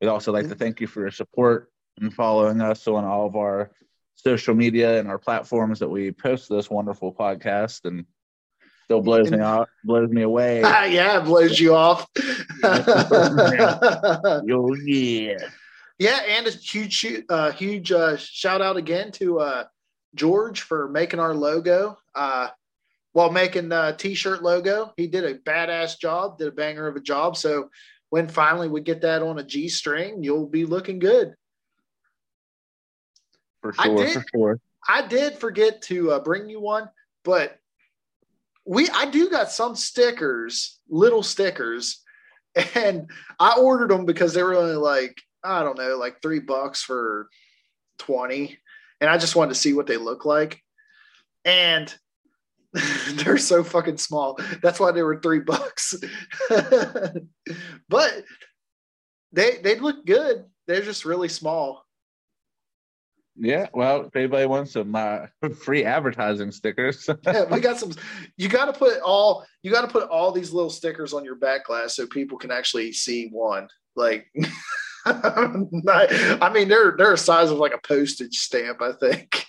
we'd 0.00 0.08
also 0.08 0.32
like 0.32 0.48
to 0.48 0.54
thank 0.54 0.80
you 0.80 0.86
for 0.86 1.00
your 1.00 1.10
support 1.10 1.70
and 2.00 2.12
following 2.12 2.60
us 2.60 2.86
on 2.86 3.04
all 3.04 3.26
of 3.26 3.36
our 3.36 3.70
social 4.16 4.54
media 4.54 4.98
and 4.98 5.08
our 5.08 5.18
platforms 5.18 5.78
that 5.78 5.88
we 5.88 6.12
post 6.12 6.48
this 6.48 6.70
wonderful 6.70 7.12
podcast. 7.14 7.84
And 7.84 8.06
still 8.88 9.02
blows 9.02 9.30
me 9.30 9.38
off, 9.38 9.68
blows 9.84 10.08
me 10.08 10.22
away. 10.22 10.60
yeah, 10.62 11.20
blows 11.20 11.60
you 11.60 11.74
off. 11.74 12.08
oh 12.64 14.74
yeah. 14.86 15.36
Yeah, 15.98 16.20
and 16.26 16.46
a 16.46 16.50
huge, 16.50 17.04
uh, 17.28 17.50
huge 17.50 17.92
uh, 17.92 18.16
shout 18.16 18.62
out 18.62 18.78
again 18.78 19.12
to 19.12 19.40
uh, 19.40 19.64
George 20.14 20.62
for 20.62 20.88
making 20.88 21.20
our 21.20 21.34
logo. 21.34 21.98
Uh, 22.14 22.48
while 23.12 23.30
making 23.30 23.68
the 23.68 23.94
t-shirt 23.98 24.42
logo, 24.42 24.94
he 24.96 25.06
did 25.06 25.24
a 25.24 25.34
badass 25.34 25.98
job, 25.98 26.38
did 26.38 26.48
a 26.48 26.52
banger 26.52 26.86
of 26.86 26.96
a 26.96 27.00
job. 27.00 27.36
So 27.36 27.68
when 28.08 28.28
finally 28.28 28.68
we 28.68 28.80
get 28.80 29.02
that 29.02 29.22
on 29.22 29.38
a 29.38 29.44
G 29.44 29.68
string, 29.68 30.22
you'll 30.22 30.46
be 30.46 30.64
looking 30.64 30.98
good. 30.98 31.34
For 33.60 33.74
sure, 33.74 33.96
did, 33.96 34.14
for 34.14 34.24
sure. 34.32 34.60
I 34.88 35.06
did 35.06 35.34
forget 35.34 35.82
to 35.82 36.12
uh, 36.12 36.20
bring 36.20 36.48
you 36.48 36.60
one, 36.60 36.88
but 37.22 37.58
we 38.68 38.88
I 38.90 39.06
do 39.06 39.30
got 39.30 39.50
some 39.50 39.74
stickers, 39.74 40.78
little 40.90 41.22
stickers, 41.22 42.02
and 42.74 43.10
I 43.40 43.54
ordered 43.58 43.90
them 43.90 44.04
because 44.04 44.34
they 44.34 44.42
were 44.42 44.54
only 44.54 44.76
like 44.76 45.16
I 45.42 45.62
don't 45.62 45.78
know, 45.78 45.96
like 45.96 46.20
three 46.20 46.40
bucks 46.40 46.82
for 46.82 47.28
twenty, 47.98 48.58
and 49.00 49.08
I 49.08 49.16
just 49.16 49.34
wanted 49.34 49.54
to 49.54 49.60
see 49.60 49.72
what 49.72 49.86
they 49.86 49.96
look 49.96 50.26
like, 50.26 50.60
and 51.46 51.92
they're 53.14 53.38
so 53.38 53.64
fucking 53.64 53.96
small. 53.96 54.38
That's 54.62 54.78
why 54.78 54.92
they 54.92 55.02
were 55.02 55.18
three 55.18 55.40
bucks, 55.40 55.94
but 57.88 58.24
they 59.32 59.56
they 59.62 59.78
look 59.80 60.04
good. 60.04 60.44
They're 60.66 60.82
just 60.82 61.06
really 61.06 61.28
small. 61.28 61.86
Yeah, 63.40 63.68
well, 63.72 64.06
if 64.06 64.16
anybody 64.16 64.46
wants 64.46 64.72
some 64.72 64.94
uh, 64.96 65.26
free 65.62 65.84
advertising 65.84 66.50
stickers, 66.50 67.08
yeah, 67.24 67.44
we 67.44 67.60
got 67.60 67.78
some. 67.78 67.92
You 68.36 68.48
got 68.48 68.66
to 68.66 68.72
put 68.72 69.00
all 69.00 69.44
you 69.62 69.70
got 69.70 69.82
to 69.82 69.88
put 69.88 70.08
all 70.08 70.32
these 70.32 70.52
little 70.52 70.70
stickers 70.70 71.12
on 71.12 71.24
your 71.24 71.36
back 71.36 71.66
glass 71.66 71.94
so 71.94 72.06
people 72.06 72.36
can 72.36 72.50
actually 72.50 72.92
see 72.92 73.28
one. 73.28 73.68
Like, 73.94 74.26
I 75.06 76.50
mean, 76.52 76.68
they're 76.68 76.96
they're 76.96 77.12
a 77.12 77.18
size 77.18 77.50
of 77.50 77.58
like 77.58 77.74
a 77.74 77.86
postage 77.86 78.38
stamp, 78.38 78.82
I 78.82 78.92
think. 78.92 79.44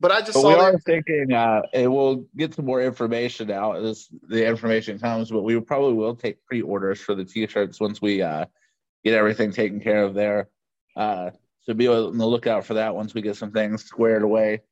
but 0.00 0.12
I 0.12 0.20
just 0.20 0.34
but 0.34 0.44
we 0.44 0.54
are 0.54 0.78
thinking 0.80 1.32
uh, 1.32 1.62
it 1.72 1.88
will 1.88 2.26
get 2.36 2.54
some 2.54 2.66
more 2.66 2.82
information 2.82 3.50
out 3.50 3.76
as 3.76 4.08
the 4.28 4.46
information 4.46 4.98
comes. 4.98 5.30
But 5.30 5.42
we 5.42 5.58
probably 5.60 5.94
will 5.94 6.14
take 6.14 6.44
pre-orders 6.44 7.00
for 7.00 7.14
the 7.14 7.24
t-shirts 7.24 7.80
once 7.80 8.02
we 8.02 8.20
uh, 8.20 8.44
get 9.02 9.14
everything 9.14 9.50
taken 9.50 9.80
care 9.80 10.04
of 10.04 10.12
there. 10.12 10.48
Uh, 10.96 11.30
so 11.60 11.74
be 11.74 11.88
on 11.88 12.18
the 12.18 12.26
lookout 12.26 12.64
for 12.64 12.74
that 12.74 12.94
once 12.94 13.14
we 13.14 13.22
get 13.22 13.36
some 13.36 13.52
things 13.52 13.84
squared 13.84 14.22
away. 14.22 14.62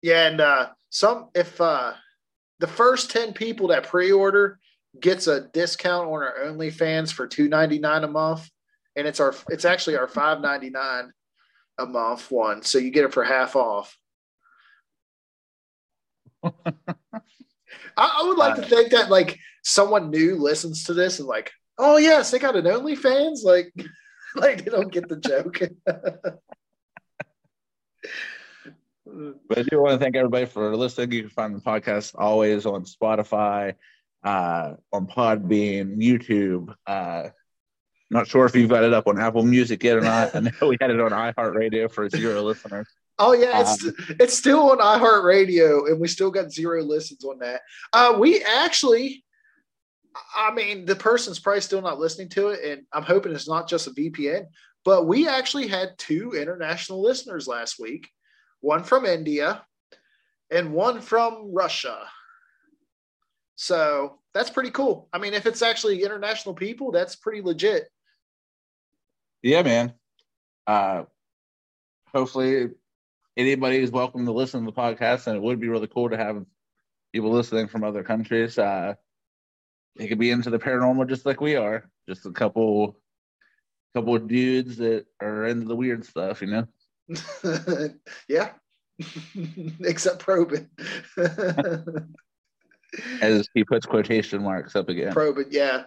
Yeah, 0.00 0.26
and 0.26 0.40
uh, 0.40 0.68
some 0.90 1.28
if 1.34 1.60
uh, 1.60 1.92
the 2.58 2.66
first 2.66 3.10
10 3.10 3.32
people 3.34 3.68
that 3.68 3.84
pre-order 3.84 4.58
gets 5.00 5.26
a 5.26 5.48
discount 5.48 6.08
on 6.08 6.22
our 6.22 6.34
OnlyFans 6.44 7.12
for 7.12 7.26
2.99 7.26 8.04
a 8.04 8.08
month. 8.08 8.48
And 8.94 9.06
it's 9.06 9.20
our 9.20 9.34
it's 9.48 9.64
actually 9.64 9.96
our 9.96 10.06
5.99 10.06 11.10
a 11.78 11.86
month 11.86 12.30
one. 12.30 12.62
So 12.62 12.78
you 12.78 12.90
get 12.90 13.04
it 13.04 13.12
for 13.12 13.24
half 13.24 13.56
off. 13.56 13.96
I, 16.44 16.52
I 17.96 18.22
would 18.26 18.36
like 18.36 18.56
to 18.56 18.62
think 18.62 18.90
that 18.90 19.10
like 19.10 19.38
someone 19.64 20.10
new 20.10 20.36
listens 20.36 20.84
to 20.84 20.94
this 20.94 21.18
and 21.18 21.28
like, 21.28 21.50
oh 21.78 21.96
yes, 21.96 22.30
they 22.30 22.38
got 22.38 22.56
an 22.56 22.64
OnlyFans. 22.64 23.44
Like, 23.44 23.72
like 24.36 24.64
they 24.64 24.70
don't 24.70 24.92
get 24.92 25.08
the 25.08 25.16
joke. 25.16 25.60
but 25.84 26.40
I 29.58 29.62
do 29.62 29.80
want 29.80 29.92
to 29.92 29.98
thank 29.98 30.16
everybody 30.16 30.46
for 30.46 30.74
listening. 30.76 31.12
You 31.12 31.22
can 31.22 31.30
find 31.30 31.54
the 31.54 31.60
podcast 31.60 32.14
always 32.16 32.66
on 32.66 32.84
Spotify, 32.84 33.74
uh, 34.24 34.74
on 34.92 35.06
Podbean, 35.06 35.98
YouTube. 35.98 36.74
Uh, 36.86 37.28
not 38.10 38.26
sure 38.26 38.44
if 38.44 38.54
you've 38.54 38.70
got 38.70 38.84
it 38.84 38.92
up 38.92 39.06
on 39.06 39.18
Apple 39.18 39.42
Music 39.42 39.82
yet 39.82 39.96
or 39.96 40.02
not. 40.02 40.34
I 40.34 40.40
know 40.40 40.68
we 40.68 40.76
had 40.80 40.90
it 40.90 41.00
on 41.00 41.10
iHeartRadio 41.10 41.90
for 41.90 42.08
zero 42.08 42.42
listeners. 42.42 42.88
Oh 43.18 43.32
yeah, 43.32 43.60
it's 43.60 43.84
um, 43.84 43.94
it's 44.20 44.36
still 44.36 44.70
on 44.70 44.78
iHeartRadio, 44.78 45.88
and 45.88 46.00
we 46.00 46.08
still 46.08 46.30
got 46.30 46.50
zero 46.50 46.82
listens 46.82 47.24
on 47.24 47.38
that. 47.38 47.60
Uh, 47.92 48.16
we 48.18 48.42
actually, 48.42 49.24
I 50.36 50.52
mean, 50.52 50.84
the 50.84 50.96
person's 50.96 51.38
probably 51.38 51.60
still 51.60 51.82
not 51.82 51.98
listening 51.98 52.28
to 52.30 52.48
it, 52.48 52.64
and 52.64 52.86
I'm 52.92 53.02
hoping 53.02 53.32
it's 53.32 53.48
not 53.48 53.68
just 53.68 53.86
a 53.86 53.90
VPN. 53.90 54.46
But 54.84 55.06
we 55.06 55.28
actually 55.28 55.68
had 55.68 55.96
two 55.96 56.32
international 56.32 57.02
listeners 57.02 57.46
last 57.46 57.78
week, 57.78 58.08
one 58.60 58.82
from 58.82 59.04
India, 59.04 59.64
and 60.50 60.72
one 60.72 61.00
from 61.00 61.52
Russia. 61.52 62.08
So 63.54 64.18
that's 64.34 64.50
pretty 64.50 64.70
cool. 64.70 65.08
I 65.12 65.18
mean, 65.18 65.34
if 65.34 65.46
it's 65.46 65.62
actually 65.62 66.02
international 66.02 66.54
people, 66.54 66.90
that's 66.90 67.16
pretty 67.16 67.42
legit. 67.42 67.88
Yeah, 69.42 69.62
man. 69.62 69.92
Uh, 70.66 71.04
hopefully, 72.12 72.70
anybody 73.36 73.78
is 73.78 73.90
welcome 73.90 74.26
to 74.26 74.32
listen 74.32 74.64
to 74.64 74.70
the 74.70 74.76
podcast, 74.76 75.26
and 75.26 75.36
it 75.36 75.42
would 75.42 75.60
be 75.60 75.68
really 75.68 75.88
cool 75.88 76.10
to 76.10 76.16
have 76.16 76.44
people 77.12 77.30
listening 77.30 77.68
from 77.68 77.84
other 77.84 78.02
countries. 78.02 78.58
Uh, 78.58 78.94
they 79.96 80.08
could 80.08 80.18
be 80.18 80.30
into 80.30 80.50
the 80.50 80.58
paranormal 80.58 81.08
just 81.08 81.26
like 81.26 81.40
we 81.40 81.56
are, 81.56 81.88
just 82.08 82.26
a 82.26 82.30
couple, 82.30 82.96
couple 83.94 84.16
of 84.16 84.28
dudes 84.28 84.76
that 84.78 85.06
are 85.20 85.46
into 85.46 85.66
the 85.66 85.76
weird 85.76 86.04
stuff, 86.04 86.40
you 86.42 86.48
know. 86.48 86.66
yeah, 88.28 88.50
except 89.80 90.20
probing. 90.20 90.68
as 93.20 93.48
he 93.54 93.64
puts 93.64 93.86
quotation 93.86 94.42
marks 94.42 94.76
up 94.76 94.88
again. 94.88 95.12
Probing, 95.12 95.48
yeah. 95.50 95.84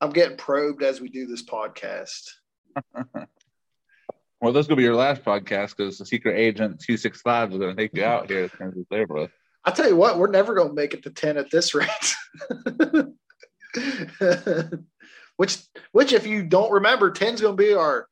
I'm 0.00 0.10
getting 0.10 0.36
probed 0.36 0.82
as 0.82 1.00
we 1.00 1.08
do 1.08 1.26
this 1.26 1.42
podcast. 1.42 2.28
well, 4.40 4.52
this 4.52 4.68
will 4.68 4.76
be 4.76 4.82
your 4.82 4.94
last 4.94 5.24
podcast 5.24 5.74
because 5.76 5.96
the 5.96 6.04
secret 6.04 6.36
agent 6.38 6.80
265 6.80 7.52
is 7.52 7.58
going 7.58 7.74
to 7.74 7.82
take 7.82 7.96
you 7.96 8.04
out 8.04 8.28
here 8.28 8.44
as 8.44 8.50
soon 8.58 8.86
there, 8.90 9.06
bro. 9.06 9.28
I'll 9.64 9.72
tell 9.72 9.88
you 9.88 9.96
what, 9.96 10.18
we're 10.18 10.30
never 10.30 10.54
going 10.54 10.68
to 10.68 10.74
make 10.74 10.92
it 10.92 11.02
to 11.04 11.10
10 11.10 11.38
at 11.38 11.50
this 11.50 11.74
rate. 11.74 12.14
which, 15.36 15.58
which, 15.92 16.12
if 16.12 16.26
you 16.26 16.44
don't 16.44 16.72
remember, 16.72 17.10
10 17.10 17.34
is 17.34 17.40
going 17.40 17.56
to 17.56 17.62
be 17.62 17.74
our 17.74 18.08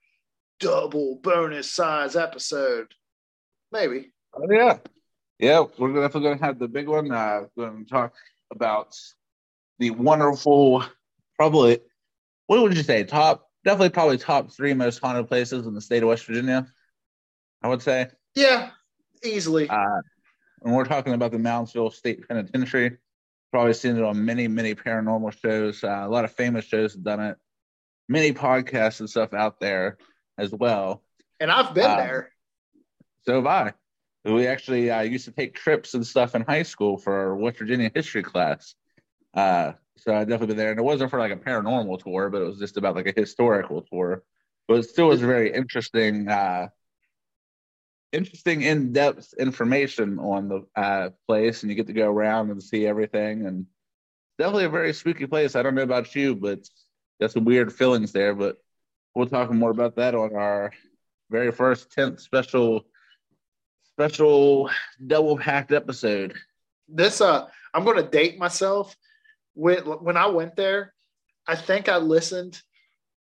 double 0.61 1.17
bonus 1.23 1.71
size 1.71 2.17
episode. 2.17 2.93
Maybe. 3.73 4.13
Oh, 4.35 4.47
yeah. 4.51 4.79
Yeah, 5.39 5.65
we're 5.79 5.93
definitely 5.93 6.29
going 6.29 6.39
to 6.39 6.45
have 6.45 6.59
the 6.59 6.69
big 6.69 6.89
one. 6.89 7.11
Uh, 7.11 7.45
we're 7.57 7.71
going 7.71 7.85
to 7.85 7.91
talk 7.91 8.15
about 8.53 8.97
the 9.79 9.91
wonderful, 9.91 10.85
probably, 11.37 11.81
what 12.47 12.63
would 12.63 12.77
you 12.77 12.83
say, 12.83 13.05
top, 13.05 13.49
definitely 13.65 13.91
probably 13.91 14.19
top 14.19 14.53
three 14.53 14.75
most 14.75 14.99
haunted 14.99 15.27
places 15.27 15.67
in 15.67 15.75
the 15.75 15.81
state 15.81 16.03
of 16.03 16.09
West 16.09 16.27
Virginia, 16.27 16.67
I 17.63 17.69
would 17.69 17.83
say. 17.83 18.09
Yeah, 18.35 18.71
easily. 19.25 19.69
Uh, 19.69 20.01
and 20.63 20.75
we're 20.75 20.85
talking 20.85 21.15
about 21.15 21.33
the 21.33 21.39
Moundsville 21.39 21.93
State 21.93 22.27
Penitentiary. 22.29 22.97
Probably 23.55 23.73
seen 23.73 23.97
it 23.97 24.03
on 24.03 24.25
many, 24.25 24.49
many 24.49 24.75
paranormal 24.75 25.41
shows. 25.41 25.85
Uh, 25.85 26.03
a 26.03 26.09
lot 26.09 26.25
of 26.25 26.33
famous 26.33 26.65
shows 26.65 26.95
have 26.95 27.05
done 27.05 27.21
it. 27.21 27.37
Many 28.09 28.33
podcasts 28.33 28.99
and 28.99 29.09
stuff 29.09 29.33
out 29.33 29.61
there 29.61 29.97
as 30.37 30.51
well. 30.51 31.05
And 31.39 31.53
I've 31.53 31.73
been 31.73 31.89
uh, 31.89 31.97
there. 31.97 32.33
So 33.23 33.37
have 33.37 33.47
I 33.47 33.75
we 34.25 34.49
actually 34.49 34.91
uh, 34.91 35.03
used 35.03 35.27
to 35.27 35.31
take 35.31 35.55
trips 35.55 35.95
and 35.95 36.05
stuff 36.05 36.35
in 36.35 36.43
high 36.43 36.65
school 36.65 36.97
for 36.97 37.15
our 37.15 37.37
West 37.37 37.59
Virginia 37.59 37.93
history 37.95 38.25
class. 38.25 38.75
Uh, 39.35 39.75
so 39.99 40.13
I 40.13 40.25
definitely 40.25 40.49
been 40.49 40.57
there, 40.57 40.71
and 40.71 40.81
it 40.81 40.83
wasn't 40.83 41.11
for 41.11 41.21
like 41.21 41.31
a 41.31 41.37
paranormal 41.37 42.03
tour, 42.03 42.31
but 42.31 42.43
it 42.43 42.47
was 42.47 42.59
just 42.59 42.77
about 42.77 42.97
like 42.97 43.07
a 43.07 43.21
historical 43.21 43.83
tour. 43.83 44.25
But 44.67 44.79
it 44.79 44.85
still 44.85 45.09
was 45.09 45.21
very 45.21 45.53
interesting, 45.53 46.29
uh, 46.29 46.69
interesting 48.15 48.63
in-depth 48.63 49.35
information 49.39 50.19
on 50.19 50.49
the 50.49 50.67
uh, 50.81 51.11
place, 51.27 51.63
and 51.63 51.71
you 51.71 51.77
get 51.77 51.89
to 51.89 51.93
go 51.93 52.11
around 52.11 52.51
and 52.51 52.63
see 52.63 52.87
everything, 52.87 53.47
and 53.47 53.67
definitely 54.39 54.65
a 54.65 54.71
very 54.71 54.93
spooky 54.93 55.27
place. 55.27 55.57
I 55.57 55.63
don't 55.63 55.75
know 55.75 55.83
about 55.83 56.15
you, 56.15 56.35
but 56.35 56.61
got 57.21 57.33
some 57.33 57.45
weird 57.45 57.73
feelings 57.73 58.13
there. 58.13 58.35
But 58.35 58.57
we'll 59.15 59.27
talk 59.27 59.51
more 59.51 59.71
about 59.71 59.97
that 59.97 60.15
on 60.15 60.35
our 60.35 60.73
very 61.31 61.53
first 61.53 61.91
tenth 61.91 62.21
special 62.21 62.87
special 63.85 64.71
double 65.07 65.37
packed 65.37 65.73
episode. 65.73 66.35
This 66.89 67.21
uh 67.21 67.47
I'm 67.73 67.85
gonna 67.85 68.03
date 68.03 68.39
myself. 68.39 68.97
When 69.55 69.79
when 69.79 70.17
I 70.17 70.27
went 70.27 70.57
there, 70.57 70.95
I 71.47 71.57
think 71.57 71.89
I 71.89 71.97
listened 71.97 72.61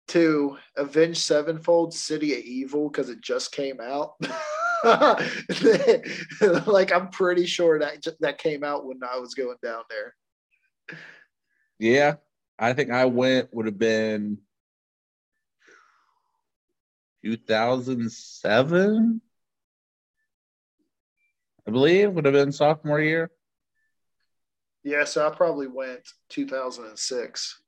to 0.08 0.58
Avenged 0.76 1.20
Sevenfold 1.20 1.94
City 1.94 2.34
of 2.34 2.40
Evil 2.40 2.88
because 2.88 3.10
it 3.10 3.20
just 3.20 3.52
came 3.52 3.80
out. 3.80 4.14
like 6.66 6.92
I'm 6.92 7.08
pretty 7.10 7.46
sure 7.46 7.78
that 7.78 8.06
that 8.20 8.38
came 8.38 8.64
out 8.64 8.86
when 8.86 9.00
I 9.02 9.18
was 9.18 9.34
going 9.34 9.56
down 9.62 9.82
there. 9.90 10.14
Yeah, 11.78 12.14
I 12.58 12.72
think 12.72 12.90
I 12.90 13.04
went 13.06 13.52
would 13.52 13.66
have 13.66 13.78
been 13.78 14.38
2007 17.24 19.20
I 21.66 21.70
believe 21.70 22.12
would 22.12 22.24
have 22.24 22.34
been 22.34 22.52
sophomore 22.52 23.00
year. 23.00 23.30
Yeah, 24.82 25.04
so 25.04 25.26
I 25.26 25.30
probably 25.30 25.66
went 25.66 26.00
2006. 26.30 27.62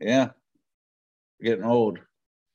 Yeah, 0.00 0.30
getting 1.42 1.64
old. 1.64 1.98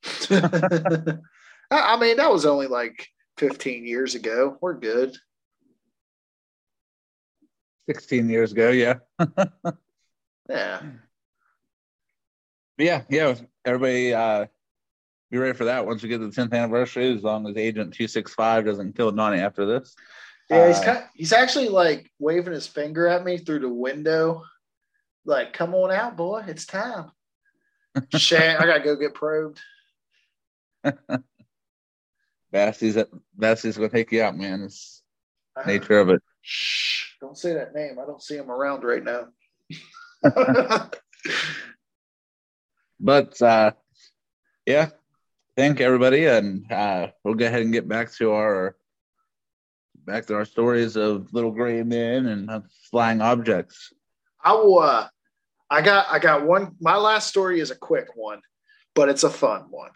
I 0.31 1.99
mean, 1.99 2.17
that 2.17 2.31
was 2.31 2.45
only 2.45 2.67
like 2.67 3.07
15 3.37 3.85
years 3.85 4.15
ago. 4.15 4.57
We're 4.61 4.73
good. 4.73 5.15
16 7.89 8.29
years 8.29 8.51
ago, 8.51 8.69
yeah. 8.69 8.95
yeah. 10.49 10.81
But 12.77 12.85
yeah, 12.85 13.01
yeah. 13.09 13.35
Everybody 13.65 14.13
uh 14.13 14.45
be 15.31 15.39
ready 15.39 15.57
for 15.57 15.65
that 15.65 15.85
once 15.85 16.03
we 16.03 16.09
get 16.09 16.19
to 16.19 16.29
the 16.29 16.41
10th 16.41 16.53
anniversary, 16.53 17.11
as 17.11 17.23
long 17.23 17.47
as 17.47 17.57
Agent 17.57 17.93
265 17.93 18.65
doesn't 18.65 18.95
kill 18.95 19.11
Donnie 19.11 19.39
after 19.39 19.65
this. 19.65 19.95
Yeah, 20.49 20.67
he's 20.67 20.77
uh, 20.77 20.83
kind 20.83 20.97
of, 20.99 21.03
he's 21.15 21.33
actually 21.33 21.69
like 21.69 22.11
waving 22.19 22.53
his 22.53 22.67
finger 22.67 23.07
at 23.07 23.25
me 23.25 23.39
through 23.39 23.59
the 23.59 23.69
window, 23.69 24.43
like, 25.25 25.53
"Come 25.53 25.73
on 25.73 25.91
out, 25.91 26.15
boy, 26.17 26.43
it's 26.47 26.65
time." 26.65 27.11
I 27.95 28.07
gotta 28.13 28.81
go 28.83 28.95
get 28.95 29.15
probed. 29.15 29.59
Bassie's 32.53 32.97
Bassie's 33.35 33.75
gonna 33.77 33.89
take 33.89 34.11
you 34.11 34.21
out, 34.21 34.37
man. 34.37 34.61
It's 34.61 35.01
uh, 35.57 35.63
nature 35.65 35.99
of 35.99 36.09
it. 36.09 36.21
Shh! 36.41 37.15
Don't 37.19 37.37
say 37.37 37.53
that 37.55 37.73
name. 37.73 37.97
I 37.99 38.05
don't 38.05 38.21
see 38.21 38.37
him 38.37 38.51
around 38.51 38.83
right 38.83 39.03
now. 39.03 39.29
but 42.99 43.41
uh, 43.41 43.71
yeah, 44.67 44.89
thank 45.57 45.81
everybody, 45.81 46.27
and 46.27 46.71
uh, 46.71 47.07
we'll 47.23 47.33
go 47.33 47.47
ahead 47.47 47.63
and 47.63 47.73
get 47.73 47.87
back 47.87 48.13
to 48.13 48.31
our 48.33 48.77
back 50.05 50.27
to 50.27 50.35
our 50.35 50.45
stories 50.45 50.95
of 50.95 51.33
little 51.33 51.51
gray 51.51 51.81
men 51.81 52.27
and 52.27 52.51
flying 52.91 53.19
objects. 53.19 53.91
I 54.43 54.53
will. 54.53 54.77
Uh, 54.77 55.07
I 55.71 55.81
got. 55.81 56.05
I 56.07 56.19
got 56.19 56.45
one. 56.45 56.75
My 56.79 56.97
last 56.97 57.29
story 57.29 57.59
is 57.59 57.71
a 57.71 57.75
quick 57.75 58.09
one, 58.15 58.41
but 58.93 59.09
it's 59.09 59.23
a 59.23 59.29
fun 59.31 59.65
one. 59.71 59.89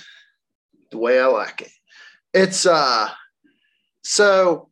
The 0.90 0.98
way 0.98 1.20
I 1.20 1.28
like 1.28 1.62
it. 1.62 1.70
It's 2.38 2.68
uh. 2.68 3.10
So 4.04 4.70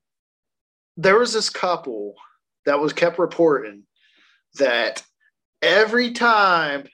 there 0.98 1.18
was 1.18 1.34
this 1.34 1.50
couple 1.50 2.14
that 2.68 2.80
was 2.80 2.94
kept 2.94 3.18
reporting 3.18 3.84
that 4.60 5.02
every 5.64 6.12
time, 6.12 6.88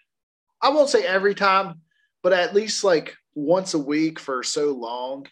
I 0.62 0.70
won't 0.70 0.88
say 0.88 1.06
every 1.06 1.36
time, 1.36 1.82
but 2.24 2.32
at 2.32 2.56
least 2.56 2.86
like 2.86 3.18
once 3.36 3.74
a 3.74 3.80
week 3.80 4.18
for 4.18 4.44
so 4.44 4.72
long, 4.72 5.28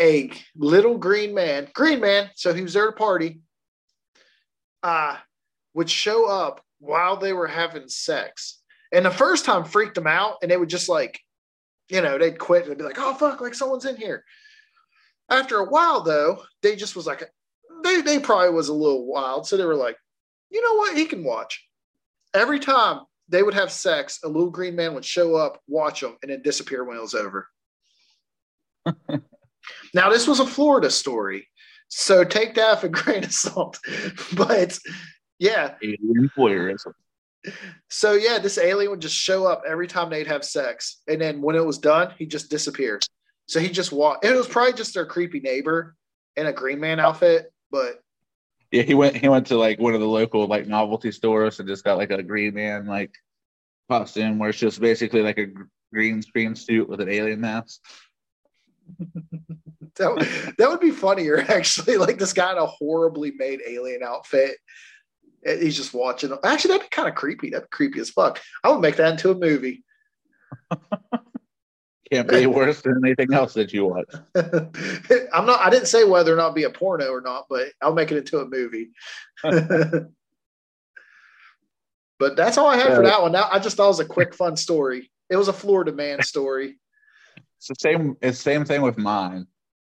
a 0.00 0.30
little 0.54 0.96
green 0.96 1.34
man, 1.34 1.66
green 1.74 1.98
man, 1.98 2.30
so 2.36 2.54
he 2.54 2.62
was 2.62 2.74
there 2.74 2.86
to 2.86 2.96
party, 2.96 3.40
uh, 4.84 5.16
would 5.74 5.90
show 5.90 6.26
up 6.26 6.62
while 6.78 7.16
they 7.16 7.32
were 7.32 7.48
having 7.48 7.88
sex. 7.88 8.62
And 8.92 9.04
the 9.04 9.10
first 9.10 9.44
time 9.44 9.64
freaked 9.64 9.96
them 9.96 10.06
out, 10.06 10.36
and 10.42 10.50
they 10.50 10.56
would 10.56 10.70
just 10.70 10.88
like, 10.88 11.20
you 11.88 12.00
know, 12.00 12.18
they'd 12.18 12.38
quit 12.38 12.66
and 12.66 12.78
be 12.78 12.84
like, 12.84 12.98
oh, 12.98 13.14
fuck, 13.14 13.40
like 13.40 13.54
someone's 13.54 13.84
in 13.84 13.96
here. 13.96 14.24
After 15.30 15.58
a 15.58 15.68
while, 15.68 16.02
though, 16.02 16.42
they 16.62 16.76
just 16.76 16.96
was 16.96 17.06
like, 17.06 17.24
they, 17.82 18.00
they 18.00 18.18
probably 18.18 18.50
was 18.50 18.68
a 18.68 18.74
little 18.74 19.06
wild. 19.06 19.46
So 19.46 19.56
they 19.56 19.64
were 19.64 19.74
like, 19.74 19.96
you 20.50 20.62
know 20.62 20.78
what? 20.78 20.96
He 20.96 21.06
can 21.06 21.24
watch. 21.24 21.66
Every 22.34 22.58
time 22.58 23.00
they 23.28 23.42
would 23.42 23.54
have 23.54 23.70
sex, 23.70 24.20
a 24.24 24.28
little 24.28 24.50
green 24.50 24.76
man 24.76 24.94
would 24.94 25.04
show 25.04 25.34
up, 25.34 25.60
watch 25.66 26.00
them, 26.00 26.16
and 26.22 26.30
then 26.30 26.42
disappear 26.42 26.84
when 26.84 26.96
it 26.96 27.02
was 27.02 27.14
over. 27.14 27.48
now, 29.94 30.10
this 30.10 30.26
was 30.26 30.40
a 30.40 30.46
Florida 30.46 30.90
story. 30.90 31.48
So 31.88 32.24
take 32.24 32.54
that 32.54 32.82
with 32.82 32.90
a 32.90 33.02
grain 33.02 33.24
of 33.24 33.32
salt. 33.32 33.78
but 34.36 34.78
yeah. 35.38 35.74
Alien 35.82 36.30
voyeurism. 36.36 36.92
So 37.90 38.12
yeah, 38.12 38.38
this 38.38 38.58
alien 38.58 38.90
would 38.90 39.00
just 39.00 39.14
show 39.14 39.46
up 39.46 39.62
every 39.66 39.86
time 39.86 40.10
they'd 40.10 40.26
have 40.26 40.44
sex. 40.44 41.02
And 41.08 41.20
then 41.20 41.42
when 41.42 41.56
it 41.56 41.64
was 41.64 41.78
done, 41.78 42.12
he 42.18 42.26
just 42.26 42.50
disappeared. 42.50 43.06
So 43.46 43.60
he 43.60 43.68
just 43.68 43.92
walked. 43.92 44.24
It 44.24 44.34
was 44.34 44.48
probably 44.48 44.72
just 44.72 44.94
their 44.94 45.06
creepy 45.06 45.40
neighbor 45.40 45.94
in 46.36 46.46
a 46.46 46.52
green 46.52 46.80
man 46.80 47.00
outfit, 47.00 47.52
but 47.70 48.00
yeah, 48.70 48.82
he 48.82 48.94
went 48.94 49.16
he 49.16 49.28
went 49.28 49.46
to 49.48 49.56
like 49.56 49.78
one 49.78 49.94
of 49.94 50.00
the 50.00 50.08
local 50.08 50.46
like 50.46 50.66
novelty 50.66 51.12
stores 51.12 51.60
and 51.60 51.68
just 51.68 51.84
got 51.84 51.98
like 51.98 52.10
a 52.10 52.22
green 52.22 52.54
man 52.54 52.86
like 52.86 53.14
costume 53.88 54.38
where 54.38 54.50
it's 54.50 54.58
just 54.58 54.80
basically 54.80 55.22
like 55.22 55.38
a 55.38 55.46
green 55.92 56.22
screen 56.22 56.56
suit 56.56 56.88
with 56.88 57.00
an 57.00 57.08
alien 57.08 57.40
mask. 57.40 57.80
that, 59.96 60.54
that 60.58 60.68
would 60.68 60.80
be 60.80 60.90
funnier 60.90 61.38
actually. 61.48 61.96
Like 61.96 62.18
this 62.18 62.32
guy 62.32 62.52
in 62.52 62.58
a 62.58 62.66
horribly 62.66 63.32
made 63.36 63.60
alien 63.66 64.02
outfit. 64.02 64.56
He's 65.44 65.76
just 65.76 65.94
watching. 65.94 66.36
Actually, 66.42 66.74
that'd 66.74 66.90
be 66.90 66.94
kind 66.94 67.08
of 67.08 67.14
creepy. 67.14 67.50
That'd 67.50 67.70
be 67.70 67.76
creepy 67.76 68.00
as 68.00 68.10
fuck. 68.10 68.40
I 68.62 68.70
would 68.70 68.80
make 68.80 68.96
that 68.96 69.12
into 69.12 69.30
a 69.30 69.34
movie. 69.34 69.84
Can't 72.12 72.28
be 72.28 72.46
worse 72.46 72.82
than 72.82 73.00
anything 73.04 73.32
else 73.32 73.54
that 73.54 73.72
you 73.72 73.86
watch. 73.86 74.12
I'm 75.32 75.46
not. 75.46 75.60
I 75.60 75.70
didn't 75.70 75.88
say 75.88 76.04
whether 76.04 76.32
or 76.32 76.36
not 76.36 76.54
be 76.54 76.64
a 76.64 76.70
porno 76.70 77.08
or 77.08 77.20
not, 77.20 77.46
but 77.48 77.68
I'll 77.80 77.94
make 77.94 78.12
it 78.12 78.18
into 78.18 78.40
a 78.40 78.46
movie. 78.46 78.90
but 79.42 80.10
that's 82.36 82.58
all 82.58 82.66
I 82.66 82.76
had 82.76 82.94
for 82.94 83.02
that 83.02 83.22
one. 83.22 83.32
Now 83.32 83.48
I 83.50 83.58
just 83.58 83.76
thought 83.76 83.86
it 83.86 83.88
was 83.88 84.00
a 84.00 84.04
quick, 84.04 84.34
fun 84.34 84.56
story. 84.56 85.10
It 85.30 85.36
was 85.36 85.48
a 85.48 85.52
Florida 85.52 85.92
man 85.92 86.22
story. 86.22 86.78
It's 87.58 87.68
the 87.68 87.76
same. 87.78 88.16
It's 88.20 88.38
the 88.38 88.42
same 88.42 88.64
thing 88.66 88.82
with 88.82 88.98
mine. 88.98 89.46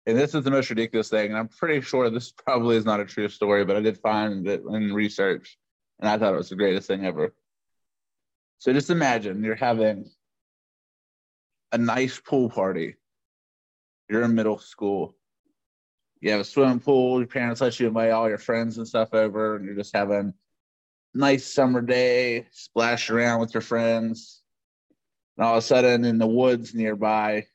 And 0.07 0.17
this 0.17 0.35
is 0.35 0.45
the 0.45 0.51
most 0.53 0.71
ridiculous 0.71 1.09
thing. 1.09 1.31
And 1.31 1.37
I'm 1.37 1.49
pretty 1.49 1.81
sure 1.81 2.09
this 2.09 2.31
probably 2.31 2.77
is 2.77 2.85
not 2.85 3.01
a 3.01 3.05
true 3.05 3.29
story, 3.29 3.65
but 3.65 3.77
I 3.77 3.81
did 3.81 3.99
find 3.99 4.47
it 4.47 4.63
in 4.63 4.95
research, 4.95 5.59
and 5.99 6.09
I 6.09 6.17
thought 6.17 6.35
it 6.35 6.39
was 6.39 6.49
the 6.49 6.57
greatest 6.57 6.87
thing 6.87 7.05
ever. 7.05 7.35
So 8.59 8.73
just 8.73 8.91
imagine 8.91 9.43
you're 9.43 9.57
having 9.57 10.09
a 11.73 11.79
nice 11.79 12.21
pool 12.21 12.49
party. 12.49 12.95
You're 14.09 14.23
in 14.23 14.35
middle 14.35 14.59
school. 14.59 15.17
You 16.21 16.31
have 16.31 16.41
a 16.41 16.45
swimming 16.45 16.81
pool. 16.81 17.19
Your 17.19 17.27
parents 17.27 17.61
let 17.61 17.79
you 17.79 17.89
invite 17.89 18.13
all 18.13 18.29
your 18.29 18.39
friends 18.39 18.79
and 18.79 18.87
stuff 18.87 19.13
over, 19.13 19.57
and 19.57 19.65
you're 19.65 19.75
just 19.75 19.95
having 19.95 20.33
a 21.15 21.19
nice 21.19 21.53
summer 21.53 21.83
day, 21.83 22.47
splash 22.53 23.11
around 23.11 23.41
with 23.41 23.53
your 23.53 23.61
friends. 23.61 24.41
And 25.37 25.45
all 25.45 25.55
of 25.55 25.59
a 25.59 25.67
sudden, 25.67 26.05
in 26.05 26.19
the 26.19 26.27
woods 26.27 26.75
nearby, 26.75 27.47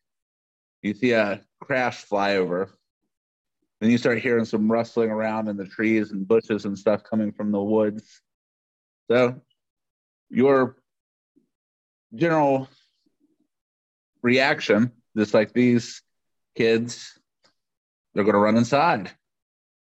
you 0.81 0.93
see 0.93 1.11
a 1.11 1.41
crash 1.59 2.03
fly 2.03 2.35
over. 2.35 2.69
Then 3.79 3.89
you 3.89 3.97
start 3.97 4.19
hearing 4.19 4.45
some 4.45 4.71
rustling 4.71 5.09
around 5.09 5.47
in 5.47 5.57
the 5.57 5.65
trees 5.65 6.11
and 6.11 6.27
bushes 6.27 6.65
and 6.65 6.77
stuff 6.77 7.03
coming 7.03 7.31
from 7.31 7.51
the 7.51 7.61
woods. 7.61 8.21
So, 9.09 9.41
your 10.29 10.77
general 12.13 12.69
reaction, 14.21 14.91
just 15.17 15.33
like 15.33 15.53
these 15.53 16.01
kids, 16.55 17.19
they're 18.13 18.23
going 18.23 18.33
to 18.33 18.39
run 18.39 18.57
inside. 18.57 19.11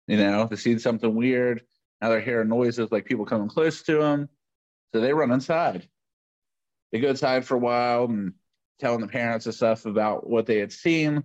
You 0.06 0.16
know, 0.16 0.46
they 0.46 0.56
see 0.56 0.78
something 0.78 1.14
weird. 1.14 1.62
Now 2.00 2.08
they're 2.08 2.20
hearing 2.20 2.48
noises 2.48 2.90
like 2.90 3.04
people 3.04 3.26
coming 3.26 3.48
close 3.48 3.82
to 3.84 3.98
them. 3.98 4.28
So 4.92 5.00
they 5.00 5.12
run 5.12 5.32
inside. 5.32 5.88
They 6.92 7.00
go 7.00 7.10
inside 7.10 7.44
for 7.44 7.56
a 7.56 7.58
while 7.58 8.04
and 8.04 8.32
telling 8.78 9.00
the 9.00 9.08
parents 9.08 9.46
and 9.46 9.54
stuff 9.54 9.86
about 9.86 10.28
what 10.28 10.46
they 10.46 10.58
had 10.58 10.72
seen. 10.72 11.24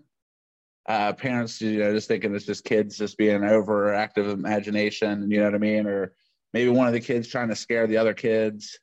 Uh, 0.88 1.14
parents, 1.14 1.62
you 1.62 1.80
know, 1.80 1.94
just 1.94 2.08
thinking 2.08 2.36
it's 2.36 2.46
just 2.46 2.66
kids 2.66 2.98
just 2.98 3.18
being 3.18 3.42
overactive 3.42 4.32
imagination, 4.32 5.32
you 5.32 5.40
know 5.40 5.46
what 5.46 5.56
I 5.56 5.60
mean? 5.60 5.88
Or 5.88 6.14
maybe 6.54 6.70
one 6.70 6.88
of 6.88 6.94
the 6.94 7.00
kids 7.00 7.28
trying 7.28 7.50
to 7.50 7.56
scare 7.56 7.88
the 7.88 7.98
other 7.98 8.14
kids 8.14 8.80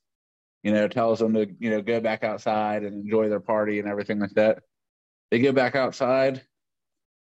you 0.63 0.73
know, 0.73 0.89
tells 0.89 1.19
them 1.19 1.35
to, 1.35 1.47
you 1.59 1.71
know, 1.71 1.81
go 1.83 2.01
back 2.01 2.25
outside 2.25 2.85
and 2.85 3.05
enjoy 3.05 3.29
their 3.29 3.41
party 3.41 3.79
and 3.79 3.89
everything 3.89 4.19
like 4.19 4.33
that. 4.33 4.63
They 5.31 5.39
go 5.39 5.53
back 5.53 5.75
outside, 5.75 6.43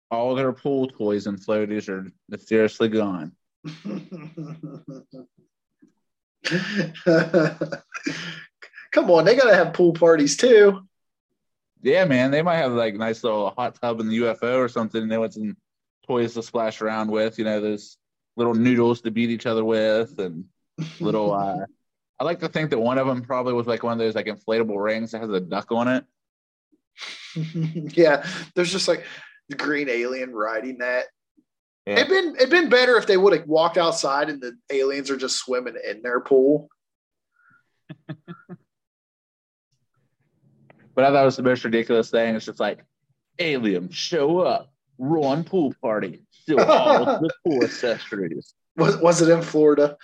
all 0.09 0.35
their 0.35 0.53
pool 0.53 0.87
toys 0.87 1.27
and 1.27 1.39
floaties 1.39 1.89
are 1.89 2.11
mysteriously 2.29 2.87
gone. 2.89 3.33
Come 8.91 9.11
on, 9.11 9.25
they 9.25 9.35
gotta 9.35 9.55
have 9.55 9.73
pool 9.73 9.93
parties 9.93 10.37
too. 10.37 10.84
Yeah, 11.81 12.05
man, 12.05 12.31
they 12.31 12.41
might 12.41 12.57
have 12.57 12.71
like 12.71 12.95
a 12.95 12.97
nice 12.97 13.23
little 13.23 13.51
hot 13.51 13.79
tub 13.79 13.99
in 13.99 14.07
the 14.07 14.17
UFO 14.19 14.57
or 14.57 14.67
something. 14.67 15.03
And 15.03 15.11
they 15.11 15.17
want 15.17 15.33
some 15.33 15.55
toys 16.07 16.33
to 16.33 16.43
splash 16.43 16.81
around 16.81 17.11
with, 17.11 17.37
you 17.37 17.45
know, 17.45 17.61
those 17.61 17.97
little 18.37 18.53
noodles 18.53 19.01
to 19.01 19.11
beat 19.11 19.29
each 19.29 19.45
other 19.45 19.63
with, 19.63 20.19
and 20.19 20.45
little 20.99 21.33
uh, 21.35 21.65
I 22.19 22.23
like 22.23 22.39
to 22.39 22.49
think 22.49 22.69
that 22.69 22.79
one 22.79 22.97
of 22.97 23.07
them 23.07 23.21
probably 23.21 23.53
was 23.53 23.67
like 23.67 23.83
one 23.83 23.93
of 23.93 23.99
those 23.99 24.15
like 24.15 24.27
inflatable 24.27 24.81
rings 24.81 25.11
that 25.11 25.21
has 25.21 25.29
a 25.29 25.39
duck 25.39 25.71
on 25.71 25.87
it. 25.87 26.05
yeah, 27.97 28.25
there's 28.55 28.71
just 28.71 28.87
like 28.87 29.03
the 29.49 29.55
green 29.55 29.89
alien 29.89 30.33
riding 30.33 30.77
that. 30.79 31.05
Yeah. 31.85 31.99
It'd 31.99 32.09
been 32.09 32.35
it'd 32.37 32.49
been 32.49 32.69
better 32.69 32.97
if 32.97 33.05
they 33.05 33.17
would 33.17 33.33
have 33.33 33.47
walked 33.47 33.77
outside 33.77 34.29
and 34.29 34.41
the 34.41 34.57
aliens 34.71 35.11
are 35.11 35.17
just 35.17 35.37
swimming 35.37 35.75
in 35.87 36.01
their 36.01 36.19
pool. 36.21 36.69
but 40.95 41.03
I 41.03 41.09
thought 41.09 41.21
it 41.21 41.25
was 41.25 41.37
the 41.37 41.43
most 41.43 41.63
ridiculous 41.63 42.09
thing. 42.09 42.35
It's 42.35 42.45
just 42.45 42.59
like 42.59 42.83
aliens 43.39 43.93
show 43.93 44.39
up, 44.39 44.71
run 44.97 45.43
pool 45.43 45.73
party, 45.81 46.25
still 46.31 46.61
all 46.61 47.19
the 47.19 47.29
pool 47.45 47.63
accessories. 47.63 48.53
Was 48.77 48.97
was 48.97 49.21
it 49.21 49.29
in 49.29 49.41
Florida? 49.41 49.97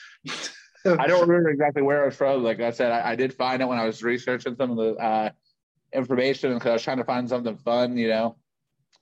I 0.86 1.08
don't 1.08 1.28
remember 1.28 1.50
exactly 1.50 1.82
where 1.82 2.04
it 2.04 2.06
was 2.08 2.16
from. 2.16 2.44
Like 2.44 2.60
I 2.60 2.72
said, 2.72 2.92
I, 2.92 3.12
I 3.12 3.16
did 3.16 3.34
find 3.34 3.62
it 3.62 3.68
when 3.68 3.78
I 3.78 3.86
was 3.86 4.04
researching 4.04 4.56
some 4.56 4.72
of 4.72 4.78
the 4.78 4.96
uh, 4.96 5.30
information 5.94 6.54
because 6.54 6.70
I 6.70 6.74
was 6.74 6.84
trying 6.84 6.98
to 6.98 7.04
find 7.04 7.30
something 7.30 7.58
fun. 7.58 7.98
You 7.98 8.10
know, 8.10 8.38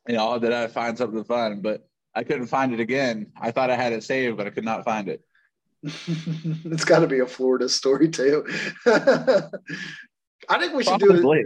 you 0.07 0.15
know, 0.15 0.37
did 0.39 0.53
I 0.53 0.67
find 0.67 0.97
something 0.97 1.23
fun? 1.23 1.61
But 1.61 1.87
I 2.13 2.23
couldn't 2.23 2.47
find 2.47 2.73
it 2.73 2.79
again. 2.79 3.31
I 3.39 3.51
thought 3.51 3.69
I 3.69 3.75
had 3.75 3.93
it 3.93 4.03
saved, 4.03 4.37
but 4.37 4.47
I 4.47 4.49
could 4.49 4.65
not 4.65 4.83
find 4.83 5.07
it. 5.07 5.23
it's 5.83 6.83
got 6.83 6.99
to 6.99 7.07
be 7.07 7.19
a 7.19 7.25
Florida 7.25 7.69
story 7.69 8.09
too. 8.09 8.45
I 8.85 10.59
think 10.59 10.73
we 10.73 10.83
should 10.83 10.99
Probably. 10.99 11.21
do 11.21 11.31
it. 11.33 11.45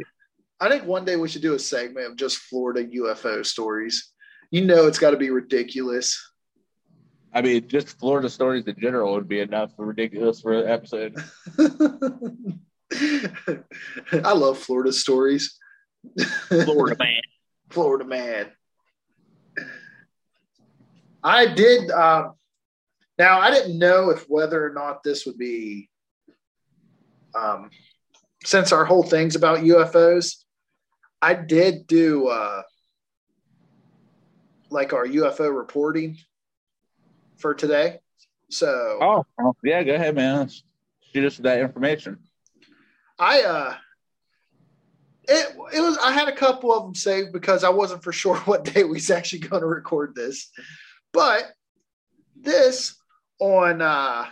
I 0.60 0.70
think 0.70 0.86
one 0.86 1.06
day 1.06 1.16
we 1.16 1.28
should 1.28 1.41
do 1.41 1.56
a 1.56 1.60
segment 1.60 2.08
of 2.08 2.16
just 2.16 2.38
Florida 2.38 2.86
UFO 2.86 3.45
stories. 3.45 4.12
You 4.51 4.66
know, 4.66 4.88
it's 4.88 4.99
got 4.99 5.12
to 5.12 5.18
be 5.18 5.30
ridiculous. 5.30 6.20
I 7.34 7.41
mean, 7.41 7.68
just 7.68 7.99
Florida 7.99 8.30
stories 8.30 8.66
in 8.68 8.76
general 8.80 9.14
would 9.14 9.28
be 9.28 9.39
enough 9.39 9.76
for 9.76 9.88
ridiculous 9.88 10.41
for 10.41 10.54
an 10.54 10.70
episode. 10.70 11.16
I 14.24 14.34
love 14.34 14.60
Florida 14.60 14.93
stories. 14.93 15.58
Florida 16.47 16.95
man. 16.99 17.22
Florida 17.72 18.06
man. 18.06 18.51
I 21.24 21.47
did. 21.47 21.89
Uh, 21.89 22.30
now, 23.18 23.39
I 23.39 23.49
didn't 23.49 23.80
know 23.80 24.12
if 24.12 24.26
whether 24.28 24.64
or 24.64 24.74
not 24.74 25.04
this 25.04 25.26
would 25.26 25.38
be, 25.38 25.89
um, 27.34 27.72
since 28.43 28.72
our 28.72 28.86
whole 28.86 29.04
thing's 29.04 29.36
about 29.36 29.60
UFOs, 29.60 30.43
I 31.24 31.34
did 31.34 31.88
do 31.88 32.28
uh, 32.28 32.63
like 34.69 34.91
our 34.91 35.07
UFO 35.07 35.55
reporting 35.55 36.17
for 37.38 37.53
today. 37.53 37.99
So 38.49 38.99
oh, 39.01 39.55
yeah, 39.63 39.84
go 39.84 39.95
ahead, 39.95 40.15
man. 40.15 40.49
Shoot 41.13 41.26
us 41.26 41.38
that 41.38 41.61
information. 41.61 42.19
I 43.17 43.43
uh 43.43 43.76
it 45.30 45.55
it 45.74 45.80
was 45.80 45.97
I 45.99 46.11
had 46.11 46.28
a 46.28 46.36
couple 46.36 46.74
of 46.74 46.84
them 46.84 46.93
saved 46.93 47.32
because 47.32 47.63
I 47.63 47.69
wasn't 47.69 48.03
for 48.03 48.11
sure 48.11 48.36
what 48.39 48.65
day 48.65 48.84
we 48.84 48.91
was 48.91 49.09
actually 49.09 49.39
going 49.39 49.61
to 49.61 49.67
record 49.67 50.15
this. 50.15 50.51
But 51.13 51.45
this 52.36 52.97
on 53.39 53.82
uh 53.82 54.26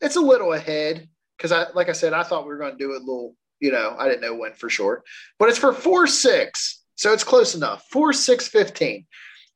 it's 0.00 0.14
a 0.14 0.20
little 0.20 0.52
ahead 0.52 1.08
because 1.36 1.50
I 1.50 1.66
like 1.74 1.88
I 1.88 1.92
said, 1.92 2.12
I 2.12 2.22
thought 2.22 2.44
we 2.44 2.50
were 2.50 2.58
going 2.58 2.78
to 2.78 2.78
do 2.78 2.92
it 2.92 2.98
a 3.02 3.04
little, 3.04 3.34
you 3.60 3.72
know, 3.72 3.96
I 3.98 4.08
didn't 4.08 4.22
know 4.22 4.34
when 4.34 4.54
for 4.54 4.68
sure. 4.68 5.02
But 5.38 5.48
it's 5.48 5.58
for 5.58 5.72
four 5.72 6.06
six. 6.06 6.82
So 6.94 7.12
it's 7.12 7.24
close 7.24 7.54
enough. 7.54 7.84
Four 7.90 8.12
six 8.12 8.48
fifteen. 8.48 9.06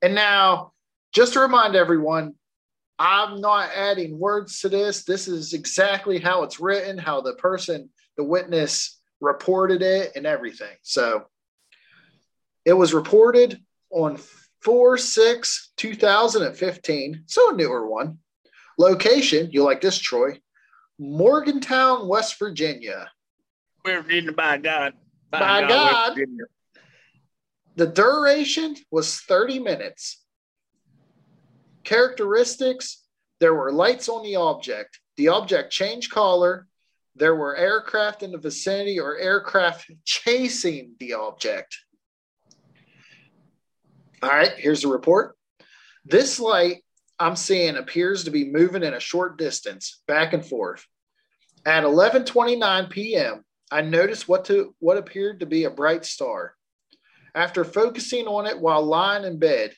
And 0.02 0.14
now 0.14 0.72
just 1.12 1.32
to 1.34 1.40
remind 1.40 1.74
everyone, 1.74 2.34
I'm 2.98 3.40
not 3.40 3.70
adding 3.74 4.18
words 4.18 4.60
to 4.60 4.68
this. 4.68 5.04
This 5.04 5.26
is 5.26 5.54
exactly 5.54 6.18
how 6.18 6.42
it's 6.42 6.60
written, 6.60 6.98
how 6.98 7.20
the 7.20 7.34
person, 7.34 7.90
the 8.16 8.24
witness 8.24 9.00
reported 9.20 9.82
it, 9.82 10.12
and 10.16 10.26
everything. 10.26 10.76
So 10.82 11.24
it 12.64 12.74
was 12.74 12.94
reported 12.94 13.60
on 13.90 14.18
4 14.62 14.98
6 14.98 15.72
2015. 15.76 17.24
So 17.26 17.50
a 17.50 17.56
newer 17.56 17.88
one. 17.88 18.18
Location, 18.78 19.48
you 19.50 19.62
like 19.62 19.80
this, 19.80 19.98
Troy? 19.98 20.40
Morgantown, 20.98 22.06
West 22.08 22.38
Virginia. 22.38 23.10
Virginia, 23.84 24.32
by 24.32 24.58
God. 24.58 24.94
By, 25.30 25.40
by 25.40 25.60
God. 25.62 26.16
God 26.16 26.26
the 27.76 27.86
duration 27.86 28.76
was 28.90 29.20
30 29.20 29.58
minutes. 29.58 30.22
Characteristics 31.82 33.04
there 33.38 33.54
were 33.54 33.72
lights 33.72 34.10
on 34.10 34.22
the 34.22 34.36
object. 34.36 35.00
The 35.16 35.28
object 35.28 35.72
changed 35.72 36.12
color. 36.12 36.66
There 37.16 37.34
were 37.34 37.56
aircraft 37.56 38.22
in 38.22 38.32
the 38.32 38.38
vicinity 38.38 39.00
or 39.00 39.16
aircraft 39.16 39.90
chasing 40.04 40.94
the 41.00 41.14
object. 41.14 41.78
All 44.22 44.28
right, 44.28 44.52
here's 44.58 44.82
the 44.82 44.88
report. 44.88 45.36
This 46.04 46.38
light 46.38 46.84
I'm 47.18 47.36
seeing 47.36 47.76
appears 47.76 48.24
to 48.24 48.30
be 48.30 48.44
moving 48.44 48.82
in 48.82 48.92
a 48.92 49.00
short 49.00 49.38
distance, 49.38 50.02
back 50.06 50.34
and 50.34 50.44
forth. 50.44 50.86
At 51.64 51.84
11:29 51.84 52.90
p.m., 52.90 53.42
I 53.70 53.82
noticed 53.82 54.28
what 54.28 54.46
to 54.46 54.74
what 54.78 54.96
appeared 54.96 55.40
to 55.40 55.46
be 55.46 55.64
a 55.64 55.70
bright 55.70 56.04
star. 56.04 56.54
After 57.34 57.64
focusing 57.64 58.26
on 58.26 58.46
it 58.46 58.58
while 58.58 58.82
lying 58.82 59.24
in 59.24 59.38
bed, 59.38 59.74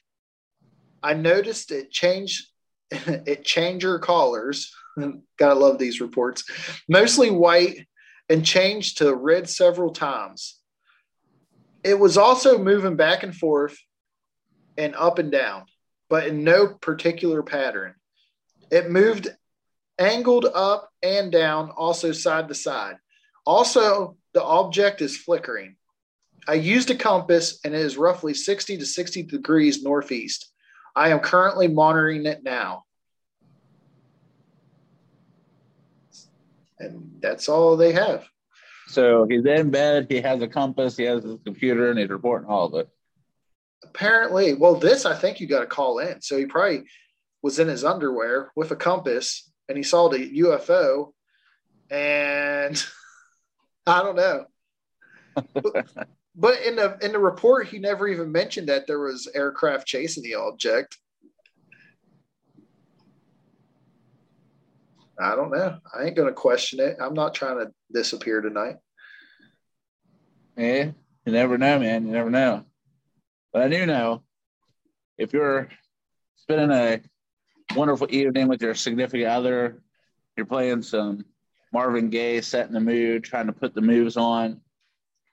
I 1.03 1.15
noticed 1.15 1.71
it 1.71 1.91
changed 1.91 2.47
it 2.91 3.45
changer 3.45 3.99
colors. 3.99 4.75
Gotta 5.39 5.59
love 5.59 5.79
these 5.79 6.01
reports. 6.01 6.45
Mostly 6.89 7.31
white 7.31 7.87
and 8.29 8.45
changed 8.45 8.99
to 8.99 9.15
red 9.15 9.49
several 9.49 9.93
times. 9.93 10.59
It 11.85 11.99
was 11.99 12.17
also 12.17 12.59
moving 12.59 12.97
back 12.97 13.23
and 13.23 13.35
forth 13.35 13.77
and 14.79 14.95
up 14.95 15.19
and 15.19 15.31
down, 15.31 15.65
but 16.09 16.27
in 16.27 16.45
no 16.45 16.69
particular 16.69 17.43
pattern. 17.43 17.95
It 18.71 18.91
moved 18.91 19.29
angled 19.99 20.47
up 20.47 20.89
and 21.03 21.31
down, 21.31 21.71
also 21.71 22.13
side 22.13 22.49
to 22.49 22.55
side. 22.55 22.97
Also, 23.45 24.17
the 24.35 24.43
object 24.43 25.01
is 25.03 25.17
flickering. 25.17 25.77
I 26.49 26.55
used 26.55 26.91
a 26.91 26.95
compass 26.95 27.61
and 27.65 27.75
it 27.75 27.81
is 27.81 27.97
roughly 27.97 28.35
60 28.35 28.79
to 28.79 28.87
60 28.87 29.23
degrees 29.25 29.83
northeast. 29.83 30.51
I 30.95 31.11
am 31.11 31.21
currently 31.21 31.69
monitoring 31.69 32.27
it 32.27 32.43
now. 32.43 32.85
And 36.79 37.19
that's 37.21 37.49
all 37.49 37.77
they 37.77 37.93
have. 37.93 38.27
So 38.89 39.27
he's 39.29 39.45
in 39.47 39.71
bed, 39.71 40.07
he 40.11 40.21
has 40.21 40.43
a 40.43 40.49
compass, 40.49 40.97
he 40.97 41.05
has 41.05 41.23
his 41.23 41.39
computer, 41.45 41.91
and 41.91 41.99
he's 41.99 42.11
reporting 42.11 42.49
all 42.49 42.67
of 42.67 42.75
it. 42.75 42.89
Apparently, 43.85 44.55
well, 44.55 44.75
this 44.75 45.07
I 45.07 45.17
think 45.17 45.41
you 45.41 45.47
got 45.47 45.61
to 45.61 45.67
call 45.67 45.99
in. 46.01 46.21
So 46.21 46.37
he 46.37 46.47
probably 46.47 46.85
was 47.43 47.59
in 47.59 47.69
his 47.69 47.85
underwear 47.85 48.51
with 48.55 48.71
a 48.71 48.77
compass 48.77 49.51
and 49.69 49.77
he 49.77 49.83
saw 49.83 50.09
the 50.09 50.41
UFO 50.41 51.13
and 51.91 52.85
I 53.87 54.03
don't 54.03 54.17
know. 54.17 54.47
But 56.35 56.63
in 56.63 56.77
the 56.77 56.97
in 57.03 57.13
the 57.13 57.19
report, 57.19 57.69
he 57.69 57.79
never 57.79 58.09
even 58.09 58.33
mentioned 58.33 58.69
that 58.69 58.87
there 58.87 59.01
was 59.01 59.29
aircraft 59.35 59.87
chasing 59.87 60.23
the 60.23 60.37
object. 60.37 60.97
I 65.21 65.37
don't 65.37 65.51
know. 65.51 65.79
I 65.95 66.05
ain't 66.05 66.17
gonna 66.17 66.33
question 66.33 66.81
it. 66.81 66.97
I'm 67.01 67.15
not 67.15 67.35
trying 67.35 67.59
to 67.59 67.73
disappear 67.93 68.41
tonight. 68.41 68.77
Yeah, 70.57 70.93
you 71.27 71.33
never 71.33 71.59
know, 71.59 71.79
man. 71.79 72.07
You 72.07 72.13
never 72.13 72.31
know. 72.31 72.65
But 73.53 73.63
I 73.63 73.69
do 73.69 73.85
know 73.85 74.23
if 75.19 75.35
you're 75.35 75.69
spending 76.37 76.71
a 76.71 77.01
wonderful 77.77 78.07
evening 78.11 78.49
with 78.49 78.63
your 78.63 78.75
significant 78.75 79.29
other, 79.29 79.83
you're 80.37 80.47
playing 80.47 80.83
some 80.83 81.27
Marvin 81.73 82.11
Gaye, 82.11 82.41
setting 82.41 82.73
the 82.75 82.81
mood, 82.81 83.25
trying 83.25 83.47
to 83.47 83.53
put 83.53 83.75
the 83.75 83.81
moves 83.81 84.17
on, 84.17 84.61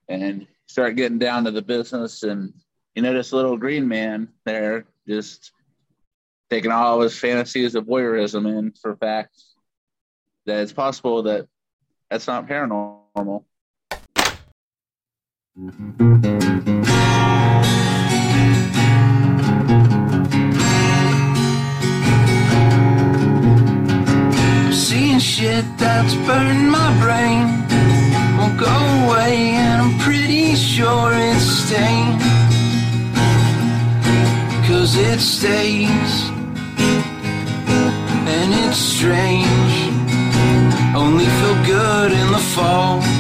and 0.08 0.48
start 0.68 0.96
getting 0.96 1.20
down 1.20 1.44
to 1.46 1.52
the 1.52 1.62
business. 1.62 2.24
And 2.24 2.54
you 2.96 3.02
this 3.14 3.34
little 3.34 3.58
green 3.58 3.88
man 3.88 4.30
there 4.46 4.86
just 5.08 5.52
taking 6.50 6.72
all 6.72 7.02
his 7.02 7.18
fantasies 7.18 7.76
of 7.76 7.86
voyeurism 7.86 8.58
in 8.58 8.72
for 8.72 8.96
facts 8.96 9.54
that 10.46 10.62
it's 10.62 10.74
possible 10.74 11.24
that 11.24 11.48
that's 12.10 12.28
not 12.28 12.48
paranormal 12.48 13.44
shit 25.60 25.78
that's 25.78 26.16
burned 26.28 26.72
my 26.72 26.90
brain. 27.04 27.46
Won't 28.38 28.58
go 28.60 28.76
away 29.04 29.36
and 29.64 29.82
I'm 29.82 30.00
pretty 30.00 30.56
sure 30.56 31.12
it's 31.14 31.50
staying. 31.64 32.18
Cause 34.68 34.96
it 34.96 35.20
stays. 35.20 36.14
And 38.36 38.50
it's 38.64 38.78
strange. 38.78 39.74
Only 40.96 41.26
feel 41.40 41.58
good 41.66 42.12
in 42.12 42.28
the 42.32 42.44
fall 42.56 43.19